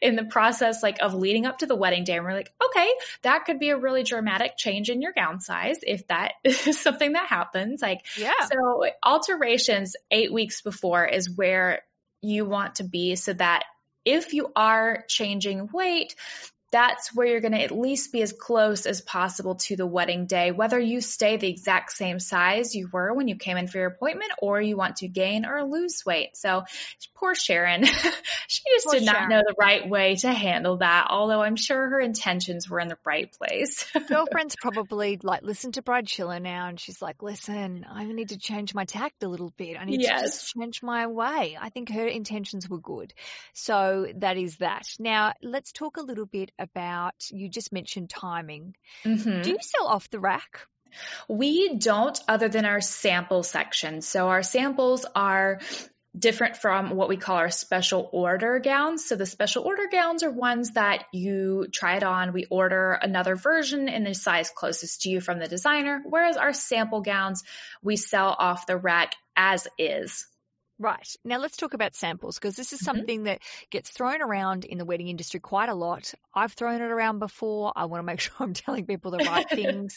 in 0.00 0.16
the 0.16 0.24
process 0.24 0.82
like 0.82 0.98
of 1.00 1.14
leading 1.14 1.46
up 1.46 1.58
to 1.58 1.66
the 1.66 1.76
wedding 1.76 2.02
day, 2.02 2.18
we're 2.18 2.32
like, 2.32 2.52
okay, 2.64 2.88
that 3.22 3.44
could 3.44 3.60
be 3.60 3.70
a 3.70 3.76
really 3.76 4.02
dramatic 4.02 4.56
change 4.56 4.90
in 4.90 5.00
your 5.00 5.12
gown 5.12 5.40
size 5.40 5.78
if 5.82 6.06
that 6.08 6.15
is 6.44 6.80
something 6.80 7.12
that 7.12 7.26
happens. 7.26 7.82
Like, 7.82 8.04
yeah. 8.16 8.32
So 8.50 8.84
alterations 9.04 9.96
eight 10.10 10.32
weeks 10.32 10.62
before 10.62 11.06
is 11.06 11.30
where 11.30 11.82
you 12.22 12.44
want 12.44 12.76
to 12.76 12.84
be 12.84 13.16
so 13.16 13.32
that 13.32 13.64
if 14.04 14.32
you 14.32 14.50
are 14.54 15.04
changing 15.08 15.68
weight, 15.72 16.14
that's 16.76 17.14
where 17.14 17.26
you're 17.26 17.40
going 17.40 17.52
to 17.52 17.62
at 17.62 17.70
least 17.70 18.12
be 18.12 18.20
as 18.20 18.34
close 18.34 18.84
as 18.84 19.00
possible 19.00 19.54
to 19.54 19.76
the 19.76 19.86
wedding 19.86 20.26
day, 20.26 20.52
whether 20.52 20.78
you 20.78 21.00
stay 21.00 21.38
the 21.38 21.48
exact 21.48 21.90
same 21.90 22.20
size 22.20 22.74
you 22.74 22.86
were 22.92 23.14
when 23.14 23.28
you 23.28 23.36
came 23.36 23.56
in 23.56 23.66
for 23.66 23.78
your 23.78 23.86
appointment 23.86 24.30
or 24.42 24.60
you 24.60 24.76
want 24.76 24.96
to 24.96 25.08
gain 25.08 25.46
or 25.46 25.64
lose 25.64 26.04
weight. 26.04 26.36
So 26.36 26.64
poor 27.14 27.34
Sharon, 27.34 27.84
she 28.46 28.62
just 28.74 28.84
poor 28.84 28.96
did 28.96 29.06
not 29.06 29.30
know 29.30 29.40
the 29.40 29.54
right 29.58 29.88
way 29.88 30.16
to 30.16 30.30
handle 30.30 30.76
that, 30.76 31.06
although 31.08 31.40
I'm 31.40 31.56
sure 31.56 31.88
her 31.88 31.98
intentions 31.98 32.68
were 32.68 32.78
in 32.78 32.88
the 32.88 32.98
right 33.06 33.32
place. 33.32 33.86
Girlfriend's 34.08 34.56
probably 34.60 35.18
like, 35.22 35.40
listen 35.42 35.72
to 35.72 35.82
Bridechilla 35.82 36.42
now. 36.42 36.68
And 36.68 36.78
she's 36.78 37.00
like, 37.00 37.22
listen, 37.22 37.86
I 37.90 38.04
need 38.04 38.28
to 38.28 38.38
change 38.38 38.74
my 38.74 38.84
tact 38.84 39.22
a 39.22 39.28
little 39.28 39.52
bit. 39.56 39.78
I 39.80 39.86
need 39.86 40.02
yes. 40.02 40.20
to 40.20 40.26
just 40.26 40.54
change 40.54 40.82
my 40.82 41.06
way. 41.06 41.56
I 41.58 41.70
think 41.70 41.88
her 41.88 42.06
intentions 42.06 42.68
were 42.68 42.80
good. 42.80 43.14
So 43.54 44.08
that 44.16 44.36
is 44.36 44.58
that. 44.58 44.86
Now 44.98 45.32
let's 45.42 45.72
talk 45.72 45.96
a 45.96 46.02
little 46.02 46.26
bit 46.26 46.50
about, 46.58 46.65
you 47.32 47.48
just 47.48 47.72
mentioned 47.72 48.10
timing. 48.10 48.74
Mm-hmm. 49.04 49.42
Do 49.42 49.50
you 49.50 49.58
sell 49.60 49.86
off 49.86 50.10
the 50.10 50.20
rack? 50.20 50.60
We 51.28 51.76
don't, 51.76 52.18
other 52.28 52.48
than 52.48 52.64
our 52.64 52.80
sample 52.80 53.42
section. 53.42 54.00
So 54.00 54.28
our 54.28 54.42
samples 54.42 55.04
are 55.14 55.60
different 56.18 56.56
from 56.56 56.90
what 56.90 57.08
we 57.08 57.16
call 57.16 57.36
our 57.36 57.50
special 57.50 58.08
order 58.12 58.58
gowns. 58.58 59.04
So 59.04 59.16
the 59.16 59.26
special 59.26 59.64
order 59.64 59.86
gowns 59.90 60.22
are 60.22 60.30
ones 60.30 60.72
that 60.72 61.04
you 61.12 61.66
try 61.72 61.96
it 61.96 62.02
on. 62.02 62.32
We 62.32 62.46
order 62.46 62.92
another 62.92 63.36
version 63.36 63.88
in 63.88 64.04
the 64.04 64.14
size 64.14 64.50
closest 64.54 65.02
to 65.02 65.10
you 65.10 65.20
from 65.20 65.38
the 65.38 65.48
designer. 65.48 66.02
Whereas 66.08 66.36
our 66.36 66.52
sample 66.52 67.02
gowns, 67.02 67.44
we 67.82 67.96
sell 67.96 68.34
off 68.38 68.66
the 68.66 68.78
rack 68.78 69.14
as 69.36 69.68
is. 69.78 70.26
Right. 70.78 71.08
Now 71.24 71.38
let's 71.38 71.56
talk 71.56 71.72
about 71.72 71.94
samples 71.94 72.36
because 72.38 72.54
this 72.56 72.72
is 72.74 72.80
Mhm. 72.80 72.82
something 72.82 73.24
that 73.24 73.40
gets 73.70 73.88
thrown 73.90 74.20
around 74.20 74.64
in 74.66 74.76
the 74.76 74.84
wedding 74.84 75.08
industry 75.08 75.40
quite 75.40 75.70
a 75.70 75.74
lot. 75.74 76.12
I've 76.34 76.52
thrown 76.52 76.82
it 76.82 76.90
around 76.90 77.18
before. 77.18 77.72
I 77.74 77.86
want 77.86 78.00
to 78.00 78.04
make 78.06 78.20
sure 78.20 78.36
I'm 78.40 78.52
telling 78.52 78.86
people 78.86 79.10
the 79.10 79.22
right 79.22 79.48
things. 79.54 79.96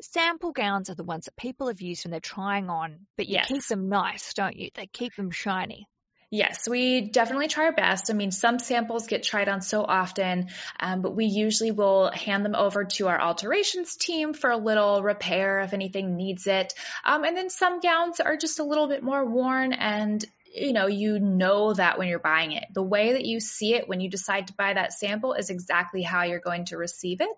Sample 0.00 0.52
gowns 0.52 0.90
are 0.90 0.96
the 0.96 1.04
ones 1.04 1.26
that 1.26 1.36
people 1.36 1.68
have 1.68 1.80
used 1.80 2.04
when 2.04 2.10
they're 2.10 2.20
trying 2.20 2.70
on, 2.70 3.06
but 3.16 3.28
you 3.28 3.38
keep 3.38 3.64
them 3.66 3.88
nice, 3.88 4.34
don't 4.34 4.56
you? 4.56 4.70
They 4.74 4.88
keep 4.88 5.14
them 5.16 5.30
shiny. 5.30 5.86
Yes, 6.32 6.68
we 6.68 7.00
definitely 7.00 7.48
try 7.48 7.64
our 7.64 7.72
best. 7.72 8.08
I 8.08 8.12
mean, 8.12 8.30
some 8.30 8.60
samples 8.60 9.08
get 9.08 9.24
tried 9.24 9.48
on 9.48 9.62
so 9.62 9.82
often, 9.82 10.50
um, 10.78 11.02
but 11.02 11.16
we 11.16 11.24
usually 11.24 11.72
will 11.72 12.08
hand 12.12 12.44
them 12.44 12.54
over 12.54 12.84
to 12.84 13.08
our 13.08 13.20
alterations 13.20 13.96
team 13.96 14.32
for 14.32 14.48
a 14.50 14.56
little 14.56 15.02
repair 15.02 15.58
if 15.58 15.72
anything 15.72 16.14
needs 16.14 16.46
it. 16.46 16.72
Um, 17.04 17.24
and 17.24 17.36
then 17.36 17.50
some 17.50 17.80
gowns 17.80 18.20
are 18.20 18.36
just 18.36 18.60
a 18.60 18.64
little 18.64 18.86
bit 18.86 19.02
more 19.02 19.24
worn 19.24 19.72
and 19.72 20.24
you 20.52 20.72
know, 20.72 20.86
you 20.86 21.18
know 21.18 21.72
that 21.74 21.98
when 21.98 22.08
you're 22.08 22.18
buying 22.18 22.52
it. 22.52 22.64
The 22.72 22.82
way 22.82 23.12
that 23.12 23.24
you 23.24 23.40
see 23.40 23.74
it 23.74 23.88
when 23.88 24.00
you 24.00 24.10
decide 24.10 24.48
to 24.48 24.54
buy 24.54 24.74
that 24.74 24.92
sample 24.92 25.34
is 25.34 25.50
exactly 25.50 26.02
how 26.02 26.24
you're 26.24 26.40
going 26.40 26.66
to 26.66 26.76
receive 26.76 27.20
it. 27.20 27.30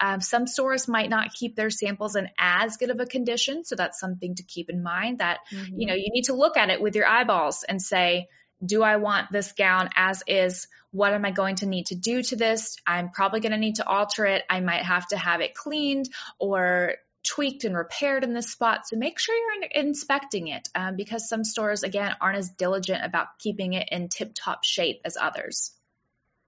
Um, 0.00 0.20
some 0.20 0.46
stores 0.46 0.88
might 0.88 1.10
not 1.10 1.32
keep 1.32 1.54
their 1.54 1.70
samples 1.70 2.16
in 2.16 2.28
as 2.38 2.76
good 2.76 2.90
of 2.90 3.00
a 3.00 3.06
condition, 3.06 3.64
so 3.64 3.76
that's 3.76 4.00
something 4.00 4.34
to 4.36 4.42
keep 4.42 4.70
in 4.70 4.82
mind 4.82 5.18
that 5.18 5.38
you 5.50 5.86
know, 5.86 5.94
you 5.94 6.10
need 6.10 6.24
to 6.24 6.34
look 6.34 6.56
at 6.56 6.70
it 6.70 6.80
with 6.80 6.96
your 6.96 7.06
eyeballs 7.06 7.64
and 7.68 7.80
say, 7.80 8.28
do 8.64 8.82
I 8.82 8.96
want 8.96 9.30
this 9.30 9.52
gown 9.52 9.90
as 9.94 10.22
is? 10.26 10.66
What 10.90 11.12
am 11.12 11.24
I 11.24 11.30
going 11.30 11.56
to 11.56 11.66
need 11.66 11.86
to 11.86 11.94
do 11.94 12.22
to 12.22 12.36
this? 12.36 12.78
I'm 12.86 13.10
probably 13.10 13.40
going 13.40 13.52
to 13.52 13.58
need 13.58 13.76
to 13.76 13.86
alter 13.86 14.24
it. 14.24 14.44
I 14.48 14.60
might 14.60 14.82
have 14.82 15.06
to 15.08 15.16
have 15.16 15.40
it 15.40 15.54
cleaned 15.54 16.08
or 16.38 16.94
tweaked 17.26 17.64
and 17.64 17.76
repaired 17.76 18.24
in 18.24 18.32
this 18.32 18.52
spot. 18.52 18.86
So 18.86 18.96
make 18.96 19.18
sure 19.18 19.34
you're 19.34 19.62
in- 19.70 19.88
inspecting 19.88 20.48
it 20.48 20.68
um, 20.74 20.96
because 20.96 21.28
some 21.28 21.44
stores, 21.44 21.82
again, 21.82 22.14
aren't 22.20 22.38
as 22.38 22.50
diligent 22.50 23.04
about 23.04 23.38
keeping 23.38 23.72
it 23.72 23.88
in 23.90 24.08
tip 24.08 24.32
top 24.34 24.64
shape 24.64 25.00
as 25.04 25.16
others. 25.16 25.72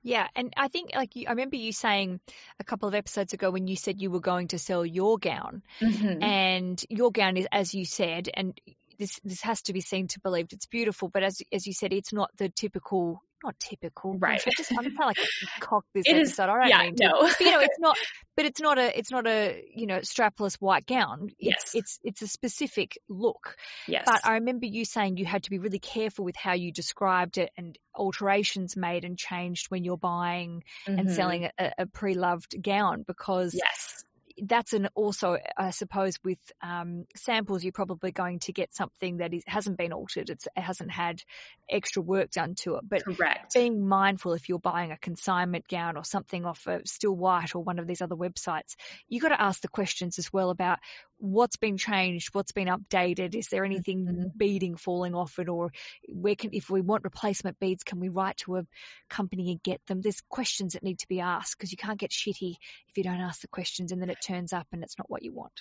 Yeah, 0.02 0.28
and 0.36 0.54
I 0.56 0.68
think 0.68 0.90
like 0.94 1.16
you, 1.16 1.26
I 1.26 1.30
remember 1.30 1.56
you 1.56 1.72
saying 1.72 2.20
a 2.60 2.64
couple 2.64 2.88
of 2.88 2.94
episodes 2.94 3.32
ago 3.32 3.50
when 3.50 3.66
you 3.66 3.76
said 3.76 4.00
you 4.00 4.10
were 4.10 4.20
going 4.20 4.48
to 4.48 4.58
sell 4.58 4.86
your 4.86 5.18
gown, 5.18 5.62
Mhm. 5.80 6.22
and 6.22 6.84
your 6.88 7.10
gown 7.10 7.36
is 7.36 7.48
as 7.50 7.74
you 7.74 7.84
said, 7.84 8.30
and 8.32 8.58
this 8.98 9.18
this 9.24 9.42
has 9.42 9.62
to 9.62 9.72
be 9.72 9.80
seen 9.80 10.06
to 10.08 10.20
believed. 10.20 10.52
It's 10.52 10.66
beautiful, 10.66 11.08
but 11.08 11.24
as 11.24 11.42
as 11.52 11.66
you 11.66 11.72
said, 11.72 11.92
it's 11.92 12.12
not 12.12 12.30
the 12.36 12.48
typical, 12.48 13.22
not 13.44 13.58
typical. 13.60 14.18
Right. 14.18 14.42
I 14.46 14.50
just 14.56 14.72
I'm 14.76 14.94
like 14.94 15.16
cock 15.60 15.84
this 15.94 16.04
It 16.06 16.16
is- 16.16 16.28
episode. 16.38 16.50
I 16.52 16.58
don't 16.60 16.68
yeah, 16.68 16.82
mean 16.82 16.96
to. 16.96 17.04
no. 17.04 17.20
But, 17.22 17.40
you 17.40 17.50
know, 17.50 17.60
it's 17.60 17.78
not. 17.80 17.96
But 18.36 18.44
it's 18.46 18.60
not 18.60 18.78
a. 18.78 18.98
It's 18.98 19.10
not 19.10 19.26
a. 19.26 19.62
You 19.74 19.86
know, 19.86 19.98
strapless 19.98 20.54
white 20.56 20.86
gown. 20.86 21.30
It's, 21.38 21.38
Yes. 21.38 21.74
It's 21.74 21.98
it's 22.04 22.22
a 22.22 22.28
specific 22.28 22.98
look. 23.08 23.56
yes. 23.86 24.04
But 24.06 24.20
I 24.24 24.34
remember 24.34 24.66
you 24.66 24.84
saying 24.84 25.16
you 25.16 25.24
had 25.26 25.44
to 25.44 25.50
be 25.50 25.58
really 25.58 25.78
careful 25.78 26.24
with 26.24 26.36
how 26.36 26.52
you 26.54 26.72
described 26.72 27.38
it 27.38 27.50
and 27.56 27.76
alterations 27.94 28.76
made 28.76 29.04
and 29.04 29.18
changed 29.18 29.70
when 29.70 29.84
you're 29.84 29.96
buying 29.96 30.62
and 30.86 31.08
Mhm. 31.08 31.14
selling 31.14 31.50
a, 31.58 31.72
a 31.78 31.86
pre-loved 31.86 32.54
gown 32.62 33.02
because 33.06 33.54
Yes. 33.54 34.04
That's 34.42 34.72
an 34.72 34.88
also 34.94 35.36
I 35.56 35.70
suppose 35.70 36.14
with 36.24 36.38
um, 36.62 37.04
samples 37.16 37.64
you're 37.64 37.72
probably 37.72 38.12
going 38.12 38.40
to 38.40 38.52
get 38.52 38.74
something 38.74 39.18
that 39.18 39.34
is, 39.34 39.42
hasn't 39.46 39.78
been 39.78 39.92
altered 39.92 40.30
it's, 40.30 40.46
it 40.56 40.60
hasn't 40.60 40.90
had 40.90 41.22
extra 41.70 42.02
work 42.02 42.30
done 42.30 42.54
to 42.56 42.76
it 42.76 42.84
but 42.88 43.02
Correct. 43.02 43.54
being 43.54 43.86
mindful 43.86 44.34
if 44.34 44.48
you're 44.48 44.58
buying 44.58 44.92
a 44.92 44.98
consignment 44.98 45.66
gown 45.68 45.96
or 45.96 46.04
something 46.04 46.44
off 46.44 46.66
of 46.66 46.82
Still 46.86 47.14
White 47.14 47.54
or 47.54 47.62
one 47.62 47.78
of 47.78 47.86
these 47.86 48.02
other 48.02 48.16
websites, 48.16 48.76
you've 49.08 49.22
got 49.22 49.30
to 49.30 49.40
ask 49.40 49.60
the 49.60 49.68
questions 49.68 50.18
as 50.18 50.32
well 50.32 50.50
about 50.50 50.78
what's 51.18 51.56
been 51.56 51.76
changed, 51.76 52.28
what's 52.32 52.52
been 52.52 52.68
updated, 52.68 53.34
is 53.34 53.48
there 53.48 53.64
anything 53.64 54.06
Mhm. 54.06 54.36
beading 54.36 54.76
falling 54.76 55.14
off 55.14 55.38
it, 55.38 55.48
or 55.48 55.70
where 56.08 56.36
can 56.36 56.50
if 56.52 56.70
we 56.70 56.80
want 56.80 57.04
replacement 57.04 57.58
beads, 57.58 57.82
can 57.82 57.98
we 57.98 58.08
write 58.08 58.36
to 58.38 58.56
a 58.56 58.66
company 59.08 59.50
and 59.50 59.62
get 59.62 59.84
them? 59.86 60.00
There's 60.00 60.20
questions 60.28 60.74
that 60.74 60.84
need 60.84 61.00
to 61.00 61.08
be 61.08 61.20
asked 61.20 61.56
because 61.58 61.72
you 61.72 61.78
can't 61.78 61.98
get 61.98 62.10
shitty 62.10 62.54
if 62.88 62.96
you 62.96 63.02
don't 63.02 63.20
ask 63.20 63.40
the 63.40 63.48
questions 63.48 63.90
and 63.90 64.00
then 64.00 64.10
it 64.10 64.20
turns 64.28 64.52
up 64.52 64.66
and 64.72 64.82
it's 64.82 64.98
not 64.98 65.10
what 65.10 65.22
you 65.22 65.32
want. 65.32 65.52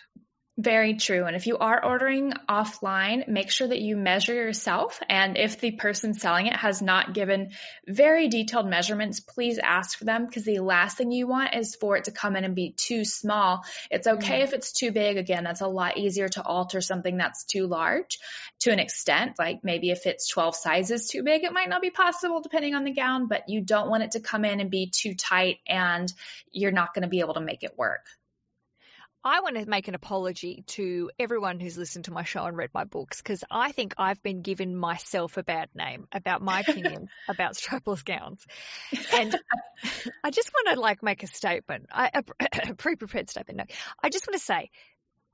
Very 0.60 0.96
true. 0.96 1.26
And 1.26 1.36
if 1.36 1.46
you 1.46 1.60
are 1.60 1.86
ordering 1.86 2.34
offline, 2.50 3.28
make 3.28 3.52
sure 3.52 3.68
that 3.68 3.80
you 3.80 3.96
measure 3.96 4.34
yourself. 4.34 5.00
And 5.08 5.38
if 5.38 5.60
the 5.60 5.70
person 5.70 6.16
selling 6.16 6.48
it 6.48 6.56
has 6.56 6.82
not 6.82 7.14
given 7.14 7.52
very 7.88 8.28
detailed 8.28 8.68
measurements, 8.68 9.20
please 9.20 9.60
ask 9.60 10.00
for 10.00 10.06
them 10.06 10.26
because 10.26 10.46
the 10.46 10.58
last 10.58 10.98
thing 10.98 11.12
you 11.12 11.28
want 11.28 11.54
is 11.54 11.76
for 11.76 11.96
it 11.96 12.06
to 12.06 12.12
come 12.12 12.36
in 12.36 12.44
and 12.44 12.56
be 12.56 12.72
too 12.72 13.06
small. 13.06 13.66
It's 13.92 14.08
mm-hmm. 14.08 14.18
okay 14.18 14.42
if 14.42 14.54
it's 14.54 14.72
too 14.72 14.92
big. 14.92 15.18
Again, 15.18 15.44
that's 15.44 15.62
a 15.62 15.68
lot 15.68 16.00
easier 16.00 16.28
to 16.30 16.44
alter 16.44 16.82
something 16.82 17.18
that's 17.18 17.46
too 17.46 17.68
large 17.68 18.18
to 18.62 18.72
an 18.72 18.80
extent. 18.80 19.34
Like 19.38 19.60
maybe 19.62 19.92
if 19.92 20.08
it's 20.08 20.28
12 20.28 20.56
sizes 20.56 21.08
too 21.08 21.22
big, 21.22 21.44
it 21.44 21.54
might 21.54 21.70
not 21.70 21.84
be 21.84 21.92
possible 21.92 22.42
depending 22.42 22.74
on 22.74 22.84
the 22.84 22.94
gown, 22.94 23.28
but 23.28 23.48
you 23.48 23.62
don't 23.62 23.92
want 23.92 24.02
it 24.02 24.12
to 24.14 24.22
come 24.22 24.44
in 24.44 24.60
and 24.60 24.72
be 24.72 24.92
too 24.92 25.14
tight 25.14 25.58
and 25.68 26.12
you're 26.52 26.72
not 26.72 26.96
going 26.96 27.04
to 27.04 27.10
be 27.10 27.20
able 27.20 27.36
to 27.36 27.42
make 27.42 27.62
it 27.62 27.78
work. 27.78 28.08
I 29.28 29.42
want 29.42 29.58
to 29.58 29.66
make 29.70 29.90
an 29.90 29.96
apology 29.96 30.64
to 30.68 31.12
everyone 31.20 31.60
who's 31.60 31.78
listened 31.78 32.06
to 32.06 32.12
my 32.12 32.24
show 32.24 32.46
and 32.46 32.56
read 32.56 32.70
my 32.74 32.86
books 32.86 33.18
because 33.22 33.44
I 33.52 33.74
think 33.74 33.94
I've 33.98 34.24
been 34.24 34.42
given 34.42 34.74
myself 34.74 35.36
a 35.36 35.44
bad 35.44 35.68
name 35.76 36.08
about 36.14 36.42
my 36.42 36.62
opinion 36.62 37.10
about 37.28 37.56
strapless 37.56 38.06
gowns. 38.06 38.46
And 39.14 39.38
I 40.24 40.30
just 40.32 40.52
want 40.54 40.76
to 40.76 40.80
like 40.80 41.04
make 41.04 41.24
a 41.24 41.28
statement, 41.28 41.88
I, 41.92 42.10
a, 42.14 42.70
a 42.70 42.74
pre-prepared 42.78 43.30
statement. 43.30 43.58
No, 43.58 43.66
I 44.02 44.10
just 44.10 44.26
want 44.26 44.40
to 44.40 44.46
say 44.46 44.70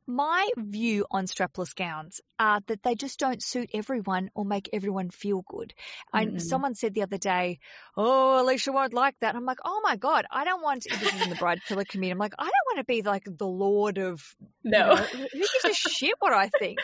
my 0.08 0.50
view 0.58 1.06
on 1.12 1.26
strapless 1.26 1.76
gowns 1.76 2.22
are 2.40 2.62
that 2.68 2.84
they 2.84 2.96
just 2.96 3.20
don't 3.20 3.42
suit 3.44 3.70
everyone 3.74 4.30
or 4.36 4.46
make 4.46 4.70
everyone 4.74 5.10
feel 5.10 5.44
good. 5.48 5.74
I, 6.12 6.26
Mm-mm. 6.26 6.40
someone 6.40 6.76
said 6.76 6.94
the 6.94 7.04
other 7.04 7.18
day, 7.18 7.60
"Oh, 7.96 8.44
Aleisha 8.46 8.74
won't 8.74 8.94
like 8.94 9.16
that." 9.22 9.36
I'm 9.36 9.46
like, 9.46 9.60
"Oh 9.64 9.82
my 9.84 9.96
god, 9.96 10.26
I 10.32 10.44
don't 10.46 10.62
want." 10.62 10.88
This 10.92 11.14
is 11.14 11.22
in 11.22 11.30
the 11.30 11.36
Bridechilla 11.36 11.88
community. 11.88 12.12
I'm 12.12 12.18
like, 12.20 12.36
I 12.38 12.44
don't 12.44 12.68
want 12.76 12.80
to 12.80 12.86
be 12.86 13.02
like 13.02 13.24
the 13.26 13.48
lord 13.48 13.98
of. 13.98 14.24
you 14.64 14.72
No. 14.72 14.90
know, 14.90 15.08
who 15.12 15.28
who 15.32 15.40
gives 15.40 15.68
a 15.70 15.74
shit 15.74 16.16
what 16.20 16.34
I 16.34 16.50
think? 16.50 16.80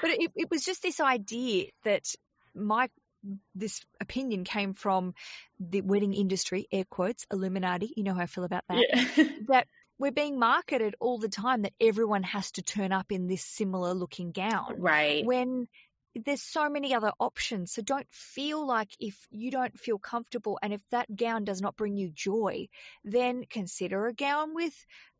But 0.00 0.10
it, 0.12 0.30
it 0.36 0.50
was 0.50 0.64
just 0.64 0.82
this 0.82 1.00
idea 1.00 1.66
that 1.84 2.04
my 2.54 2.88
this 3.54 3.80
opinion 4.00 4.44
came 4.44 4.74
from 4.74 5.14
the 5.58 5.82
wedding 5.82 6.14
industry, 6.14 6.66
air 6.72 6.84
quotes, 6.88 7.26
Illuminati. 7.32 7.92
You 7.96 8.04
know 8.04 8.14
how 8.14 8.22
I 8.22 8.26
feel 8.26 8.44
about 8.44 8.64
that 8.68 8.86
Yeah. 8.94 9.04
that 9.48 9.66
we're 10.00 10.10
being 10.10 10.38
marketed 10.38 10.96
all 10.98 11.18
the 11.18 11.28
time 11.28 11.62
that 11.62 11.74
everyone 11.78 12.22
has 12.22 12.50
to 12.52 12.62
turn 12.62 12.90
up 12.90 13.12
in 13.12 13.26
this 13.26 13.44
similar 13.44 13.92
looking 13.92 14.32
gown 14.32 14.76
right. 14.78 15.24
when 15.26 15.68
there's 16.14 16.42
so 16.42 16.68
many 16.68 16.94
other 16.94 17.12
options. 17.20 17.72
So 17.72 17.82
don't 17.82 18.06
feel 18.10 18.66
like 18.66 18.88
if 18.98 19.14
you 19.30 19.50
don't 19.50 19.78
feel 19.78 19.98
comfortable 19.98 20.58
and 20.62 20.72
if 20.72 20.80
that 20.90 21.14
gown 21.14 21.44
does 21.44 21.60
not 21.60 21.76
bring 21.76 21.96
you 21.96 22.10
joy, 22.12 22.68
then 23.04 23.44
consider 23.48 24.06
a 24.06 24.14
gown 24.14 24.54
with 24.54 24.74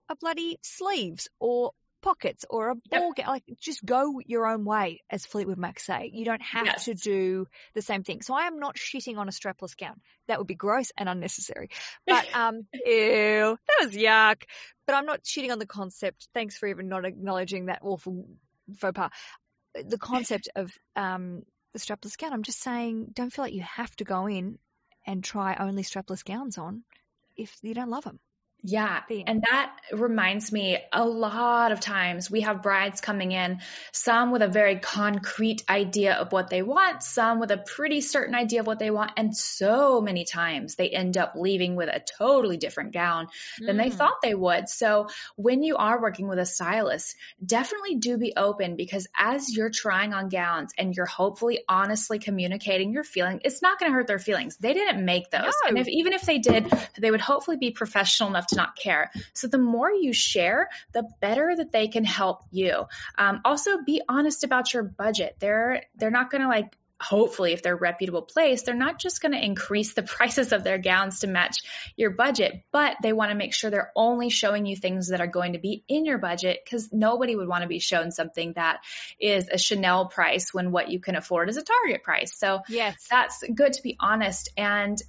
a 0.08 0.16
bloody 0.16 0.58
sleeves 0.62 1.28
or 1.38 1.72
pockets 2.02 2.44
or 2.48 2.70
a 2.70 2.74
Yep. 2.90 3.00
ball 3.00 3.12
gown. 3.12 3.26
Like 3.28 3.44
just 3.60 3.84
go 3.84 4.20
your 4.24 4.46
own 4.46 4.64
way, 4.64 5.00
as 5.10 5.26
Fleetwood 5.26 5.58
Mac 5.58 5.80
say. 5.80 6.10
You 6.12 6.24
don't 6.24 6.42
have 6.42 6.66
Yes. 6.66 6.84
to 6.84 6.94
do 6.94 7.46
the 7.74 7.82
same 7.82 8.02
thing. 8.02 8.22
So 8.22 8.34
I 8.34 8.42
am 8.46 8.58
not 8.58 8.76
shitting 8.76 9.18
on 9.18 9.28
a 9.28 9.32
strapless 9.32 9.76
gown. 9.76 10.00
That 10.28 10.38
would 10.38 10.46
be 10.46 10.54
gross 10.54 10.92
and 10.96 11.08
unnecessary. 11.08 11.70
But 12.06 12.26
um, 12.34 12.66
ew, 12.72 13.56
that 13.68 13.86
was 13.86 13.94
yuck. 13.96 14.42
But 14.86 14.96
I'm 14.96 15.06
not 15.06 15.22
shitting 15.24 15.52
on 15.52 15.58
the 15.58 15.66
concept. 15.66 16.28
Thanks 16.34 16.56
for 16.56 16.66
even 16.68 16.88
not 16.88 17.04
acknowledging 17.04 17.66
that 17.66 17.80
awful 17.82 18.26
faux 18.78 18.92
pas. 18.94 19.10
The 19.74 19.98
concept 19.98 20.48
of 20.56 20.72
um 20.96 21.42
the 21.72 21.78
strapless 21.78 22.18
gown. 22.18 22.32
I'm 22.32 22.42
just 22.42 22.60
saying, 22.60 23.12
don't 23.14 23.32
feel 23.32 23.44
like 23.44 23.54
you 23.54 23.62
have 23.62 23.94
to 23.96 24.04
go 24.04 24.26
in 24.26 24.58
and 25.06 25.22
try 25.22 25.56
only 25.58 25.82
strapless 25.84 26.24
gowns 26.24 26.58
on 26.58 26.82
if 27.36 27.56
you 27.62 27.74
don't 27.74 27.90
love 27.90 28.04
them. 28.04 28.18
Yeah. 28.62 29.00
And 29.26 29.42
that 29.42 29.72
reminds 29.92 30.52
me 30.52 30.78
a 30.92 31.04
lot 31.04 31.72
of 31.72 31.80
times 31.80 32.30
we 32.30 32.42
have 32.42 32.62
brides 32.62 33.00
coming 33.00 33.32
in, 33.32 33.60
some 33.92 34.30
with 34.32 34.42
a 34.42 34.48
very 34.48 34.78
concrete 34.78 35.64
idea 35.68 36.14
of 36.14 36.32
what 36.32 36.50
they 36.50 36.62
want, 36.62 37.02
some 37.02 37.40
with 37.40 37.50
a 37.50 37.56
pretty 37.56 38.00
certain 38.00 38.34
idea 38.34 38.60
of 38.60 38.66
what 38.66 38.78
they 38.78 38.90
want. 38.90 39.12
And 39.16 39.34
so 39.36 40.00
many 40.00 40.24
times 40.24 40.74
they 40.74 40.90
end 40.90 41.16
up 41.16 41.34
leaving 41.36 41.74
with 41.74 41.88
a 41.88 42.02
totally 42.18 42.58
different 42.58 42.92
gown 42.92 43.28
than 43.58 43.76
they 43.76 43.88
Mm. 43.90 43.94
thought 43.94 44.20
they 44.22 44.34
would. 44.34 44.68
So 44.68 45.08
when 45.36 45.62
you 45.62 45.76
are 45.76 46.00
working 46.00 46.28
with 46.28 46.38
a 46.38 46.46
stylist, 46.46 47.16
definitely 47.44 47.96
do 47.96 48.18
be 48.18 48.34
open 48.36 48.76
because 48.76 49.06
as 49.18 49.54
you're 49.56 49.70
trying 49.70 50.12
on 50.12 50.28
gowns 50.28 50.72
and 50.76 50.94
you're 50.94 51.06
hopefully 51.06 51.64
honestly 51.68 52.18
communicating 52.18 52.92
your 52.92 53.04
feeling, 53.04 53.40
it's 53.44 53.62
not 53.62 53.78
going 53.78 53.90
to 53.90 53.94
hurt 53.94 54.06
their 54.06 54.18
feelings. 54.18 54.56
They 54.58 54.74
didn't 54.74 55.04
make 55.04 55.30
those. 55.30 55.54
No. 55.64 55.68
And 55.68 55.78
if 55.78 55.88
even 55.88 56.12
if 56.12 56.22
they 56.22 56.38
did, 56.38 56.70
they 56.98 57.10
would 57.10 57.20
hopefully 57.20 57.56
be 57.56 57.70
professional 57.70 58.28
enough 58.28 58.48
to 58.50 58.56
not 58.56 58.76
care. 58.76 59.10
So 59.32 59.48
the 59.48 59.58
more 59.58 59.90
you 59.90 60.12
share, 60.12 60.68
the 60.92 61.08
better 61.20 61.54
that 61.56 61.72
they 61.72 61.88
can 61.88 62.04
help 62.04 62.42
you. 62.50 62.86
Um, 63.18 63.40
also 63.44 63.82
be 63.82 64.02
honest 64.08 64.44
about 64.44 64.72
your 64.72 64.82
budget. 64.82 65.36
They're 65.38 65.82
they're 65.96 66.10
not 66.10 66.30
going 66.30 66.42
to 66.42 66.48
like 66.48 66.76
hopefully 67.00 67.52
if 67.52 67.62
they're 67.62 67.74
a 67.74 67.78
reputable 67.78 68.22
place 68.22 68.62
they're 68.62 68.74
not 68.74 68.98
just 68.98 69.22
going 69.22 69.32
to 69.32 69.42
increase 69.42 69.94
the 69.94 70.02
prices 70.16 70.52
of 70.52 70.62
their 70.62 70.78
gowns 70.78 71.20
to 71.20 71.26
match 71.26 71.58
your 71.96 72.10
budget 72.10 72.62
but 72.72 72.96
they 73.02 73.12
want 73.12 73.30
to 73.30 73.34
make 73.34 73.54
sure 73.54 73.70
they're 73.70 73.92
only 73.96 74.28
showing 74.28 74.66
you 74.66 74.76
things 74.76 75.08
that 75.08 75.20
are 75.20 75.26
going 75.26 75.54
to 75.54 75.58
be 75.58 75.82
in 75.88 76.04
your 76.04 76.18
budget 76.18 76.60
because 76.62 76.92
nobody 76.92 77.34
would 77.34 77.48
want 77.48 77.62
to 77.62 77.68
be 77.68 77.78
shown 77.78 78.10
something 78.10 78.52
that 78.54 78.80
is 79.18 79.48
a 79.50 79.56
chanel 79.56 80.06
price 80.06 80.52
when 80.52 80.72
what 80.72 80.90
you 80.90 81.00
can 81.00 81.16
afford 81.16 81.48
is 81.48 81.56
a 81.56 81.62
target 81.62 82.02
price 82.02 82.36
so 82.36 82.60
yes 82.68 83.06
that's 83.10 83.42
good 83.54 83.72
to 83.72 83.82
be 83.82 83.96
honest 83.98 84.50
and 84.56 85.02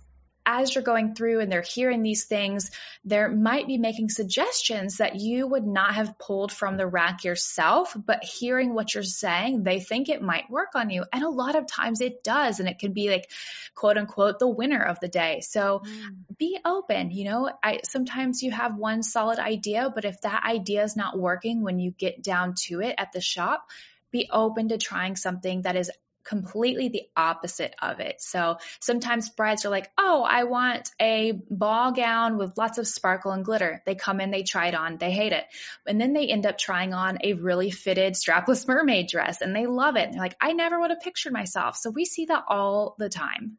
as 0.45 0.73
you're 0.73 0.83
going 0.83 1.15
through 1.15 1.39
and 1.39 1.51
they're 1.51 1.61
hearing 1.61 2.01
these 2.01 2.25
things, 2.25 2.71
there 3.05 3.29
might 3.29 3.67
be 3.67 3.77
making 3.77 4.09
suggestions 4.09 4.97
that 4.97 5.15
you 5.15 5.47
would 5.47 5.65
not 5.65 5.95
have 5.95 6.17
pulled 6.17 6.51
from 6.51 6.77
the 6.77 6.87
rack 6.87 7.23
yourself, 7.23 7.95
but 7.95 8.23
hearing 8.23 8.73
what 8.73 8.93
you're 8.93 9.03
saying, 9.03 9.63
they 9.63 9.79
think 9.79 10.09
it 10.09 10.21
might 10.21 10.49
work 10.49 10.69
on 10.75 10.89
you. 10.89 11.05
And 11.13 11.23
a 11.23 11.29
lot 11.29 11.55
of 11.55 11.67
times 11.67 12.01
it 12.01 12.23
does. 12.23 12.59
And 12.59 12.67
it 12.67 12.79
can 12.79 12.93
be 12.93 13.09
like, 13.09 13.29
quote 13.75 13.97
unquote, 13.97 14.39
the 14.39 14.47
winner 14.47 14.81
of 14.81 14.99
the 14.99 15.07
day. 15.07 15.41
So 15.41 15.83
mm. 15.85 16.37
be 16.37 16.57
open. 16.65 17.11
You 17.11 17.25
know, 17.25 17.51
I 17.63 17.81
sometimes 17.83 18.43
you 18.43 18.51
have 18.51 18.75
one 18.75 19.03
solid 19.03 19.39
idea, 19.39 19.91
but 19.93 20.05
if 20.05 20.21
that 20.21 20.43
idea 20.45 20.83
is 20.83 20.95
not 20.95 21.17
working 21.17 21.61
when 21.61 21.79
you 21.79 21.91
get 21.91 22.23
down 22.23 22.55
to 22.67 22.81
it 22.81 22.95
at 22.97 23.11
the 23.11 23.21
shop, 23.21 23.67
be 24.11 24.29
open 24.31 24.69
to 24.69 24.77
trying 24.77 25.15
something 25.15 25.63
that 25.63 25.75
is 25.75 25.91
completely 26.23 26.89
the 26.89 27.03
opposite 27.15 27.73
of 27.81 27.99
it. 27.99 28.21
So 28.21 28.57
sometimes 28.79 29.29
brides 29.29 29.65
are 29.65 29.69
like, 29.69 29.91
oh, 29.97 30.23
I 30.23 30.43
want 30.43 30.89
a 30.99 31.33
ball 31.49 31.91
gown 31.91 32.37
with 32.37 32.57
lots 32.57 32.77
of 32.77 32.87
sparkle 32.87 33.31
and 33.31 33.45
glitter. 33.45 33.81
They 33.85 33.95
come 33.95 34.21
in, 34.21 34.31
they 34.31 34.43
try 34.43 34.67
it 34.67 34.75
on, 34.75 34.97
they 34.97 35.11
hate 35.11 35.33
it. 35.33 35.45
And 35.85 35.99
then 35.99 36.13
they 36.13 36.27
end 36.27 36.45
up 36.45 36.57
trying 36.57 36.93
on 36.93 37.19
a 37.23 37.33
really 37.33 37.71
fitted 37.71 38.13
strapless 38.13 38.67
mermaid 38.67 39.07
dress 39.07 39.41
and 39.41 39.55
they 39.55 39.67
love 39.67 39.95
it. 39.95 40.05
And 40.05 40.13
they're 40.13 40.21
like, 40.21 40.37
I 40.39 40.53
never 40.53 40.79
would 40.79 40.91
have 40.91 41.01
pictured 41.01 41.33
myself. 41.33 41.77
So 41.77 41.89
we 41.89 42.05
see 42.05 42.25
that 42.25 42.43
all 42.47 42.95
the 42.97 43.09
time. 43.09 43.57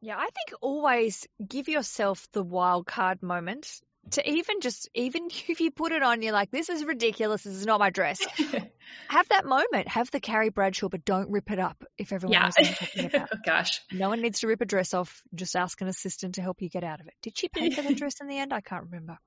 Yeah, 0.00 0.16
I 0.18 0.28
think 0.28 0.58
always 0.60 1.26
give 1.46 1.68
yourself 1.68 2.28
the 2.32 2.42
wild 2.42 2.86
card 2.86 3.22
moment 3.22 3.80
to 4.12 4.30
even 4.30 4.60
just 4.60 4.88
even 4.94 5.28
if 5.48 5.60
you 5.60 5.70
put 5.70 5.92
it 5.92 6.02
on, 6.02 6.22
you're 6.22 6.32
like, 6.32 6.50
this 6.50 6.68
is 6.68 6.84
ridiculous. 6.84 7.42
This 7.42 7.54
is 7.54 7.66
not 7.66 7.80
my 7.80 7.90
dress. 7.90 8.20
have 9.08 9.28
that 9.28 9.44
moment. 9.44 9.88
Have 9.88 10.10
the 10.10 10.20
Carrie 10.20 10.50
Bradshaw, 10.50 10.88
but 10.88 11.04
don't 11.04 11.30
rip 11.30 11.50
it 11.50 11.58
up. 11.58 11.84
If 11.98 12.12
everyone 12.12 12.32
yeah. 12.32 12.42
knows 12.44 12.54
what 12.56 12.68
I'm 12.68 12.74
talking 12.74 13.04
about. 13.14 13.28
oh, 13.32 13.38
gosh, 13.44 13.80
no 13.92 14.08
one 14.08 14.22
needs 14.22 14.40
to 14.40 14.46
rip 14.46 14.60
a 14.60 14.66
dress 14.66 14.94
off. 14.94 15.22
Just 15.34 15.56
ask 15.56 15.80
an 15.80 15.88
assistant 15.88 16.36
to 16.36 16.42
help 16.42 16.62
you 16.62 16.68
get 16.68 16.84
out 16.84 17.00
of 17.00 17.06
it. 17.06 17.14
Did 17.22 17.38
she 17.38 17.48
pay 17.48 17.70
for 17.70 17.82
the 17.82 17.94
dress 17.94 18.20
in 18.20 18.28
the 18.28 18.38
end? 18.38 18.52
I 18.52 18.60
can't 18.60 18.84
remember. 18.84 19.18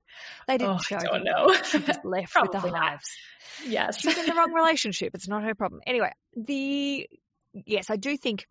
They 0.47 0.57
didn't 0.57 0.75
oh, 0.75 0.79
show. 0.79 0.97
I 0.97 1.03
don't 1.03 1.23
know. 1.23 1.53
She 1.63 1.79
just 1.79 2.05
left 2.05 2.35
with 2.41 2.51
the 2.51 2.59
hives. 2.59 2.71
Not. 2.73 3.69
Yes, 3.69 3.99
she's 3.99 4.17
in 4.17 4.25
the 4.25 4.33
wrong 4.33 4.53
relationship. 4.53 5.15
It's 5.15 5.27
not 5.27 5.43
her 5.43 5.55
problem. 5.55 5.81
Anyway, 5.85 6.11
the 6.35 7.07
yes, 7.53 7.89
I 7.89 7.95
do 7.95 8.15
think 8.17 8.45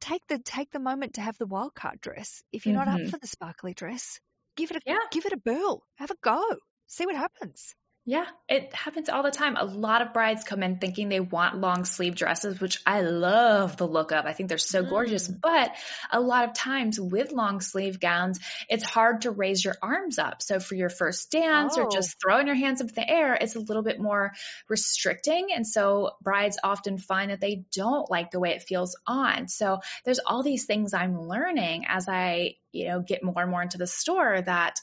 take 0.00 0.26
the 0.26 0.38
take 0.38 0.70
the 0.70 0.78
moment 0.78 1.14
to 1.14 1.20
have 1.20 1.38
the 1.38 1.46
wildcard 1.46 2.00
dress. 2.00 2.42
If 2.52 2.66
you're 2.66 2.74
mm-hmm. 2.74 2.84
not 2.84 2.94
up 2.94 3.00
mm-hmm. 3.00 3.10
for 3.10 3.18
the 3.18 3.26
sparkly 3.26 3.72
dress, 3.72 4.20
Give 4.56 4.70
it 4.70 4.76
a 4.76 4.80
yeah. 4.86 4.98
give 5.10 5.26
it 5.26 5.32
a 5.32 5.36
burl. 5.36 5.82
Have 5.96 6.10
a 6.10 6.16
go. 6.22 6.42
See 6.86 7.06
what 7.06 7.16
happens. 7.16 7.74
Yeah, 8.04 8.24
it 8.48 8.74
happens 8.74 9.08
all 9.08 9.22
the 9.22 9.30
time. 9.30 9.56
A 9.56 9.64
lot 9.64 10.02
of 10.02 10.12
brides 10.12 10.42
come 10.42 10.64
in 10.64 10.78
thinking 10.78 11.08
they 11.08 11.20
want 11.20 11.58
long 11.58 11.84
sleeve 11.84 12.16
dresses, 12.16 12.60
which 12.60 12.80
I 12.84 13.02
love 13.02 13.76
the 13.76 13.86
look 13.86 14.10
of. 14.10 14.26
I 14.26 14.32
think 14.32 14.48
they're 14.48 14.58
so 14.58 14.82
mm. 14.82 14.88
gorgeous. 14.88 15.28
But 15.28 15.70
a 16.10 16.18
lot 16.18 16.48
of 16.48 16.54
times 16.54 16.98
with 16.98 17.30
long 17.30 17.60
sleeve 17.60 18.00
gowns, 18.00 18.40
it's 18.68 18.82
hard 18.82 19.20
to 19.20 19.30
raise 19.30 19.64
your 19.64 19.76
arms 19.80 20.18
up. 20.18 20.42
So 20.42 20.58
for 20.58 20.74
your 20.74 20.88
first 20.88 21.30
dance 21.30 21.76
oh. 21.78 21.82
or 21.84 21.90
just 21.92 22.16
throwing 22.20 22.48
your 22.48 22.56
hands 22.56 22.80
up 22.80 22.88
in 22.88 22.94
the 22.94 23.08
air, 23.08 23.34
it's 23.34 23.54
a 23.54 23.60
little 23.60 23.84
bit 23.84 24.00
more 24.00 24.32
restricting. 24.68 25.50
And 25.54 25.64
so 25.64 26.10
brides 26.20 26.58
often 26.64 26.98
find 26.98 27.30
that 27.30 27.40
they 27.40 27.66
don't 27.72 28.10
like 28.10 28.32
the 28.32 28.40
way 28.40 28.50
it 28.50 28.64
feels 28.64 28.98
on. 29.06 29.46
So 29.46 29.78
there's 30.04 30.18
all 30.18 30.42
these 30.42 30.64
things 30.64 30.92
I'm 30.92 31.20
learning 31.20 31.84
as 31.86 32.08
I, 32.08 32.56
you 32.72 32.88
know, 32.88 33.00
get 33.00 33.22
more 33.22 33.42
and 33.42 33.50
more 33.50 33.62
into 33.62 33.78
the 33.78 33.86
store 33.86 34.42
that 34.42 34.80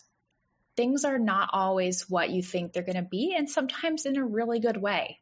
things 0.80 1.03
are 1.03 1.19
not 1.19 1.49
always 1.51 2.09
what 2.09 2.30
you 2.30 2.41
think 2.41 2.71
they're 2.71 2.84
going 2.84 2.95
to 2.95 3.01
be, 3.01 3.36
and 3.38 3.49
sometimes 3.49 4.05
in 4.05 4.15
a 4.15 4.23
really 4.23 4.61
good 4.61 4.77
way. 4.77 5.19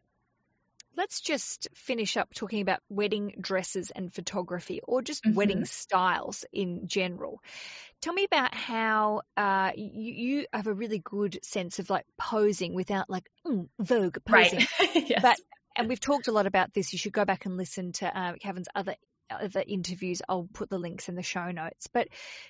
Let's 0.96 1.20
just 1.20 1.68
finish 1.74 2.16
up 2.16 2.32
talking 2.32 2.62
about 2.62 2.80
wedding 2.90 3.34
dresses 3.42 3.90
and 3.90 4.14
photography, 4.14 4.82
or 4.84 5.02
just 5.02 5.24
mm-hmm. 5.24 5.36
wedding 5.36 5.66
styles 5.66 6.46
in 6.54 6.88
general. 6.88 7.42
Tell 8.02 8.14
me 8.14 8.24
about 8.24 8.54
how 8.54 9.24
uh, 9.36 9.72
you, 9.76 10.14
you, 10.14 10.46
have 10.54 10.68
a 10.68 10.74
really 10.74 11.00
good 11.00 11.40
sense 11.42 11.80
of 11.80 11.90
like 11.90 12.06
posing 12.20 12.76
without 12.76 13.10
like 13.10 13.28
mm, 13.44 13.68
Vogue 13.80 14.20
posing. 14.26 14.68
Right. 14.80 15.10
yes. 15.10 15.22
But 15.24 15.38
and 15.76 15.90
we've 15.90 16.00
talked 16.00 16.28
a 16.28 16.32
lot 16.32 16.46
about 16.46 16.72
this. 16.72 16.94
You 16.94 17.00
should 17.00 17.14
go 17.14 17.26
back 17.26 17.48
and 17.48 17.58
listen 17.58 17.94
to 17.94 18.06
uh, 18.06 18.34
Cavan's 18.34 18.68
other 18.76 18.94
other 19.30 19.64
interviews. 19.66 20.22
I'll 20.28 20.48
put 20.54 20.70
the 20.70 20.78
links 20.78 21.10
in 21.10 21.16
the 21.16 21.24
show 21.24 21.52
notes. 21.52 21.88
But 21.92 22.08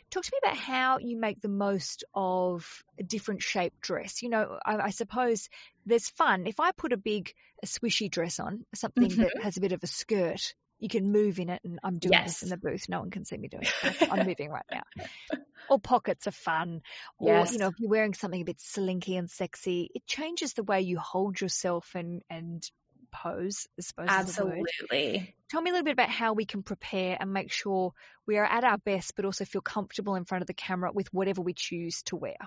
talk 0.09 0.23
to 0.23 0.32
me 0.34 0.39
about 0.43 0.57
how 0.57 0.97
you 0.99 1.17
make 1.17 1.41
the 1.41 1.47
most 1.47 2.03
of 2.13 2.84
a 2.99 3.03
different 3.03 3.43
shaped 3.43 3.82
dress. 3.82 4.21
You 4.21 4.30
know, 4.30 4.59
I, 4.65 4.78
I 4.78 4.89
suppose 4.89 5.49
there's 5.86 6.09
fun. 6.09 6.47
If 6.47 6.59
I 6.59 6.71
put 6.71 6.93
a 6.93 6.97
big, 6.97 7.34
a 7.63 7.65
swishy 7.65 8.09
dress 8.09 8.39
on, 8.39 8.65
something 8.75 9.09
mm-hmm. 9.09 9.21
that 9.21 9.43
has 9.43 9.57
a 9.57 9.61
bit 9.61 9.71
of 9.71 9.84
a 9.84 9.88
skirt, 9.88 10.53
you 10.80 10.89
can 10.89 11.11
move 11.11 11.39
in 11.39 11.49
it. 11.49 11.61
And 11.63 11.80
I'm 11.84 11.99
doing 11.99 12.13
yes. 12.13 12.39
this 12.39 12.43
in 12.43 12.49
the 12.49 12.57
booth. 12.57 12.88
No 12.89 12.99
one 12.99 13.11
can 13.11 13.25
see 13.25 13.38
me 13.38 13.47
doing 13.47 13.63
it. 13.84 14.11
I'm 14.11 14.25
moving 14.28 14.49
right 14.49 14.65
now. 14.71 14.84
Or 15.69 15.80
pockets 15.80 16.28
are 16.28 16.32
fun. 16.32 16.82
Or, 17.19 17.30
yes. 17.30 17.51
you 17.51 17.57
know, 17.57 17.67
if 17.67 17.80
you're 17.80 17.89
wearing 17.89 18.13
something 18.13 18.41
a 18.41 18.45
bit 18.45 18.61
slinky 18.61 19.17
and 19.17 19.30
sexy, 19.30 19.89
it 19.93 20.05
changes 20.05 20.53
the 20.53 20.63
way 20.63 20.82
you 20.82 20.99
hold 20.99 21.41
yourself 21.41 21.91
and, 21.95 22.21
and 22.30 22.63
pose, 23.24 23.68
I 23.78 23.82
suppose. 23.82 24.07
Absolutely. 24.09 25.36
Tell 25.49 25.61
me 25.61 25.70
a 25.70 25.74
little 25.74 25.86
bit 25.86 25.93
about 25.93 26.09
how 26.09 26.34
we 26.34 26.45
can 26.45 26.63
prepare 26.63 27.18
and 27.20 27.34
make 27.34 27.51
sure 27.51 27.93
we 28.26 28.38
are 28.38 28.45
at 28.45 28.63
our 28.63 28.78
best, 28.78 29.15
but 29.15 29.26
also 29.26 29.45
feel 29.45 29.61
comfortable 29.61 30.15
in 30.15 30.26
front 30.26 30.41
of 30.41 30.47
the 30.47 30.53
camera 30.53 30.91
with 30.93 31.13
whatever 31.13 31.41
we 31.41 31.53
choose 31.53 32.03
to 32.03 32.15
wear. 32.15 32.38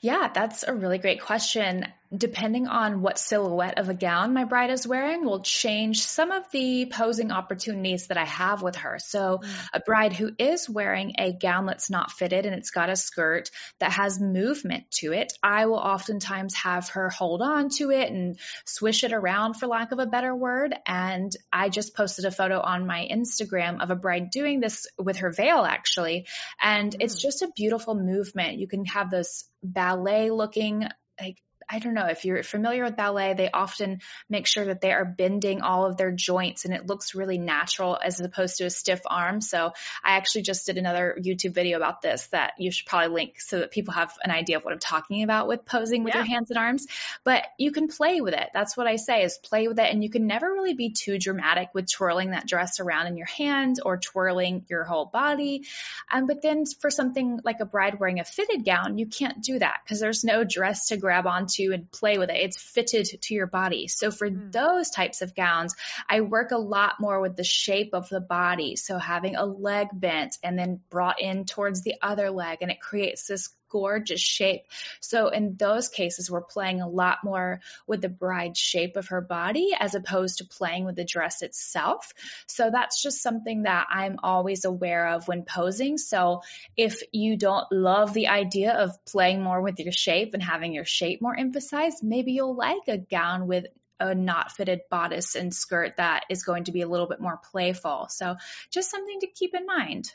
Yeah, 0.00 0.30
that's 0.32 0.62
a 0.62 0.74
really 0.74 0.98
great 0.98 1.22
question. 1.22 1.86
Depending 2.16 2.68
on 2.68 3.02
what 3.02 3.18
silhouette 3.18 3.78
of 3.78 3.90
a 3.90 3.94
gown 3.94 4.32
my 4.32 4.44
bride 4.44 4.70
is 4.70 4.86
wearing 4.86 5.26
will 5.26 5.40
change 5.40 6.00
some 6.00 6.30
of 6.30 6.50
the 6.52 6.86
posing 6.86 7.30
opportunities 7.30 8.06
that 8.06 8.16
I 8.16 8.24
have 8.24 8.62
with 8.62 8.76
her. 8.76 8.98
So 8.98 9.40
mm. 9.42 9.66
a 9.74 9.80
bride 9.80 10.14
who 10.14 10.30
is 10.38 10.70
wearing 10.70 11.16
a 11.18 11.34
gown 11.34 11.66
that's 11.66 11.90
not 11.90 12.10
fitted 12.10 12.46
and 12.46 12.54
it's 12.54 12.70
got 12.70 12.88
a 12.88 12.96
skirt 12.96 13.50
that 13.80 13.92
has 13.92 14.18
movement 14.18 14.90
to 14.92 15.12
it, 15.12 15.34
I 15.42 15.66
will 15.66 15.76
oftentimes 15.76 16.54
have 16.54 16.88
her 16.90 17.10
hold 17.10 17.42
on 17.42 17.68
to 17.76 17.90
it 17.90 18.10
and 18.10 18.38
swish 18.64 19.04
it 19.04 19.12
around 19.12 19.54
for 19.54 19.66
lack 19.66 19.92
of 19.92 19.98
a 19.98 20.06
better 20.06 20.34
word. 20.34 20.74
And 20.86 21.30
I 21.52 21.68
just 21.68 21.94
posted 21.94 22.24
a 22.24 22.30
photo 22.30 22.58
on 22.58 22.86
my 22.86 23.06
Instagram 23.12 23.82
of 23.82 23.90
a 23.90 23.96
bride 23.96 24.30
doing 24.30 24.60
this 24.60 24.86
with 24.98 25.18
her 25.18 25.30
veil 25.30 25.62
actually. 25.62 26.26
And 26.58 26.92
mm. 26.92 26.96
it's 27.00 27.20
just 27.20 27.42
a 27.42 27.52
beautiful 27.54 27.94
movement. 27.94 28.58
You 28.58 28.66
can 28.66 28.86
have 28.86 29.10
this 29.10 29.44
ballet 29.62 30.30
looking 30.30 30.86
like 31.20 31.38
I 31.68 31.78
don't 31.78 31.94
know 31.94 32.06
if 32.06 32.24
you're 32.24 32.42
familiar 32.42 32.84
with 32.84 32.96
ballet, 32.96 33.34
they 33.34 33.50
often 33.50 34.00
make 34.28 34.46
sure 34.46 34.64
that 34.64 34.80
they 34.80 34.92
are 34.92 35.04
bending 35.04 35.60
all 35.60 35.86
of 35.86 35.96
their 35.96 36.10
joints 36.10 36.64
and 36.64 36.72
it 36.72 36.86
looks 36.86 37.14
really 37.14 37.38
natural 37.38 37.98
as 38.02 38.20
opposed 38.20 38.56
to 38.58 38.64
a 38.64 38.70
stiff 38.70 39.00
arm. 39.06 39.40
So 39.40 39.72
I 40.02 40.16
actually 40.16 40.42
just 40.42 40.66
did 40.66 40.78
another 40.78 41.16
YouTube 41.20 41.52
video 41.52 41.76
about 41.76 42.00
this 42.00 42.26
that 42.28 42.54
you 42.58 42.70
should 42.70 42.86
probably 42.86 43.14
link 43.14 43.40
so 43.40 43.60
that 43.60 43.70
people 43.70 43.94
have 43.94 44.12
an 44.24 44.30
idea 44.30 44.56
of 44.56 44.64
what 44.64 44.72
I'm 44.72 44.78
talking 44.78 45.22
about 45.22 45.48
with 45.48 45.66
posing 45.66 46.04
with 46.04 46.14
yeah. 46.14 46.20
your 46.20 46.26
hands 46.26 46.50
and 46.50 46.58
arms. 46.58 46.86
But 47.24 47.44
you 47.58 47.72
can 47.72 47.88
play 47.88 48.20
with 48.20 48.34
it. 48.34 48.48
That's 48.54 48.76
what 48.76 48.86
I 48.86 48.96
say 48.96 49.22
is 49.22 49.38
play 49.38 49.68
with 49.68 49.78
it. 49.78 49.92
And 49.92 50.02
you 50.02 50.10
can 50.10 50.26
never 50.26 50.46
really 50.46 50.74
be 50.74 50.90
too 50.90 51.18
dramatic 51.18 51.68
with 51.74 51.90
twirling 51.90 52.30
that 52.30 52.46
dress 52.46 52.80
around 52.80 53.08
in 53.08 53.16
your 53.16 53.26
hand 53.26 53.80
or 53.84 53.98
twirling 53.98 54.64
your 54.68 54.84
whole 54.84 55.06
body. 55.06 55.64
Um, 56.10 56.26
but 56.26 56.42
then 56.42 56.64
for 56.80 56.90
something 56.90 57.40
like 57.44 57.60
a 57.60 57.66
bride 57.66 58.00
wearing 58.00 58.20
a 58.20 58.24
fitted 58.24 58.64
gown, 58.64 58.98
you 58.98 59.06
can't 59.06 59.42
do 59.42 59.58
that 59.58 59.80
because 59.84 60.00
there's 60.00 60.24
no 60.24 60.44
dress 60.44 60.88
to 60.88 60.96
grab 60.96 61.26
onto 61.26 61.57
to 61.58 61.72
and 61.72 61.90
play 61.90 62.18
with 62.18 62.30
it. 62.30 62.36
It's 62.36 62.60
fitted 62.60 63.06
to 63.22 63.34
your 63.34 63.46
body. 63.46 63.88
So 63.88 64.10
for 64.10 64.28
mm. 64.28 64.52
those 64.52 64.90
types 64.90 65.22
of 65.22 65.34
gowns, 65.34 65.74
I 66.08 66.20
work 66.22 66.50
a 66.50 66.58
lot 66.58 66.94
more 67.00 67.20
with 67.20 67.36
the 67.36 67.44
shape 67.44 67.90
of 67.92 68.08
the 68.08 68.20
body. 68.20 68.76
So 68.76 68.98
having 68.98 69.36
a 69.36 69.44
leg 69.44 69.88
bent 69.92 70.38
and 70.42 70.58
then 70.58 70.80
brought 70.90 71.20
in 71.20 71.44
towards 71.44 71.82
the 71.82 71.94
other 72.02 72.30
leg 72.30 72.58
and 72.62 72.70
it 72.70 72.80
creates 72.80 73.26
this 73.26 73.50
gorgeous 73.70 74.20
shape. 74.20 74.62
So 75.00 75.28
in 75.28 75.56
those 75.56 75.88
cases, 75.88 76.30
we're 76.30 76.40
playing 76.42 76.80
a 76.80 76.88
lot 76.88 77.18
more 77.24 77.60
with 77.86 78.00
the 78.00 78.08
bride's 78.08 78.58
shape 78.58 78.96
of 78.96 79.08
her 79.08 79.20
body 79.20 79.70
as 79.78 79.94
opposed 79.94 80.38
to 80.38 80.44
playing 80.44 80.84
with 80.84 80.96
the 80.96 81.04
dress 81.04 81.42
itself. 81.42 82.12
So 82.46 82.70
that's 82.70 83.02
just 83.02 83.22
something 83.22 83.62
that 83.62 83.86
I'm 83.90 84.18
always 84.22 84.64
aware 84.64 85.08
of 85.08 85.28
when 85.28 85.44
posing. 85.44 85.98
So 85.98 86.42
if 86.76 87.02
you 87.12 87.36
don't 87.36 87.70
love 87.70 88.14
the 88.14 88.28
idea 88.28 88.72
of 88.72 89.04
playing 89.04 89.42
more 89.42 89.60
with 89.60 89.78
your 89.78 89.92
shape 89.92 90.34
and 90.34 90.42
having 90.42 90.72
your 90.72 90.84
shape 90.84 91.20
more 91.20 91.36
emphasized, 91.36 92.02
maybe 92.02 92.32
you'll 92.32 92.56
like 92.56 92.88
a 92.88 92.98
gown 92.98 93.46
with 93.46 93.66
a 94.00 94.14
not 94.14 94.52
fitted 94.52 94.80
bodice 94.90 95.34
and 95.34 95.52
skirt 95.52 95.96
that 95.96 96.24
is 96.30 96.44
going 96.44 96.64
to 96.64 96.72
be 96.72 96.82
a 96.82 96.88
little 96.88 97.08
bit 97.08 97.20
more 97.20 97.40
playful. 97.50 98.06
So 98.10 98.36
just 98.70 98.90
something 98.90 99.20
to 99.20 99.26
keep 99.26 99.54
in 99.54 99.66
mind. 99.66 100.12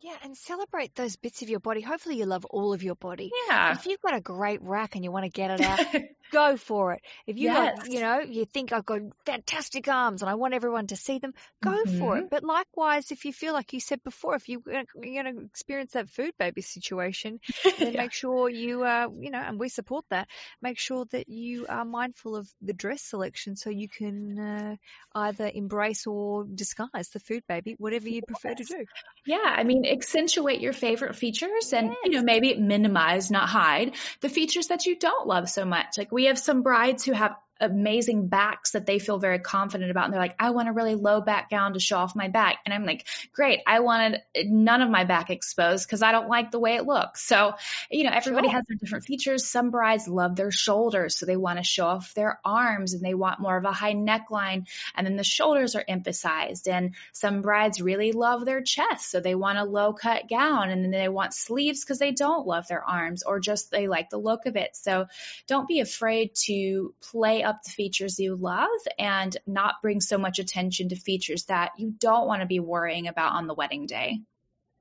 Yeah, 0.00 0.16
and 0.22 0.36
celebrate 0.36 0.94
those 0.94 1.16
bits 1.16 1.42
of 1.42 1.48
your 1.48 1.60
body. 1.60 1.80
Hopefully, 1.80 2.16
you 2.16 2.26
love 2.26 2.44
all 2.46 2.72
of 2.72 2.82
your 2.82 2.96
body. 2.96 3.32
Yeah. 3.48 3.72
If 3.72 3.86
you've 3.86 4.00
got 4.00 4.14
a 4.14 4.20
great 4.20 4.60
rack 4.62 4.94
and 4.94 5.04
you 5.04 5.10
want 5.10 5.24
to 5.24 5.30
get 5.30 5.50
it 5.50 5.60
out, 5.62 5.80
go 6.30 6.56
for 6.56 6.92
it. 6.92 7.02
If 7.26 7.36
you 7.38 7.50
Yes. 7.50 7.50
got, 7.50 7.74
you 7.82 8.00
know, 8.00 8.20
you 8.20 8.44
think 8.44 8.72
I've 8.72 8.84
got 8.86 9.00
fantastic 9.24 9.88
arms 9.88 10.22
and 10.22 10.30
I 10.30 10.34
want 10.34 10.54
everyone 10.54 10.86
to 10.88 10.96
see 10.96 11.18
them, 11.18 11.32
go 11.62 11.74
for 11.98 12.16
Mhm. 12.16 12.18
it. 12.18 12.26
But 12.30 12.42
likewise, 12.44 13.10
if 13.10 13.24
you 13.24 13.32
feel 13.32 13.52
like 13.52 13.72
you 13.72 13.80
said 13.80 14.02
before, 14.02 14.34
if 14.34 14.48
you, 14.48 14.62
you're 14.66 14.84
going 15.22 15.36
to 15.36 15.44
experience 15.44 15.92
that 15.92 16.08
food 16.10 16.32
baby 16.38 16.62
situation, 16.62 17.40
then 17.78 17.94
Yeah. 17.94 17.96
make 17.96 18.12
sure 18.12 18.48
you, 18.48 18.82
uh, 18.84 19.08
you 19.20 19.30
know, 19.30 19.40
and 19.40 19.58
we 19.58 19.68
support 19.68 20.04
that. 20.10 20.28
Make 20.62 20.78
sure 20.78 21.04
that 21.12 21.28
you 21.28 21.66
are 21.68 21.84
mindful 21.84 22.36
of 22.36 22.48
the 22.60 22.72
dress 22.72 23.02
selection 23.02 23.56
so 23.56 23.70
you 23.70 23.88
can 23.88 24.38
uh, 24.38 24.76
either 25.14 25.50
embrace 25.52 26.06
or 26.06 26.44
disguise 26.44 27.08
the 27.12 27.20
food 27.20 27.42
baby, 27.48 27.74
whatever 27.78 28.08
you 28.08 28.22
prefer 28.22 28.54
to 28.54 28.64
do. 28.64 28.86
Yeah, 29.24 29.38
I 29.44 29.64
mean, 29.64 29.84
accentuate 29.84 30.60
your 30.60 30.72
favorite 30.72 31.16
features 31.16 31.72
and, 31.72 31.96
you 32.04 32.10
know, 32.12 32.22
maybe 32.22 32.54
minimize, 32.54 33.28
not 33.28 33.48
hide 33.48 33.94
the 34.20 34.28
features 34.28 34.68
that 34.68 34.86
you 34.86 34.96
don't 34.96 35.26
love 35.26 35.48
so 35.50 35.64
much. 35.64 35.98
Like 35.98 36.12
we 36.16 36.24
have 36.24 36.38
some 36.38 36.62
brides 36.62 37.04
who 37.04 37.12
have 37.12 37.36
amazing 37.60 38.28
backs 38.28 38.72
that 38.72 38.86
they 38.86 38.98
feel 38.98 39.18
very 39.18 39.38
confident 39.38 39.90
about. 39.90 40.04
And 40.04 40.12
they're 40.12 40.20
like, 40.20 40.36
I 40.38 40.50
want 40.50 40.68
a 40.68 40.72
really 40.72 40.94
low 40.94 41.20
back 41.20 41.50
gown 41.50 41.72
to 41.74 41.80
show 41.80 41.96
off 41.96 42.14
my 42.14 42.28
back. 42.28 42.58
And 42.64 42.74
I'm 42.74 42.84
like, 42.84 43.06
great. 43.32 43.60
I 43.66 43.80
wanted 43.80 44.20
none 44.44 44.82
of 44.82 44.90
my 44.90 45.04
back 45.04 45.30
exposed 45.30 45.86
because 45.86 46.02
I 46.02 46.12
don't 46.12 46.28
like 46.28 46.50
the 46.50 46.58
way 46.58 46.76
it 46.76 46.84
looks. 46.84 47.22
So, 47.26 47.54
you 47.90 48.04
know, 48.04 48.10
everybody 48.12 48.48
Sure. 48.48 48.56
has 48.56 48.64
their 48.68 48.76
different 48.76 49.04
features. 49.04 49.46
Some 49.46 49.70
brides 49.70 50.06
love 50.08 50.36
their 50.36 50.50
shoulders. 50.50 51.16
So 51.18 51.24
they 51.26 51.36
want 51.36 51.58
to 51.58 51.62
show 51.64 51.86
off 51.86 52.12
their 52.14 52.40
arms 52.44 52.92
and 52.92 53.02
they 53.02 53.14
want 53.14 53.40
more 53.40 53.56
of 53.56 53.64
a 53.64 53.72
high 53.72 53.94
neckline. 53.94 54.66
And 54.94 55.06
then 55.06 55.16
the 55.16 55.24
shoulders 55.24 55.74
are 55.74 55.84
emphasized. 55.86 56.68
And 56.68 56.94
some 57.12 57.42
brides 57.42 57.80
really 57.80 58.12
love 58.12 58.44
their 58.44 58.60
chest. 58.62 59.10
So 59.10 59.20
they 59.20 59.34
want 59.34 59.58
a 59.58 59.64
low 59.64 59.92
cut 59.92 60.28
gown 60.28 60.70
and 60.70 60.84
then 60.84 60.90
they 60.90 61.08
want 61.08 61.32
sleeves 61.32 61.80
because 61.80 61.98
they 61.98 62.12
don't 62.12 62.46
love 62.46 62.68
their 62.68 62.84
arms 62.84 63.22
or 63.22 63.40
just 63.40 63.70
they 63.70 63.88
like 63.88 64.10
the 64.10 64.18
look 64.18 64.46
of 64.46 64.56
it. 64.56 64.76
So 64.76 65.06
don't 65.46 65.68
be 65.68 65.80
afraid 65.80 66.34
to 66.46 66.94
play 67.00 67.44
up 67.46 67.62
the 67.62 67.70
features 67.70 68.18
you 68.18 68.36
love 68.36 68.68
and 68.98 69.36
not 69.46 69.76
bring 69.80 70.00
so 70.00 70.18
much 70.18 70.38
attention 70.38 70.90
to 70.90 70.96
features 70.96 71.44
that 71.44 71.72
you 71.78 71.94
don't 71.98 72.26
want 72.26 72.42
to 72.42 72.46
be 72.46 72.60
worrying 72.60 73.06
about 73.08 73.32
on 73.32 73.46
the 73.46 73.54
wedding 73.54 73.86
day. 73.86 74.20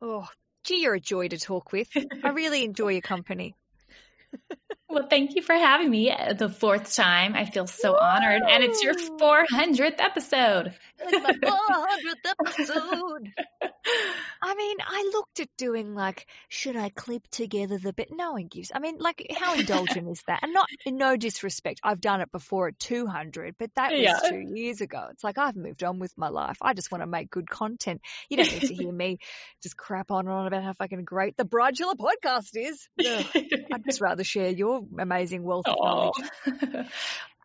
Oh, 0.01 0.27
gee, 0.63 0.81
you're 0.81 0.95
a 0.95 0.99
joy 0.99 1.27
to 1.27 1.37
talk 1.37 1.71
with. 1.71 1.89
I 2.23 2.29
really 2.29 2.63
enjoy 2.63 2.89
your 2.89 3.01
company. 3.01 3.55
Well, 4.87 5.07
thank 5.09 5.35
you 5.35 5.41
for 5.41 5.53
having 5.53 5.89
me 5.89 6.11
uh, 6.11 6.33
the 6.33 6.47
fourth 6.47 6.95
time. 6.95 7.33
I 7.35 7.45
feel 7.45 7.65
so 7.67 7.97
honored. 7.97 8.43
And 8.47 8.63
it's 8.63 8.83
your 8.83 8.93
400th 8.93 9.99
episode. 9.99 10.73
It's 10.99 11.23
my 11.23 11.33
400th 11.33 12.33
episode. 12.39 13.31
I 14.41 14.55
mean, 14.55 14.77
I 14.85 15.09
looked 15.13 15.39
at 15.39 15.49
doing 15.57 15.93
like, 15.95 16.25
should 16.49 16.75
I 16.75 16.89
clip 16.89 17.27
together 17.29 17.77
the 17.77 17.93
bit? 17.93 18.09
No 18.11 18.33
one 18.33 18.47
gives. 18.47 18.71
I 18.73 18.79
mean, 18.79 18.97
like, 18.99 19.25
how 19.37 19.55
indulgent 19.55 20.09
is 20.09 20.21
that? 20.27 20.39
And 20.43 20.53
not 20.53 20.67
in 20.85 20.97
no 20.97 21.17
disrespect. 21.17 21.79
I've 21.83 22.01
done 22.01 22.21
it 22.21 22.31
before 22.31 22.69
at 22.69 22.79
200, 22.79 23.55
but 23.59 23.69
that 23.75 23.91
was 23.91 23.99
Yeah. 24.01 24.17
two 24.29 24.39
years 24.55 24.81
ago. 24.81 25.07
It's 25.11 25.23
like 25.23 25.37
I've 25.37 25.55
moved 25.55 25.83
on 25.83 25.99
with 25.99 26.13
my 26.17 26.29
life. 26.29 26.57
I 26.61 26.73
just 26.73 26.91
want 26.91 27.01
to 27.03 27.07
make 27.07 27.29
good 27.29 27.49
content. 27.49 28.01
You 28.29 28.37
don't 28.37 28.51
need 28.51 28.61
to 28.67 28.73
hear 28.73 28.91
me 28.91 29.19
just 29.63 29.77
crap 29.77 30.11
on 30.11 30.25
and 30.27 30.29
on 30.35 30.47
about 30.47 30.63
how 30.63 30.73
fucking 30.73 31.03
great 31.03 31.37
the 31.37 31.45
Bridechilla 31.45 31.95
podcast 31.95 32.49
is. 32.55 32.87
Ugh. 33.05 33.25
I'd 33.73 33.85
just 33.85 34.01
rather 34.01 34.23
share 34.23 34.49
your 34.49 34.81
amazing 34.97 35.43
wealth 35.43 35.67
of 35.67 35.75
knowledge. 35.79 36.87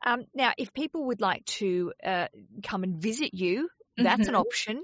Um, 0.05 0.24
now, 0.34 0.53
if 0.59 0.72
people 0.72 1.07
would 1.07 1.20
like 1.20 1.44
to 1.61 1.92
uh, 2.05 2.28
come 2.62 2.84
and 2.84 3.01
visit 3.01 3.34
you, 3.34 3.68
that's 3.96 4.28
an 4.28 4.34
Mhm. 4.34 4.36
option. 4.36 4.82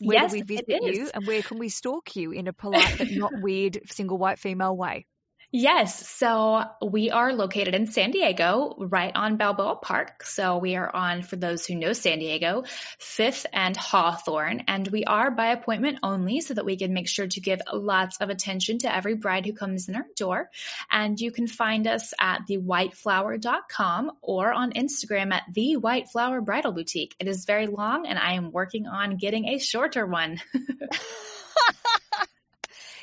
Where 0.00 0.18
yes, 0.18 0.20
do 0.20 0.28
we 0.28 0.42
visit 0.42 0.78
you 0.80 1.10
and 1.14 1.26
where 1.26 1.42
can 1.42 1.58
we 1.58 1.68
stalk 1.68 2.16
you 2.16 2.32
in 2.32 2.48
a 2.48 2.52
polite 2.54 2.96
but 2.98 3.10
not 3.10 3.36
weird 3.36 3.80
single 3.92 4.18
white 4.18 4.38
female 4.38 4.76
way? 4.76 5.06
Yes. 5.54 6.08
So 6.08 6.62
we 6.80 7.10
are 7.10 7.34
located 7.34 7.74
in 7.74 7.86
San 7.86 8.10
Diego, 8.10 8.74
right 8.78 9.12
on 9.14 9.36
Balboa 9.36 9.76
Park. 9.76 10.22
So 10.24 10.56
we 10.56 10.76
are 10.76 10.90
on, 10.96 11.20
for 11.20 11.36
those 11.36 11.66
who 11.66 11.74
know 11.74 11.92
San 11.92 12.20
Diego, 12.20 12.64
Fifth 12.98 13.44
and 13.52 13.76
Hawthorne. 13.76 14.64
And 14.66 14.88
we 14.88 15.04
are 15.04 15.30
by 15.30 15.48
appointment 15.48 15.98
only 16.02 16.40
so 16.40 16.54
that 16.54 16.64
we 16.64 16.78
can 16.78 16.94
make 16.94 17.06
sure 17.06 17.26
to 17.26 17.40
give 17.42 17.60
lots 17.70 18.16
of 18.16 18.30
attention 18.30 18.78
to 18.78 18.96
every 18.96 19.14
bride 19.14 19.44
who 19.44 19.52
comes 19.52 19.90
in 19.90 19.94
our 19.94 20.06
door. 20.16 20.48
And 20.90 21.20
you 21.20 21.30
can 21.30 21.46
find 21.46 21.86
us 21.86 22.14
at 22.18 22.46
thewhiteflower.com 22.48 24.12
or 24.22 24.54
on 24.54 24.72
Instagram 24.72 25.34
at 25.34 25.42
the 25.52 25.76
White 25.76 26.08
Flower 26.08 26.40
Bridal 26.40 26.72
Boutique. 26.72 27.14
It 27.20 27.28
is 27.28 27.44
very 27.44 27.66
long 27.66 28.06
and 28.06 28.18
I 28.18 28.34
am 28.34 28.52
working 28.52 28.86
on 28.86 29.18
getting 29.18 29.48
a 29.48 29.58
shorter 29.58 30.06
one. 30.06 30.40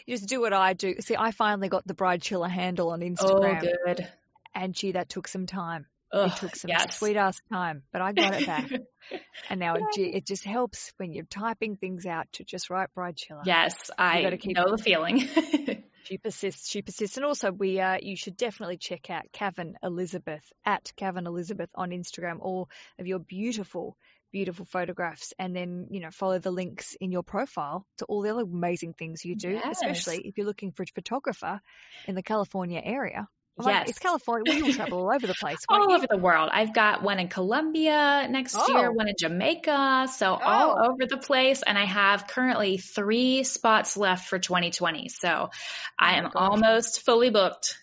You 0.10 0.16
just 0.16 0.28
do 0.28 0.42
what 0.42 0.54
I 0.54 0.74
do. 0.74 0.96
See, 1.02 1.16
I 1.16 1.30
finally 1.30 1.70
got 1.70 1.86
the 1.86 1.94
Bridechilla 1.94 2.50
handle 2.50 2.90
on 2.90 3.02
Instagram. 3.02 3.64
oh, 3.64 3.76
good. 3.86 4.08
and 4.56 4.74
gee, 4.74 4.94
that 4.94 5.08
took 5.08 5.28
some 5.28 5.46
time. 5.46 5.86
Ugh, 6.12 6.32
it 6.32 6.38
took 6.38 6.56
some 6.56 6.70
yes. 6.70 6.98
sweet 6.98 7.16
ass 7.16 7.40
time, 7.54 7.84
but 7.94 8.02
I 8.02 8.14
got 8.14 8.34
it 8.34 8.48
back. 8.48 8.72
and 9.52 9.60
now 9.60 9.76
it, 9.76 9.84
it 9.98 10.26
just 10.26 10.44
helps 10.44 10.92
when 10.98 11.14
you're 11.14 11.26
typing 11.26 11.76
things 11.76 12.08
out 12.08 12.26
to 12.34 12.44
just 12.44 12.72
write 12.72 12.90
Bridechilla. 12.98 13.44
Yes, 13.46 13.92
I 14.00 14.24
gotta 14.24 14.38
keep- 14.38 14.56
know 14.56 14.76
the 14.76 14.78
feeling. 14.84 15.30
She 16.06 16.18
persists. 16.18 16.72
She 16.72 16.82
persists. 16.82 17.18
And 17.18 17.26
also, 17.26 17.52
we 17.52 17.80
uh, 17.80 17.98
you 18.02 18.16
should 18.16 18.36
definitely 18.36 18.78
check 18.78 19.12
out 19.12 19.32
Cavan 19.32 19.78
Elizabeth 19.84 20.42
at 20.66 20.92
Cavan 20.96 21.28
Elizabeth 21.28 21.70
on 21.76 21.92
Instagram. 21.92 22.38
All 22.40 22.68
of 22.98 23.06
your 23.06 23.20
beautiful, 23.20 23.96
beautiful 24.32 24.66
photographs, 24.66 25.34
and 25.40 25.56
then 25.56 25.88
you 25.90 26.00
know 26.00 26.12
follow 26.12 26.40
the 26.40 26.52
links 26.52 26.96
in 27.00 27.12
your 27.12 27.24
profile 27.24 27.86
to 27.98 28.06
all 28.06 28.22
the 28.22 28.30
other 28.32 28.44
amazing 28.44 28.94
things 28.94 29.26
you 29.26 29.36
do. 29.36 29.50
Yes. 29.50 29.78
Especially 29.82 30.22
if 30.28 30.38
you're 30.38 30.48
looking 30.48 30.72
for 30.72 30.84
a 30.84 30.88
photographer 30.94 31.60
in 32.06 32.16
the 32.16 32.24
California 32.24 32.82
area. 32.84 33.28
I'm 33.58 33.66
like, 33.66 33.76
Yes. 33.82 33.90
it's 33.90 34.00
California. 34.00 34.54
We 34.54 34.64
will 34.64 34.74
travel 34.74 35.00
all 35.00 35.14
over 35.14 35.28
the 35.28 35.34
place. 35.36 35.58
all 35.70 35.92
over 35.92 36.06
the 36.10 36.18
world. 36.18 36.50
I've 36.54 36.74
got 36.74 37.04
one 37.04 37.20
in 37.20 37.28
Colombia 37.28 38.26
next 38.30 38.56
year, 38.70 38.90
Oh. 38.90 38.94
one 38.94 39.10
in 39.10 39.16
Jamaica, 39.20 40.08
so 40.16 40.34
all 40.34 40.78
Oh. 40.80 40.92
over 40.92 41.06
the 41.10 41.18
place. 41.18 41.62
And 41.62 41.78
I 41.78 41.84
have 41.86 42.28
currently 42.28 42.78
three 42.78 43.44
spots 43.44 43.98
left 43.98 44.30
for 44.30 44.40
2020. 44.40 45.10
So 45.10 45.28
I 45.28 45.34
Oh 45.34 45.50
my 46.00 46.18
am 46.20 46.24
gosh. 46.26 46.32
almost 46.36 47.02
fully 47.06 47.32
booked. 47.32 47.78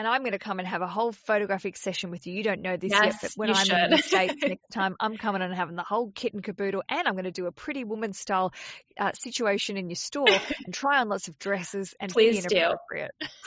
And 0.00 0.08
I'm 0.08 0.22
going 0.22 0.32
to 0.32 0.38
come 0.38 0.60
and 0.60 0.66
have 0.66 0.80
a 0.80 0.86
whole 0.86 1.12
photographic 1.12 1.76
session 1.76 2.10
with 2.10 2.26
you. 2.26 2.32
You 2.32 2.42
don't 2.42 2.62
know 2.62 2.78
this 2.78 2.90
yet, 2.90 3.16
but 3.20 3.32
when 3.36 3.50
I'm 3.50 3.70
in 3.70 3.90
the. 3.90 3.98
States 3.98 4.34
next 4.42 4.70
time, 4.72 4.96
I'm 4.98 5.18
coming 5.18 5.42
and 5.42 5.54
having 5.54 5.76
the 5.76 5.82
whole 5.82 6.10
kit 6.10 6.32
and 6.32 6.42
caboodle, 6.42 6.82
and 6.88 7.06
I'm 7.06 7.12
going 7.12 7.24
to 7.24 7.30
do 7.30 7.44
a 7.44 7.52
pretty 7.52 7.84
woman 7.84 8.14
style 8.14 8.54
uh, 8.98 9.12
situation 9.12 9.76
in 9.76 9.90
your 9.90 9.96
store 9.96 10.24
and 10.64 10.72
try 10.72 11.00
on 11.00 11.10
lots 11.10 11.28
of 11.28 11.38
dresses 11.38 11.94
and 12.00 12.10
Please 12.10 12.46
be 12.46 12.54
do. 12.54 12.70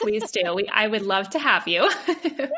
Please 0.00 0.30
do. 0.30 0.54
We, 0.54 0.68
I 0.72 0.86
would 0.86 1.02
love 1.02 1.30
to 1.30 1.40
have 1.40 1.66
you. 1.66 1.90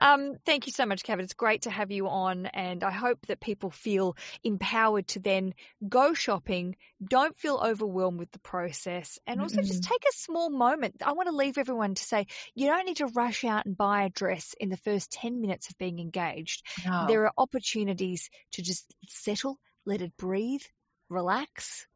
Um, 0.00 0.36
thank 0.44 0.66
you 0.66 0.72
so 0.72 0.86
much, 0.86 1.02
Cavan. 1.02 1.24
It's 1.24 1.34
great 1.34 1.62
to 1.62 1.70
have 1.70 1.90
you 1.90 2.08
on, 2.08 2.46
and 2.46 2.82
I 2.82 2.90
hope 2.90 3.26
that 3.26 3.40
people 3.40 3.70
feel 3.70 4.16
empowered 4.42 5.08
to 5.08 5.20
then 5.20 5.54
go 5.88 6.14
shopping. 6.14 6.76
Don't 7.02 7.38
feel 7.38 7.60
overwhelmed 7.64 8.18
with 8.18 8.30
the 8.32 8.38
process, 8.40 9.18
and 9.26 9.40
also 9.40 9.60
just 9.62 9.82
Mm-mm. 9.82 9.88
take 9.88 10.02
a 10.02 10.16
small 10.16 10.50
moment. 10.50 10.96
I 11.04 11.12
want 11.12 11.28
to 11.28 11.36
leave 11.36 11.58
everyone 11.58 11.94
to 11.94 12.02
say 12.02 12.26
you 12.54 12.66
don't 12.66 12.86
need 12.86 12.98
to 12.98 13.06
rush 13.06 13.44
out 13.44 13.66
and 13.66 13.76
buy 13.76 14.04
a 14.04 14.10
dress 14.10 14.54
in 14.58 14.68
the 14.68 14.76
first 14.78 15.10
10 15.12 15.40
minutes 15.40 15.68
of 15.70 15.78
being 15.78 15.98
engaged. 15.98 16.62
No. 16.84 17.06
There 17.08 17.24
are 17.26 17.32
opportunities 17.36 18.30
to 18.52 18.62
just 18.62 18.94
settle, 19.08 19.58
let 19.84 20.02
it 20.02 20.16
breathe, 20.16 20.62
relax. 21.08 21.86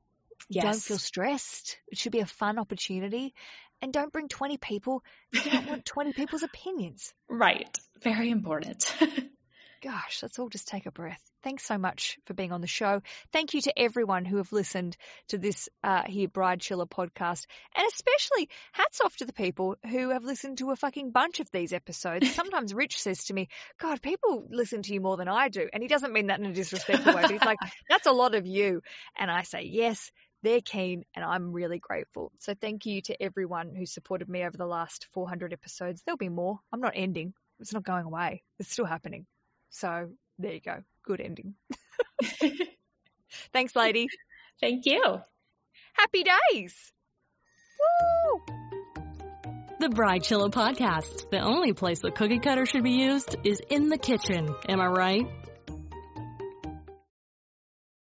Yes. 0.49 0.65
Don't 0.65 0.83
feel 0.83 0.99
stressed. 0.99 1.79
It 1.89 1.99
should 1.99 2.13
be 2.13 2.21
a 2.21 2.27
fun 2.27 2.59
opportunity. 2.59 3.35
And 3.81 3.93
don't 3.93 4.12
bring 4.12 4.29
20 4.29 4.57
people. 4.59 5.05
You 5.33 5.51
don't 5.51 5.68
want 5.68 5.85
20 5.85 6.12
people's 6.12 6.43
opinions. 6.43 7.12
right. 7.29 7.68
Very 8.03 8.31
important. 8.31 8.95
Gosh, 9.81 10.18
let's 10.22 10.41
all 10.41 10.49
just 10.49 10.66
take 10.66 10.87
a 10.87 10.91
breath. 10.91 11.22
Thanks 11.45 11.64
so 11.64 11.79
much 11.79 12.18
for 12.26 12.35
being 12.35 12.51
on 12.51 12.61
the 12.61 12.66
show. 12.66 13.01
Thank 13.33 13.55
you 13.55 13.61
to 13.62 13.79
everyone 13.79 14.24
who 14.24 14.39
have 14.39 14.53
listened 14.53 14.97
to 15.29 15.39
this 15.39 15.68
uh, 15.85 16.03
here 16.05 16.26
Bridechilla 16.26 16.89
podcast, 16.89 17.47
and 17.76 17.87
especially 17.87 18.49
hats 18.72 19.01
off 19.01 19.16
to 19.18 19.24
the 19.24 19.33
people 19.33 19.76
who 19.89 20.11
have 20.11 20.24
listened 20.24 20.59
to 20.59 20.72
a 20.72 20.76
fucking 20.76 21.12
bunch 21.12 21.39
of 21.39 21.49
these 21.53 21.72
episodes. 21.72 22.29
Sometimes 22.35 22.74
Rich 22.74 23.01
says 23.01 23.26
to 23.26 23.35
me, 23.35 23.49
"God, 23.81 24.03
people 24.03 24.49
listen 24.51 24.83
to 24.83 24.93
you 24.93 25.01
more 25.01 25.16
than 25.16 25.29
I 25.29 25.49
do," 25.49 25.68
and 25.72 25.81
he 25.81 25.89
doesn't 25.89 26.12
mean 26.12 26.26
that 26.26 26.41
in 26.41 26.47
a 26.47 26.53
disrespectful 26.53 27.14
way, 27.14 27.22
but 27.22 27.31
he's 27.31 27.41
like, 27.43 27.59
"That's 27.89 28.07
a 28.07 28.12
lot 28.12 28.35
of 28.35 28.47
you," 28.47 28.83
and 29.16 29.31
I 29.31 29.45
say, 29.45 29.62
"Yes." 29.62 30.11
They're 30.43 30.61
keen 30.61 31.05
and 31.14 31.24
I'm 31.24 31.53
really 31.53 31.78
grateful. 31.78 32.32
So 32.39 32.55
thank 32.55 32.86
you 32.86 33.03
to 33.03 33.22
everyone 33.22 33.74
who 33.74 33.86
supported 33.86 34.28
me 34.28 34.45
over 34.45 34.57
the 34.57 34.66
last 34.66 35.07
400 35.12 35.53
episodes. 35.53 36.03
There'll 36.05 36.16
be 36.16 36.28
more. 36.28 36.61
I'm 36.72 36.80
not 36.80 36.93
ending. 36.95 37.34
It's 37.61 37.72
not 37.72 37.84
going 37.84 38.05
away. 38.05 38.43
It's 38.59 38.70
still 38.70 38.84
happening. 38.84 39.26
So 39.70 40.11
there 40.39 40.53
you 40.53 40.61
go. 40.61 40.82
Good 41.05 41.20
ending. 41.20 41.55
Thanks, 43.53 43.74
lady. 43.74 44.07
Thank 44.61 44.86
you. 44.86 45.20
Happy 45.95 46.24
days. 46.53 46.74
Woo! 47.80 48.41
The 49.80 49.89
Bridechilla 49.89 50.51
Podcast. 50.51 51.30
The 51.30 51.41
only 51.41 51.72
place 51.72 52.01
the 52.01 52.11
cookie 52.11 52.41
cutter 52.41 52.66
should 52.66 52.82
be 52.82 52.93
used 52.93 53.36
is 53.45 53.61
in 53.70 53.89
the 53.89 53.99
kitchen. 53.99 54.55
Am 54.68 54.80
I 54.80 54.86
right? 54.86 55.26